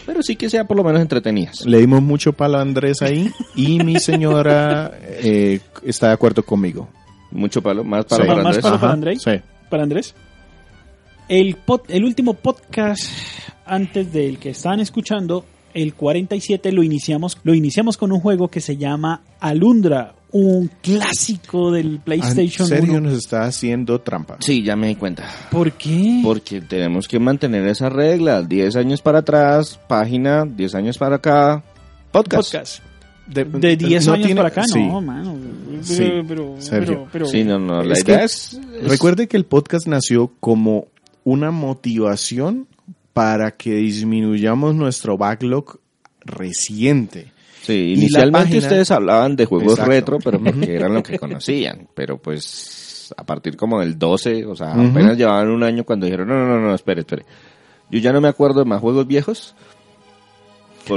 Pero 0.05 0.22
sí 0.22 0.37
que 0.37 0.51
sea 0.51 0.64
por 0.64 0.77
lo 0.77 0.85
menos 0.85 1.01
entretenidas. 1.01 1.64
Le 1.64 1.79
dimos 1.79 2.03
mucho 2.03 2.33
palo 2.35 2.59
a 2.59 2.61
Andrés 2.61 3.01
ahí 3.03 3.31
y 3.57 3.79
mi 3.83 3.98
señora 3.98 4.92
eh, 5.03 5.61
está 5.83 6.09
de 6.09 6.12
acuerdo 6.14 6.42
conmigo. 6.42 6.88
Mucho 7.31 7.62
palo, 7.62 7.85
más 7.85 8.05
para, 8.05 8.22
Sí. 8.24 8.29
para 8.29 8.42
Más 8.42 8.46
Andrés. 8.57 8.62
palo. 8.62 8.74
Ajá, 8.74 8.81
para 8.83 8.92
Andrés? 8.92 9.22
Sí. 9.22 9.31
Para 9.70 9.83
Andrés. 9.83 10.14
El, 11.29 11.57
pod- 11.64 11.85
el 11.88 12.05
último 12.05 12.35
podcast 12.35 13.03
antes 13.66 14.12
del 14.12 14.38
que 14.38 14.51
estaban 14.51 14.81
escuchando, 14.81 15.44
el 15.74 15.92
47, 15.94 16.72
lo 16.72 16.83
iniciamos, 16.83 17.38
lo 17.42 17.55
iniciamos 17.55 17.96
con 17.98 18.12
un 18.12 18.20
juego 18.20 18.48
que 18.48 18.61
se 18.62 18.77
llama 18.79 19.20
Alundra, 19.40 20.14
un 20.30 20.70
clásico 20.82 21.70
del 21.72 21.86
¿En 21.86 21.98
PlayStation 22.00 22.68
serio 22.68 22.92
1. 22.94 23.00
nos 23.00 23.14
está 23.18 23.44
haciendo 23.44 24.00
trampa? 24.00 24.36
Sí, 24.40 24.62
ya 24.62 24.76
me 24.76 24.88
di 24.88 24.94
cuenta. 24.96 25.24
¿Por 25.50 25.72
qué? 25.72 26.20
Porque 26.22 26.60
tenemos 26.60 27.08
que 27.08 27.18
mantener 27.18 27.66
esa 27.66 27.88
regla. 27.88 28.42
10 28.42 28.76
años 28.76 29.00
para 29.02 29.20
atrás, 29.20 29.80
página, 29.88 30.44
10 30.44 30.74
años 30.74 30.98
para 30.98 31.16
acá, 31.16 31.62
podcast. 32.12 32.52
podcast. 32.52 32.82
De 33.26 33.76
10 33.76 34.06
no 34.06 34.14
años 34.14 34.26
tiene- 34.26 34.38
para 34.40 34.48
acá, 34.48 34.64
sí. 34.64 34.80
no, 34.86 35.00
mano. 35.02 35.36
Sí, 35.82 35.96
Pero, 35.98 36.24
pero, 36.26 36.54
pero, 36.70 37.08
pero- 37.12 37.26
Sí, 37.26 37.44
no, 37.44 37.58
no, 37.58 37.82
la 37.82 37.92
Es 37.94 38.00
idea 38.04 38.18
que 38.20 38.24
es, 38.24 38.54
es- 38.54 38.88
Recuerde 38.88 39.28
que 39.28 39.36
el 39.36 39.44
podcast 39.44 39.86
nació 39.86 40.32
como 40.40 40.88
una 41.24 41.50
motivación 41.50 42.66
para 43.12 43.50
que 43.50 43.74
disminuyamos 43.74 44.74
nuestro 44.74 45.18
backlog 45.18 45.78
reciente. 46.24 47.32
Sí, 47.68 47.92
inicialmente 47.92 48.44
página- 48.48 48.62
ustedes 48.62 48.90
hablaban 48.90 49.37
de 49.37 49.44
juegos 49.44 49.72
Exacto. 49.72 49.90
retro, 49.90 50.18
pero 50.24 50.40
porque 50.42 50.74
eran 50.74 50.94
lo 50.94 51.02
que 51.02 51.18
conocían. 51.18 51.87
Pero 51.94 52.16
pues 52.16 53.12
a 53.16 53.24
partir 53.24 53.57
como 53.57 53.81
del 53.81 53.98
12, 53.98 54.46
o 54.46 54.57
sea, 54.57 54.72
apenas 54.72 55.16
llevaban 55.18 55.50
un 55.50 55.62
año 55.62 55.85
cuando 55.85 56.07
dijeron, 56.07 56.28
no, 56.28 56.35
no, 56.35 56.46
no, 56.59 56.61
no, 56.68 56.74
espere, 56.74 57.00
espere. 57.00 57.24
Yo 57.90 57.98
ya 58.00 58.12
no 58.12 58.20
me 58.20 58.28
acuerdo 58.28 58.61
de 58.61 58.64
más 58.64 58.81
juegos 58.81 59.07
viejos. 59.07 59.54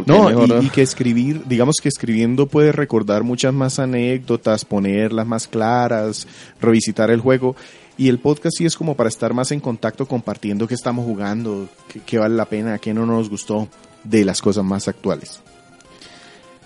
No, 0.07 0.61
y 0.61 0.69
que 0.69 0.81
escribir, 0.81 1.43
digamos 1.47 1.75
que 1.81 1.89
escribiendo 1.89 2.47
puedes 2.47 2.73
recordar 2.73 3.23
muchas 3.23 3.53
más 3.53 3.77
anécdotas, 3.77 4.63
ponerlas 4.63 5.27
más 5.27 5.47
claras, 5.49 6.27
revisitar 6.61 7.11
el 7.11 7.19
juego. 7.19 7.57
Y 7.97 8.07
el 8.07 8.19
podcast 8.19 8.57
sí 8.57 8.65
es 8.65 8.77
como 8.77 8.95
para 8.95 9.09
estar 9.09 9.33
más 9.33 9.51
en 9.51 9.59
contacto 9.59 10.07
compartiendo 10.07 10.65
qué 10.67 10.75
estamos 10.75 11.05
jugando, 11.05 11.67
qué, 11.89 11.99
qué 12.05 12.17
vale 12.17 12.35
la 12.35 12.45
pena, 12.45 12.77
qué 12.79 12.93
no 12.93 13.05
nos 13.05 13.29
gustó 13.29 13.67
de 14.05 14.23
las 14.23 14.41
cosas 14.41 14.63
más 14.63 14.87
actuales. 14.87 15.41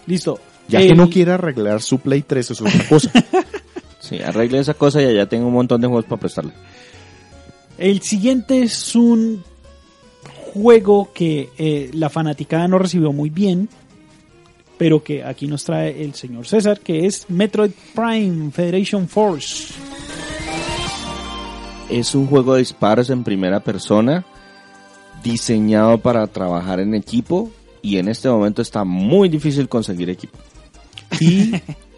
Listo. 0.08 0.40
Ya 0.68 0.80
El- 0.80 0.90
que 0.90 0.96
no 0.96 1.10
quiera 1.10 1.36
arreglar 1.36 1.82
su 1.82 2.00
Play 2.00 2.22
3 2.24 2.52
es 2.52 2.62
otra 2.62 2.88
cosa. 2.90 3.12
Sí, 4.00 4.20
arregle 4.22 4.60
esa 4.60 4.76
cosa 4.76 5.02
y 5.02 5.06
allá 5.06 5.26
tengo 5.28 5.48
un 5.48 5.54
montón 5.54 5.82
de 5.82 5.88
juegos 5.88 6.06
para 6.06 6.20
prestarle. 6.20 6.52
El 7.76 8.04
siguiente 8.04 8.62
es 8.62 8.96
un 8.96 9.44
juego 10.54 11.10
que 11.12 11.50
eh, 11.58 11.90
la 11.92 12.12
fanaticada 12.12 12.68
no 12.68 12.78
recibió 12.78 13.12
muy 13.12 13.32
bien, 13.32 13.68
pero 14.78 15.04
que 15.04 15.24
aquí 15.24 15.48
nos 15.48 15.64
trae 15.64 16.04
el 16.04 16.14
señor 16.14 16.46
César, 16.46 16.82
que 16.82 17.08
es 17.08 17.26
Metroid 17.32 17.72
Prime 17.96 18.52
Federation 18.52 19.08
Force. 19.08 19.74
Es 21.90 22.14
un 22.14 22.28
juego 22.28 22.54
de 22.54 22.60
disparos 22.60 23.10
en 23.10 23.24
primera 23.24 23.60
persona, 23.60 24.24
diseñado 25.24 25.98
para 25.98 26.28
trabajar 26.28 26.80
en 26.80 26.94
equipo 26.94 27.50
y 27.86 28.00
en 28.00 28.08
este 28.08 28.28
momento 28.30 28.64
está 28.64 28.84
muy 28.84 29.30
difícil 29.30 29.70
conseguir 29.70 30.10
equipo. 30.10 30.36
Y 31.20 31.52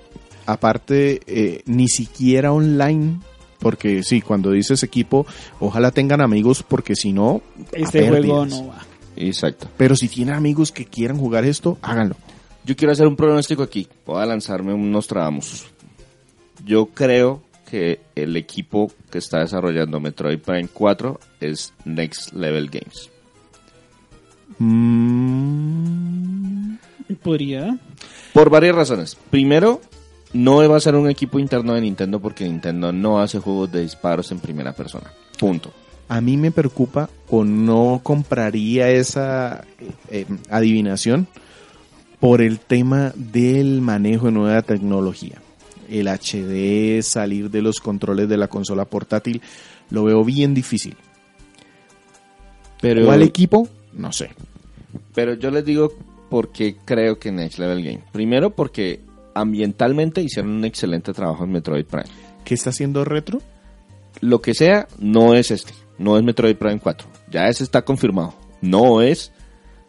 aparte, 0.46 1.22
eh, 1.26 1.62
ni 1.66 1.88
siquiera 1.88 2.52
online, 2.52 3.22
porque 3.60 4.04
sí, 4.04 4.20
cuando 4.20 4.52
dices 4.52 4.84
equipo, 4.84 5.26
ojalá 5.62 5.92
tengan 5.92 6.20
amigos, 6.20 6.62
porque 6.62 6.94
si 6.94 7.14
no, 7.14 7.42
Este 7.72 8.06
juego 8.06 8.46
no 8.46 8.68
va. 8.68 8.86
Exacto. 9.16 9.70
Pero 9.78 9.96
si 9.96 10.10
tienen 10.10 10.36
amigos 10.36 10.74
que 10.74 10.84
quieran 10.84 11.18
jugar 11.18 11.46
esto, 11.46 11.78
háganlo. 11.82 12.18
Yo 12.66 12.76
quiero 12.76 12.92
hacer 12.92 13.08
un 13.08 13.16
pronóstico 13.16 13.64
aquí. 13.64 13.88
Voy 14.06 14.22
a 14.22 14.26
lanzarme 14.26 14.74
unos 14.74 15.08
tramos. 15.08 15.68
Yo 16.66 16.88
creo 16.88 17.42
que 17.72 18.02
el 18.14 18.36
equipo 18.36 18.92
que 19.10 19.20
está 19.20 19.40
desarrollando 19.40 20.02
Metroid 20.02 20.40
Prime 20.40 20.68
4 20.68 21.18
es 21.40 21.74
Next 21.86 22.34
Level 22.34 22.70
Games. 22.70 23.10
Mm, 24.60 26.08
Podría. 27.24 27.78
Por 28.34 28.50
varias 28.50 28.76
razones. 28.76 29.18
Primero, 29.30 29.82
no 30.34 30.68
va 30.70 30.78
a 30.78 30.80
ser 30.80 30.96
un 30.96 31.10
equipo 31.10 31.40
interno 31.40 31.74
de 31.74 31.82
Nintendo 31.82 32.20
porque 32.20 32.46
Nintendo 32.46 32.92
no 32.92 33.20
hace 33.20 33.40
juegos 33.40 33.72
de 33.72 33.82
disparos 33.82 34.32
en 34.32 34.40
primera 34.40 34.74
persona. 34.74 35.12
Punto. 35.40 35.72
a 36.10 36.22
mí 36.22 36.38
me 36.38 36.52
preocupa 36.52 37.10
o 37.30 37.44
no 37.44 38.00
compraría 38.02 38.90
esa 38.90 39.66
eh, 40.10 40.26
adivinación 40.50 41.28
por 42.20 42.42
el 42.42 42.60
tema 42.60 43.12
del 43.16 43.82
manejo 43.82 44.28
de 44.28 44.32
nueva 44.32 44.62
tecnología. 44.62 45.42
El 45.90 46.08
HD, 46.08 47.02
salir 47.04 47.50
de 47.50 47.62
los 47.62 47.80
controles 47.80 48.28
de 48.30 48.38
la 48.38 48.48
consola 48.48 48.86
portátil, 48.86 49.42
lo 49.90 50.06
veo 50.06 50.24
bien 50.24 50.54
difícil. 50.54 50.96
Pero, 52.82 53.06
¿Cuál 53.06 53.22
equipo? 53.24 53.68
No 53.98 54.12
sé. 54.14 54.30
pero 55.14 55.34
yo 55.34 55.52
les 55.52 55.66
digo 55.66 55.92
por 56.30 56.52
qué 56.52 56.76
creo 56.86 57.20
que 57.20 57.32
Next 57.32 57.60
Level 57.60 57.84
Game. 57.84 58.04
Primero 58.12 58.52
porque 58.52 59.02
ambientalmente 59.34 60.22
hicieron 60.22 60.52
un 60.52 60.66
excelente 60.66 61.14
trabajo 61.14 61.44
en 61.44 61.52
Metroid 61.52 61.86
Prime. 61.86 62.06
¿Qué 62.44 62.54
está 62.54 62.70
haciendo 62.70 63.04
Retro? 63.04 63.42
Lo 64.22 64.42
que 64.42 64.54
sea, 64.54 64.88
no 65.00 65.34
es 65.34 65.52
este. 65.52 65.74
No 65.98 66.18
es 66.18 66.24
Metroid 66.24 66.56
Prime 66.56 66.80
4. 66.80 67.08
Ya 67.32 67.48
ese 67.48 67.64
está 67.64 67.84
confirmado. 67.84 68.34
No 68.62 69.02
es 69.02 69.32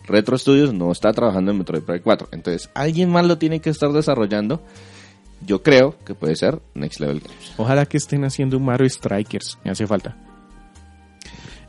Retro 0.06 0.36
Studios, 0.38 0.72
no 0.72 0.90
está 0.90 1.12
trabajando 1.12 1.50
en 1.50 1.58
Metroid 1.58 1.82
Prime 1.82 2.00
4. 2.00 2.28
Entonces, 2.32 2.70
alguien 2.74 3.10
más 3.10 3.26
lo 3.26 3.38
tiene 3.38 3.60
que 3.60 3.70
estar 3.70 3.90
desarrollando. 3.92 4.62
Yo 5.46 5.62
creo 5.62 5.96
que 6.04 6.14
puede 6.14 6.34
ser 6.36 6.60
Next 6.74 7.00
Level 7.00 7.20
Games. 7.20 7.52
Ojalá 7.58 7.86
que 7.86 7.96
estén 7.96 8.24
haciendo 8.24 8.56
un 8.56 8.64
Mario 8.64 8.88
Strikers. 8.88 9.58
Me 9.64 9.70
hace 9.70 9.86
falta. 9.86 10.16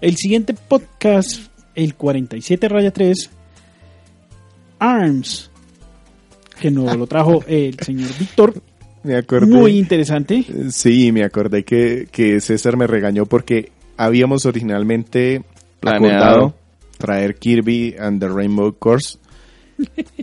El 0.02 0.16
siguiente 0.16 0.54
podcast, 0.54 1.49
el 1.84 1.96
47 1.96 2.68
raya 2.70 2.92
3, 2.92 3.30
ARMS, 4.80 5.50
que 6.60 6.72
nos 6.72 6.96
lo 6.98 7.08
trajo 7.08 7.44
el 7.48 7.78
señor 7.80 8.10
Víctor. 8.20 8.54
Me 9.04 9.16
acordé. 9.16 9.46
Muy 9.48 9.78
interesante. 9.78 10.44
Sí, 10.72 11.14
me 11.14 11.24
acordé 11.24 11.64
que, 11.64 12.10
que 12.12 12.42
César 12.42 12.76
me 12.76 12.86
regañó 12.86 13.26
porque 13.26 13.72
habíamos 13.96 14.46
originalmente 14.46 15.42
Planeado. 15.80 16.18
acordado 16.18 16.54
traer 16.98 17.36
Kirby 17.36 17.96
and 17.98 18.20
the 18.20 18.28
Rainbow 18.28 18.74
Course. 18.78 19.18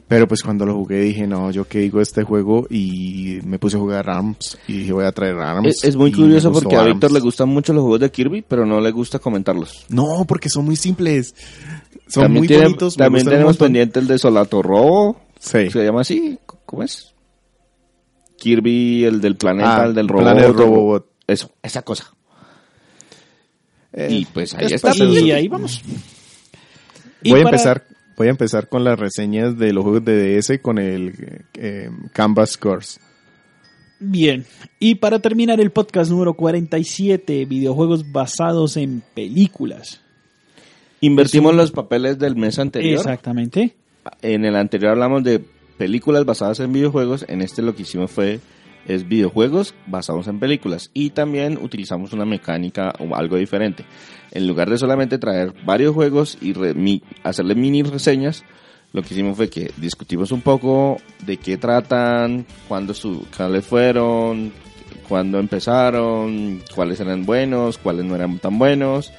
Pero 0.08 0.28
pues 0.28 0.42
cuando 0.42 0.64
lo 0.66 0.74
jugué 0.74 1.00
dije, 1.00 1.26
no, 1.26 1.50
yo 1.50 1.66
qué 1.66 1.78
digo 1.80 2.00
este 2.00 2.22
juego 2.22 2.66
y 2.70 3.38
me 3.44 3.58
puse 3.58 3.76
a 3.76 3.80
jugar 3.80 4.08
ARMS 4.10 4.58
y 4.68 4.78
dije 4.80 4.92
voy 4.92 5.04
a 5.04 5.12
traer 5.12 5.36
ARMS. 5.38 5.66
Es, 5.68 5.84
es 5.84 5.96
muy 5.96 6.12
curioso 6.12 6.52
porque 6.52 6.76
a 6.76 6.82
Víctor 6.84 7.10
le 7.12 7.20
gustan 7.20 7.48
mucho 7.48 7.72
los 7.72 7.82
juegos 7.82 8.00
de 8.00 8.10
Kirby, 8.10 8.42
pero 8.46 8.64
no 8.66 8.80
le 8.80 8.90
gusta 8.92 9.18
comentarlos. 9.18 9.86
No, 9.88 10.24
porque 10.28 10.48
son 10.48 10.64
muy 10.66 10.76
simples. 10.76 11.34
Son 12.08 12.24
también 12.24 12.40
muy 12.40 12.48
tiene- 12.48 12.64
bonitos. 12.64 12.96
También 12.96 13.24
tenemos 13.26 13.56
pendiente 13.56 13.98
el 13.98 14.06
de 14.06 14.18
Solato 14.18 14.62
Robo. 14.62 15.20
Sí. 15.40 15.70
¿Se 15.70 15.84
llama 15.84 16.02
así? 16.02 16.38
¿Cómo 16.64 16.82
es? 16.82 17.12
Kirby, 18.38 19.04
el 19.04 19.20
del 19.20 19.36
planeta, 19.36 19.82
Ah, 19.82 19.86
el 19.86 19.94
del 19.94 20.08
robot. 20.08 20.22
Planet 20.24 20.50
Robobot. 20.52 21.06
Eso, 21.26 21.50
esa 21.62 21.82
cosa. 21.82 22.12
Eh, 23.92 24.08
y 24.10 24.24
pues 24.26 24.54
ahí 24.54 24.66
está. 24.72 24.92
Y 24.94 25.30
ahí 25.30 25.48
vamos. 25.48 25.80
Y 27.22 27.30
Voy 27.30 27.40
a 27.40 27.44
para- 27.44 27.56
empezar, 27.56 27.84
voy 28.16 28.28
a 28.28 28.30
empezar 28.30 28.68
con 28.68 28.84
las 28.84 28.98
reseñas 28.98 29.58
de 29.58 29.72
los 29.72 29.84
juegos 29.84 30.04
de 30.04 30.36
DS 30.36 30.58
con 30.60 30.78
el 30.78 31.44
eh, 31.54 31.90
Canvas 32.12 32.56
Course. 32.56 33.00
Bien. 33.98 34.44
Y 34.78 34.96
para 34.96 35.20
terminar 35.20 35.60
el 35.60 35.70
podcast 35.70 36.10
número 36.10 36.34
47, 36.34 37.44
videojuegos 37.46 38.12
basados 38.12 38.76
en 38.76 39.02
películas. 39.14 40.02
Invertimos 41.00 41.54
los 41.54 41.72
papeles 41.72 42.18
del 42.18 42.36
mes 42.36 42.58
anterior. 42.58 42.98
Exactamente. 42.98 43.74
En 44.22 44.44
el 44.44 44.56
anterior 44.56 44.92
hablamos 44.92 45.24
de 45.24 45.42
películas 45.78 46.24
basadas 46.24 46.60
en 46.60 46.72
videojuegos. 46.72 47.24
En 47.28 47.42
este 47.42 47.62
lo 47.62 47.74
que 47.74 47.82
hicimos 47.82 48.10
fue 48.10 48.40
es 48.88 49.08
videojuegos 49.08 49.74
basados 49.86 50.28
en 50.28 50.38
películas. 50.38 50.90
Y 50.94 51.10
también 51.10 51.58
utilizamos 51.60 52.12
una 52.12 52.24
mecánica 52.24 52.92
o 52.98 53.14
algo 53.16 53.36
diferente. 53.36 53.84
En 54.32 54.46
lugar 54.46 54.68
de 54.70 54.78
solamente 54.78 55.18
traer 55.18 55.52
varios 55.64 55.94
juegos 55.94 56.38
y 56.40 56.52
re- 56.52 56.74
mi- 56.74 57.02
hacerle 57.22 57.54
mini 57.54 57.82
reseñas, 57.82 58.44
lo 58.92 59.02
que 59.02 59.14
hicimos 59.14 59.36
fue 59.36 59.48
que 59.50 59.70
discutimos 59.76 60.32
un 60.32 60.40
poco 60.42 60.96
de 61.24 61.36
qué 61.36 61.56
tratan, 61.56 62.46
cuándo 62.68 62.94
su, 62.94 63.26
cuáles 63.36 63.64
fueron, 63.64 64.52
cuándo 65.08 65.38
empezaron, 65.38 66.62
cuáles 66.74 67.00
eran 67.00 67.24
buenos, 67.26 67.78
cuáles 67.78 68.04
no 68.04 68.14
eran 68.14 68.38
tan 68.38 68.58
buenos. 68.58 69.12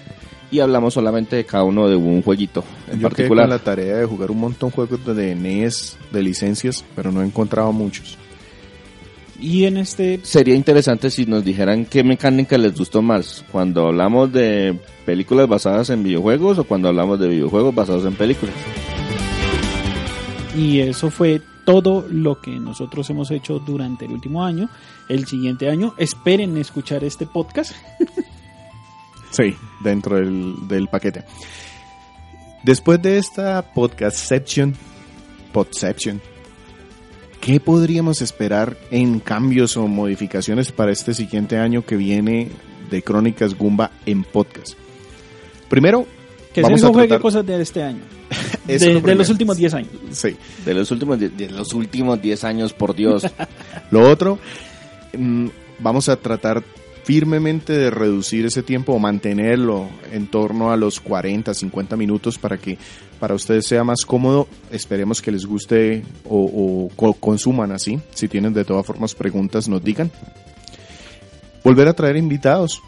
Y 0.50 0.62
hablamos 0.62 0.94
solamente 0.94 1.36
de 1.36 1.46
cada 1.46 1.64
uno 1.66 1.90
de 1.90 1.96
un 1.98 2.22
jueguito 2.22 2.64
en 2.88 3.00
Yo 3.02 3.10
quedé 3.10 3.10
particular. 3.10 3.44
con 3.46 3.50
la 3.50 3.60
tarea 3.60 3.98
de 3.98 4.06
jugar 4.06 4.32
un 4.32 4.40
montón 4.40 4.70
de 4.70 4.76
juegos 4.76 5.06
de 5.18 5.36
NES, 5.36 5.98
de 6.12 6.24
licencias, 6.24 6.86
pero 6.96 7.12
no 7.12 7.22
he 7.22 7.26
encontrado 7.26 7.74
muchos. 7.74 8.18
Y 9.40 9.66
en 9.66 9.78
este 9.78 10.20
Sería 10.24 10.56
interesante 10.56 11.12
si 11.12 11.26
nos 11.26 11.44
dijeran 11.44 11.86
qué 11.86 12.04
mecánica 12.04 12.58
les 12.58 12.76
gustó 12.76 13.02
más, 13.02 13.46
cuando 13.52 13.88
hablamos 13.88 14.32
de 14.34 14.80
películas 15.06 15.48
basadas 15.48 15.90
en 15.90 16.04
videojuegos 16.04 16.58
o 16.58 16.64
cuando 16.64 16.88
hablamos 16.88 17.20
de 17.20 17.28
videojuegos 17.28 17.74
basados 17.76 18.06
en 18.06 18.16
películas. 18.16 18.56
Y 20.56 20.80
eso 20.80 21.12
fue 21.12 21.42
todo 21.66 22.08
lo 22.10 22.42
que 22.42 22.52
nosotros 22.52 23.10
hemos 23.10 23.30
hecho 23.30 23.60
durante 23.60 24.06
el 24.06 24.12
último 24.12 24.44
año. 24.44 24.70
El 25.08 25.28
siguiente 25.28 25.70
año, 25.70 25.94
esperen 25.98 26.58
escuchar 26.58 27.04
este 27.04 27.26
podcast. 27.26 27.74
Sí, 29.30 29.54
dentro 29.82 30.16
del, 30.16 30.68
del 30.68 30.88
paquete. 30.88 31.24
Después 32.64 33.00
de 33.02 33.18
esta 33.18 33.62
podcastception, 33.62 34.74
podception, 35.54 36.22
¿qué 37.48 37.62
podríamos 37.62 38.22
esperar 38.22 38.76
en 38.92 39.22
cambios 39.22 39.78
o 39.78 39.88
modificaciones 39.88 40.74
para 40.74 40.92
este 40.92 41.14
siguiente 41.14 41.58
año 41.58 41.86
que 41.86 41.96
viene 41.96 42.50
de 42.92 43.02
Crónicas 43.02 43.58
Gumba 43.58 43.90
en 44.06 44.26
podcast? 44.26 44.74
Primero, 45.70 46.06
Que 46.54 46.62
Vamos 46.62 46.82
se 46.82 46.88
a 46.88 46.92
tratar- 46.92 47.22
cosas 47.22 47.46
de 47.46 47.62
este 47.62 47.84
año. 47.84 48.02
De, 48.68 48.94
lo 48.96 49.16
los 49.16 49.30
últimos 49.30 49.56
10 49.56 49.74
años. 49.76 49.92
sí. 50.12 50.36
De 50.66 50.74
los 50.74 50.92
últimos 50.92 51.18
de 51.22 51.50
los 51.50 51.72
últimos 51.74 52.22
10 52.22 52.44
años, 52.44 52.74
por 52.74 52.94
Dios. 52.94 53.24
Lo 53.92 54.02
otro, 54.02 54.40
mm, 55.18 55.48
vamos 55.80 56.10
a 56.10 56.18
tratar 56.18 56.62
firmemente 57.08 57.72
de 57.72 57.90
reducir 57.90 58.46
ese 58.46 58.64
tiempo 58.64 58.92
o 58.92 59.00
mantenerlo 59.00 59.88
en 60.12 60.28
torno 60.28 60.74
a 60.74 60.76
los 60.76 61.00
40, 61.00 61.54
50 61.54 61.96
minutos 61.96 62.38
para 62.38 62.58
que 62.58 62.78
para 63.18 63.34
ustedes 63.34 63.66
sea 63.66 63.86
más 63.86 64.02
cómodo. 64.06 64.46
Esperemos 64.72 65.22
que 65.22 65.32
les 65.32 65.46
guste 65.46 66.04
o, 66.26 66.90
o 66.92 66.96
co- 66.98 67.14
consuman 67.14 67.72
así. 67.72 67.98
Si 68.14 68.28
tienen 68.28 68.54
de 68.54 68.66
todas 68.66 68.86
formas 68.86 69.16
preguntas, 69.16 69.70
nos 69.70 69.82
digan. 69.82 70.12
Volver 71.64 71.88
a 71.88 71.94
traer 71.94 72.18
invitados. 72.18 72.82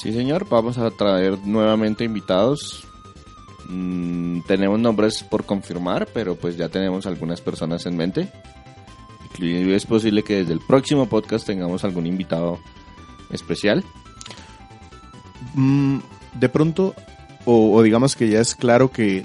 Sí, 0.00 0.12
señor, 0.12 0.46
vamos 0.48 0.78
a 0.78 0.88
traer 0.92 1.36
nuevamente 1.44 2.04
invitados. 2.04 2.86
Mm, 3.68 4.42
tenemos 4.46 4.78
nombres 4.78 5.24
por 5.24 5.44
confirmar, 5.44 6.06
pero 6.14 6.36
pues 6.36 6.56
ya 6.56 6.68
tenemos 6.68 7.04
algunas 7.06 7.40
personas 7.40 7.84
en 7.86 7.96
mente. 7.96 8.28
Es 9.40 9.86
posible 9.86 10.22
que 10.22 10.36
desde 10.36 10.52
el 10.52 10.60
próximo 10.60 11.06
podcast 11.08 11.46
tengamos 11.46 11.84
algún 11.84 12.06
invitado 12.06 12.58
especial. 13.30 13.84
Mm, 15.54 15.98
de 16.38 16.48
pronto, 16.48 16.94
o, 17.44 17.74
o 17.74 17.82
digamos 17.82 18.16
que 18.16 18.28
ya 18.28 18.40
es 18.40 18.54
claro 18.54 18.90
que 18.90 19.24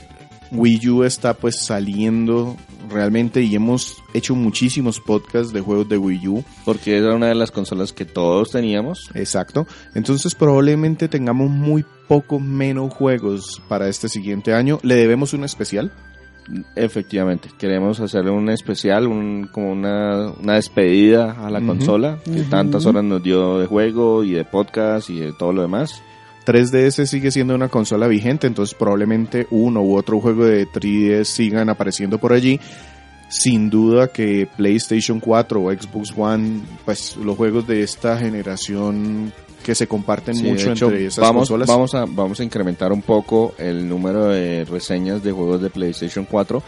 Wii 0.51 0.89
U 0.89 1.03
está 1.03 1.33
pues 1.33 1.63
saliendo 1.63 2.57
realmente 2.89 3.41
y 3.41 3.55
hemos 3.55 4.03
hecho 4.13 4.35
muchísimos 4.35 4.99
podcasts 4.99 5.53
de 5.53 5.61
juegos 5.61 5.87
de 5.89 5.97
Wii 5.97 6.27
U. 6.27 6.43
Porque 6.65 6.97
era 6.97 7.15
una 7.15 7.27
de 7.27 7.35
las 7.35 7.51
consolas 7.51 7.93
que 7.93 8.05
todos 8.05 8.51
teníamos. 8.51 9.09
Exacto. 9.13 9.65
Entonces 9.95 10.35
probablemente 10.35 11.07
tengamos 11.07 11.49
muy 11.49 11.85
pocos 12.07 12.41
menos 12.41 12.93
juegos 12.93 13.61
para 13.67 13.87
este 13.87 14.09
siguiente 14.09 14.53
año. 14.53 14.79
Le 14.83 14.95
debemos 14.95 15.33
un 15.33 15.43
especial. 15.43 15.91
Efectivamente, 16.75 17.49
queremos 17.57 17.99
hacerle 17.99 18.31
un 18.31 18.49
especial, 18.49 19.07
un, 19.07 19.47
como 19.51 19.71
una, 19.71 20.31
una 20.31 20.55
despedida 20.55 21.33
a 21.33 21.49
la 21.49 21.61
consola, 21.61 22.17
que 22.25 22.43
tantas 22.43 22.85
horas 22.85 23.03
nos 23.03 23.21
dio 23.21 23.59
de 23.59 23.67
juego 23.67 24.23
y 24.23 24.31
de 24.31 24.43
podcast 24.43 25.09
y 25.09 25.19
de 25.19 25.33
todo 25.33 25.53
lo 25.53 25.61
demás. 25.61 26.01
3DS 26.45 27.05
sigue 27.05 27.31
siendo 27.31 27.53
una 27.53 27.69
consola 27.69 28.07
vigente, 28.07 28.47
entonces 28.47 28.75
probablemente 28.75 29.47
uno 29.51 29.81
u 29.81 29.95
otro 29.95 30.19
juego 30.19 30.45
de 30.45 30.67
3DS 30.67 31.25
sigan 31.25 31.69
apareciendo 31.69 32.17
por 32.17 32.33
allí. 32.33 32.59
Sin 33.29 33.69
duda 33.69 34.09
que 34.09 34.47
PlayStation 34.57 35.21
4 35.21 35.61
o 35.61 35.71
Xbox 35.71 36.13
One, 36.17 36.61
pues 36.83 37.15
los 37.15 37.37
juegos 37.37 37.65
de 37.65 37.83
esta 37.83 38.17
generación 38.17 39.31
que 39.61 39.75
se 39.75 39.87
comparten 39.87 40.35
Sí, 40.35 40.43
mucho 40.43 40.71
hecho, 40.71 40.85
entre 40.87 41.05
esas 41.07 41.21
vamos, 41.21 41.41
consolas. 41.41 41.67
Vamos 41.67 41.95
a, 41.95 42.05
vamos 42.05 42.39
a 42.39 42.43
incrementar 42.43 42.91
un 42.91 43.01
poco 43.01 43.53
el 43.57 43.87
número 43.87 44.27
de 44.27 44.65
reseñas 44.65 45.23
de 45.23 45.31
juegos 45.31 45.61
de 45.61 45.69
PlayStation 45.69 46.25
4 46.29 46.61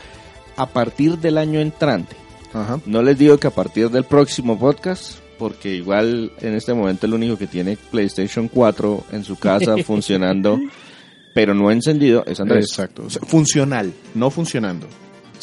a 0.55 0.65
partir 0.67 1.17
del 1.17 1.37
año 1.37 1.59
entrante. 1.59 2.15
Ajá. 2.53 2.79
No 2.85 3.01
les 3.01 3.17
digo 3.17 3.37
que 3.37 3.47
a 3.47 3.51
partir 3.51 3.89
del 3.89 4.03
próximo 4.03 4.59
podcast, 4.59 5.17
porque 5.39 5.75
igual 5.75 6.31
en 6.41 6.53
este 6.53 6.73
momento 6.73 7.05
el 7.05 7.13
único 7.13 7.37
que 7.37 7.47
tiene 7.47 7.77
PlayStation 7.91 8.47
4 8.47 9.05
en 9.11 9.23
su 9.23 9.37
casa 9.37 9.75
funcionando, 9.85 10.59
pero 11.33 11.53
no 11.53 11.71
encendido, 11.71 12.23
es 12.27 12.39
Andrés. 12.39 12.65
Exacto. 12.69 13.03
O 13.05 13.09
sea, 13.09 13.21
funcional, 13.23 13.91
no 14.13 14.29
funcionando. 14.29 14.87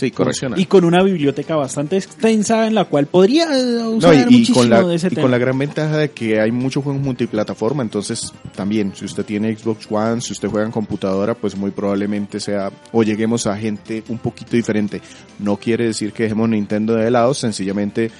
Sí, 0.01 0.11
correcto. 0.11 0.33
Funcional. 0.41 0.59
Y 0.61 0.65
con 0.65 0.85
una 0.85 1.03
biblioteca 1.03 1.57
bastante 1.57 1.97
extensa 1.99 2.67
en 2.67 2.75
la 2.75 2.87
cual 2.87 3.07
podría 3.07 3.45
eh, 3.45 3.63
No, 3.81 3.91
usar 3.91 4.15
y, 4.15 4.21
y 4.21 4.25
muchísimo 4.25 4.59
con 4.61 4.71
la, 4.71 4.83
de 4.83 4.95
ese 4.95 5.09
y 5.09 5.11
tema. 5.11 5.23
con 5.23 5.31
la 5.31 5.39
gran 5.39 5.59
ventaja 5.59 5.99
de 5.99 6.11
que 6.11 6.41
hay 6.41 6.51
muchos 6.51 6.83
juegos 6.83 7.03
multiplataforma, 7.03 7.83
entonces 7.83 8.33
también, 8.57 8.93
si 8.95 9.05
usted 9.05 9.25
tiene 9.27 9.55
Xbox 9.55 9.87
One, 9.91 10.21
si 10.23 10.33
usted 10.33 10.49
juega 10.49 10.65
en 10.67 10.73
computadora, 10.73 11.35
pues 11.35 11.55
muy 11.57 11.71
probablemente 11.71 12.41
sea, 12.41 12.71
o 12.93 13.03
lleguemos 13.03 13.47
a 13.47 13.57
gente 13.57 14.03
un 14.09 14.19
poquito 14.19 14.57
diferente. 14.57 15.03
No 15.39 15.57
quiere 15.59 15.87
decir 15.87 16.13
que 16.13 16.23
dejemos 16.23 16.49
Nintendo 16.49 16.95
de 16.95 17.11
lado, 17.11 17.35
sencillamente 17.35 18.11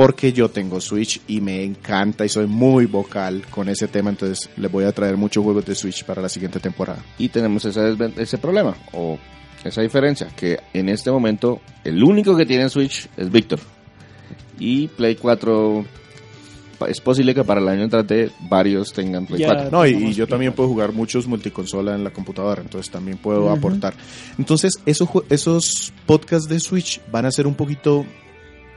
porque 0.00 0.32
yo 0.32 0.48
tengo 0.48 0.80
Switch 0.80 1.20
y 1.28 1.42
me 1.42 1.62
encanta 1.62 2.24
y 2.24 2.30
soy 2.30 2.46
muy 2.46 2.86
vocal 2.86 3.42
con 3.50 3.68
ese 3.68 3.86
tema, 3.86 4.08
entonces 4.08 4.48
les 4.56 4.72
voy 4.72 4.84
a 4.84 4.92
traer 4.92 5.18
muchos 5.18 5.44
juegos 5.44 5.66
de 5.66 5.74
Switch 5.74 6.04
para 6.04 6.22
la 6.22 6.30
siguiente 6.30 6.58
temporada. 6.58 7.04
Y 7.18 7.28
tenemos 7.28 7.66
ese, 7.66 7.94
ese 8.16 8.38
problema, 8.38 8.74
o 8.94 9.18
esa 9.62 9.82
diferencia, 9.82 10.28
que 10.34 10.58
en 10.72 10.88
este 10.88 11.10
momento 11.10 11.60
el 11.84 12.02
único 12.02 12.34
que 12.34 12.46
tiene 12.46 12.70
Switch 12.70 13.10
es 13.14 13.30
Víctor. 13.30 13.58
Y 14.58 14.88
Play 14.88 15.16
4, 15.16 15.84
pa- 16.78 16.88
es 16.88 16.98
posible 17.02 17.34
que 17.34 17.44
para 17.44 17.60
el 17.60 17.68
año 17.68 17.82
entrante 17.82 18.30
varios 18.48 18.94
tengan 18.94 19.26
Play 19.26 19.40
Ya. 19.40 19.48
4. 19.48 19.70
No, 19.70 19.86
y, 19.86 20.14
yo 20.14 20.26
también 20.26 20.52
4. 20.52 20.56
puedo 20.56 20.68
jugar 20.70 20.92
muchos 20.94 21.26
multiconsola 21.26 21.94
en 21.94 22.04
la 22.04 22.10
computadora, 22.10 22.62
entonces 22.62 22.90
también 22.90 23.18
puedo 23.18 23.50
aportar. 23.50 23.92
Entonces, 24.38 24.80
esos, 24.86 25.10
esos 25.28 25.92
podcasts 26.06 26.48
de 26.48 26.58
Switch 26.58 27.02
van 27.12 27.26
a 27.26 27.30
ser 27.30 27.46
un 27.46 27.54
poquito 27.54 28.06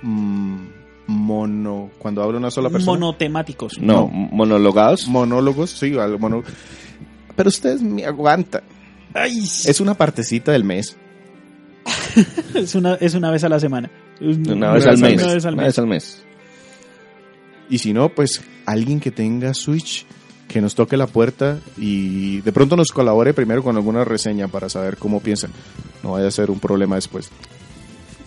mm, 0.02 0.83
mono, 1.08 1.92
cuando 1.98 2.24
habla 2.24 2.38
una 2.38 2.52
sola 2.52 2.70
persona. 2.70 3.00
Monotemáticos. 3.00 3.80
No, 3.80 4.08
monologados. 4.08 5.08
Monólogos, 5.08 5.72
sí, 5.72 5.98
algo 5.98 6.20
mono. 6.20 6.44
Pero 7.36 7.50
ustedes 7.50 7.82
me 7.82 8.06
aguantan. 8.06 8.64
Es 9.16 9.80
una 9.80 9.94
partecita 9.94 10.52
del 10.52 10.64
mes. 10.64 10.98
Es 12.54 12.76
una, 12.76 12.94
es 12.96 13.16
una 13.16 13.32
vez 13.32 13.44
a 13.44 13.50
la 13.50 13.60
semana. 13.60 13.90
Una 14.22 14.74
vez 14.74 14.86
al 14.86 15.00
mes. 15.00 15.22
Una 15.24 15.34
vez 15.34 15.46
al 15.46 15.54
Una 15.56 15.64
mes. 15.64 15.70
vez 15.70 15.80
al 15.80 15.88
mes. 15.88 16.24
Y 17.70 17.80
si 17.80 17.92
no, 17.92 18.10
pues 18.10 18.42
alguien 18.66 19.00
que 19.00 19.10
tenga 19.10 19.54
Switch, 19.56 20.06
que 20.48 20.62
nos 20.62 20.76
toque 20.76 20.96
la 20.96 21.08
puerta 21.08 21.60
y 21.78 22.42
de 22.42 22.52
pronto 22.52 22.76
nos 22.76 22.92
colabore 22.92 23.34
primero 23.34 23.64
con 23.64 23.76
alguna 23.76 24.06
reseña 24.06 24.48
para 24.48 24.70
saber 24.70 24.98
cómo 24.98 25.20
piensan. 25.20 25.52
No 26.04 26.12
vaya 26.12 26.28
a 26.28 26.32
ser 26.32 26.52
un 26.52 26.60
problema 26.60 26.96
después. 26.96 27.32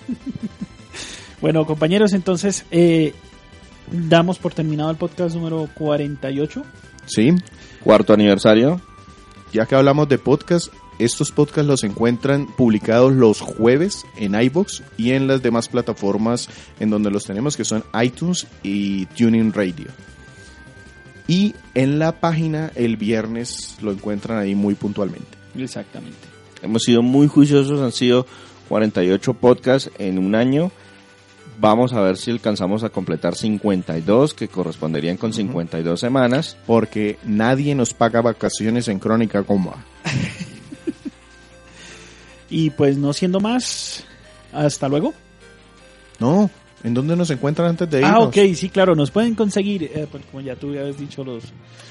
Bueno, 1.46 1.64
compañeros, 1.64 2.12
entonces 2.12 2.66
eh, 2.72 3.14
damos 3.92 4.36
por 4.40 4.52
terminado 4.52 4.90
el 4.90 4.96
podcast 4.96 5.36
número 5.36 5.68
48. 5.74 6.64
Sí, 7.04 7.30
Cuarto 7.84 8.12
aniversario. 8.12 8.80
ya 9.52 9.64
que 9.64 9.76
hablamos 9.76 10.08
de 10.08 10.18
podcast, 10.18 10.72
estos 10.98 11.30
podcasts 11.30 11.68
los 11.68 11.84
encuentran 11.84 12.48
publicados 12.56 13.12
los 13.12 13.40
jueves 13.40 14.04
en 14.16 14.34
iBox 14.34 14.82
y 14.96 15.12
en 15.12 15.28
las 15.28 15.40
demás 15.40 15.68
plataformas 15.68 16.48
en 16.80 16.90
donde 16.90 17.12
los 17.12 17.22
tenemos, 17.22 17.56
que 17.56 17.64
son 17.64 17.84
iTunes 18.02 18.48
y 18.64 19.06
Tuning 19.06 19.52
Radio. 19.52 19.86
Y 21.28 21.54
en 21.74 22.00
la 22.00 22.18
página 22.18 22.72
el 22.74 22.96
viernes 22.96 23.76
lo 23.82 23.92
encuentran 23.92 24.38
ahí 24.38 24.56
muy 24.56 24.74
puntualmente. 24.74 25.38
Exactamente. 25.56 26.26
Hemos 26.60 26.82
sido 26.82 27.02
muy 27.02 27.28
juiciosos, 27.28 27.80
han 27.80 27.92
sido 27.92 28.26
48 28.68 29.34
podcasts 29.34 29.92
en 29.98 30.18
un 30.18 30.34
año. 30.34 30.72
Vamos 31.58 31.92
a 31.92 32.00
ver 32.00 32.16
si 32.16 32.30
alcanzamos 32.30 32.84
a 32.84 32.90
completar 32.90 33.34
52, 33.34 34.34
que 34.34 34.48
corresponderían 34.48 35.16
con 35.16 35.32
52 35.32 35.98
semanas. 35.98 36.56
Porque 36.66 37.18
nadie 37.24 37.74
nos 37.74 37.94
paga 37.94 38.20
vacaciones 38.20 38.88
en 38.88 38.98
Crónica 38.98 39.42
Comba. 39.42 39.84
Y 42.48 42.70
pues 42.70 42.96
no 42.96 43.12
siendo 43.12 43.40
más, 43.40 44.04
hasta 44.52 44.88
luego. 44.88 45.14
No, 46.18 46.50
¿en 46.86 46.94
dónde 46.94 47.14
nos 47.16 47.28
encuentran 47.30 47.68
antes 47.68 47.90
de 47.90 47.98
irnos? 47.98 48.12
Ah, 48.14 48.20
ok, 48.20 48.36
sí, 48.54 48.68
claro, 48.70 48.94
nos 48.94 49.10
pueden 49.10 49.34
conseguir, 49.34 49.82
eh, 49.84 50.06
como 50.30 50.40
ya 50.40 50.54
tú 50.56 50.68
habías 50.68 50.96
dicho, 50.98 51.22
los... 51.24 51.44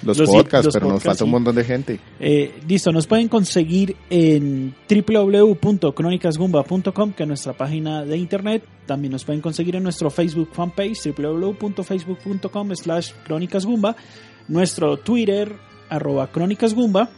Los, 0.04 0.18
Los- 0.18 0.30
podcasts, 0.30 0.66
los 0.66 0.74
pero 0.74 0.88
nos 0.90 1.04
falta 1.04 1.24
un 1.24 1.32
montón 1.32 1.56
de 1.56 1.64
gente. 1.64 2.00
Eh, 2.20 2.54
listo, 2.68 2.92
nos 2.92 3.06
pueden 3.08 3.28
conseguir 3.28 3.96
en 4.10 4.74
www.cronicasgumba.com, 4.90 7.14
que 7.14 7.24
es 7.24 7.28
nuestra 7.28 7.54
página 7.54 8.04
de 8.06 8.18
internet. 8.18 8.64
También 8.86 9.12
nos 9.14 9.24
pueden 9.26 9.42
conseguir 9.42 9.76
en 9.76 9.84
nuestro 9.84 10.10
Facebook 10.10 10.50
fanpage, 10.54 11.14
www.facebook.com 11.18 12.76
slash 12.76 13.12
crónicasgumba, 13.26 13.96
nuestro 14.48 14.98
Twitter, 14.98 15.54
arroba 15.90 16.32
crónicasgumba, 16.32 17.10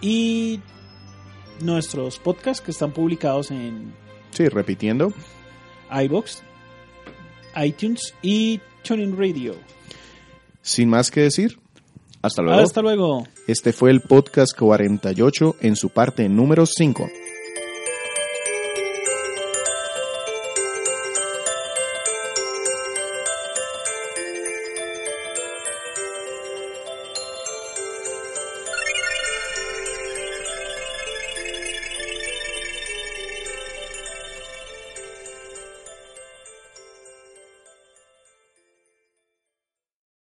y 0.00 0.60
nuestros 1.62 2.18
podcasts 2.18 2.62
que 2.64 2.70
están 2.70 2.92
publicados 2.92 3.50
en 3.50 3.92
Sí, 4.30 4.48
repitiendo. 4.48 5.12
iBox, 5.90 6.42
iTunes 7.62 8.14
y 8.22 8.60
TuneIn 8.82 9.16
Radio. 9.16 9.54
Sin 10.62 10.88
más 10.88 11.10
que 11.10 11.22
decir, 11.22 11.58
Hasta 12.22 12.42
luego. 12.42 12.60
Hasta 12.60 12.82
luego. 12.82 13.26
este 13.46 13.72
fue 13.72 13.90
el 13.90 14.00
podcast 14.00 14.56
48 14.56 15.56
en 15.60 15.76
su 15.76 15.88
parte 15.88 16.28
número 16.28 16.66
5. 16.66 17.08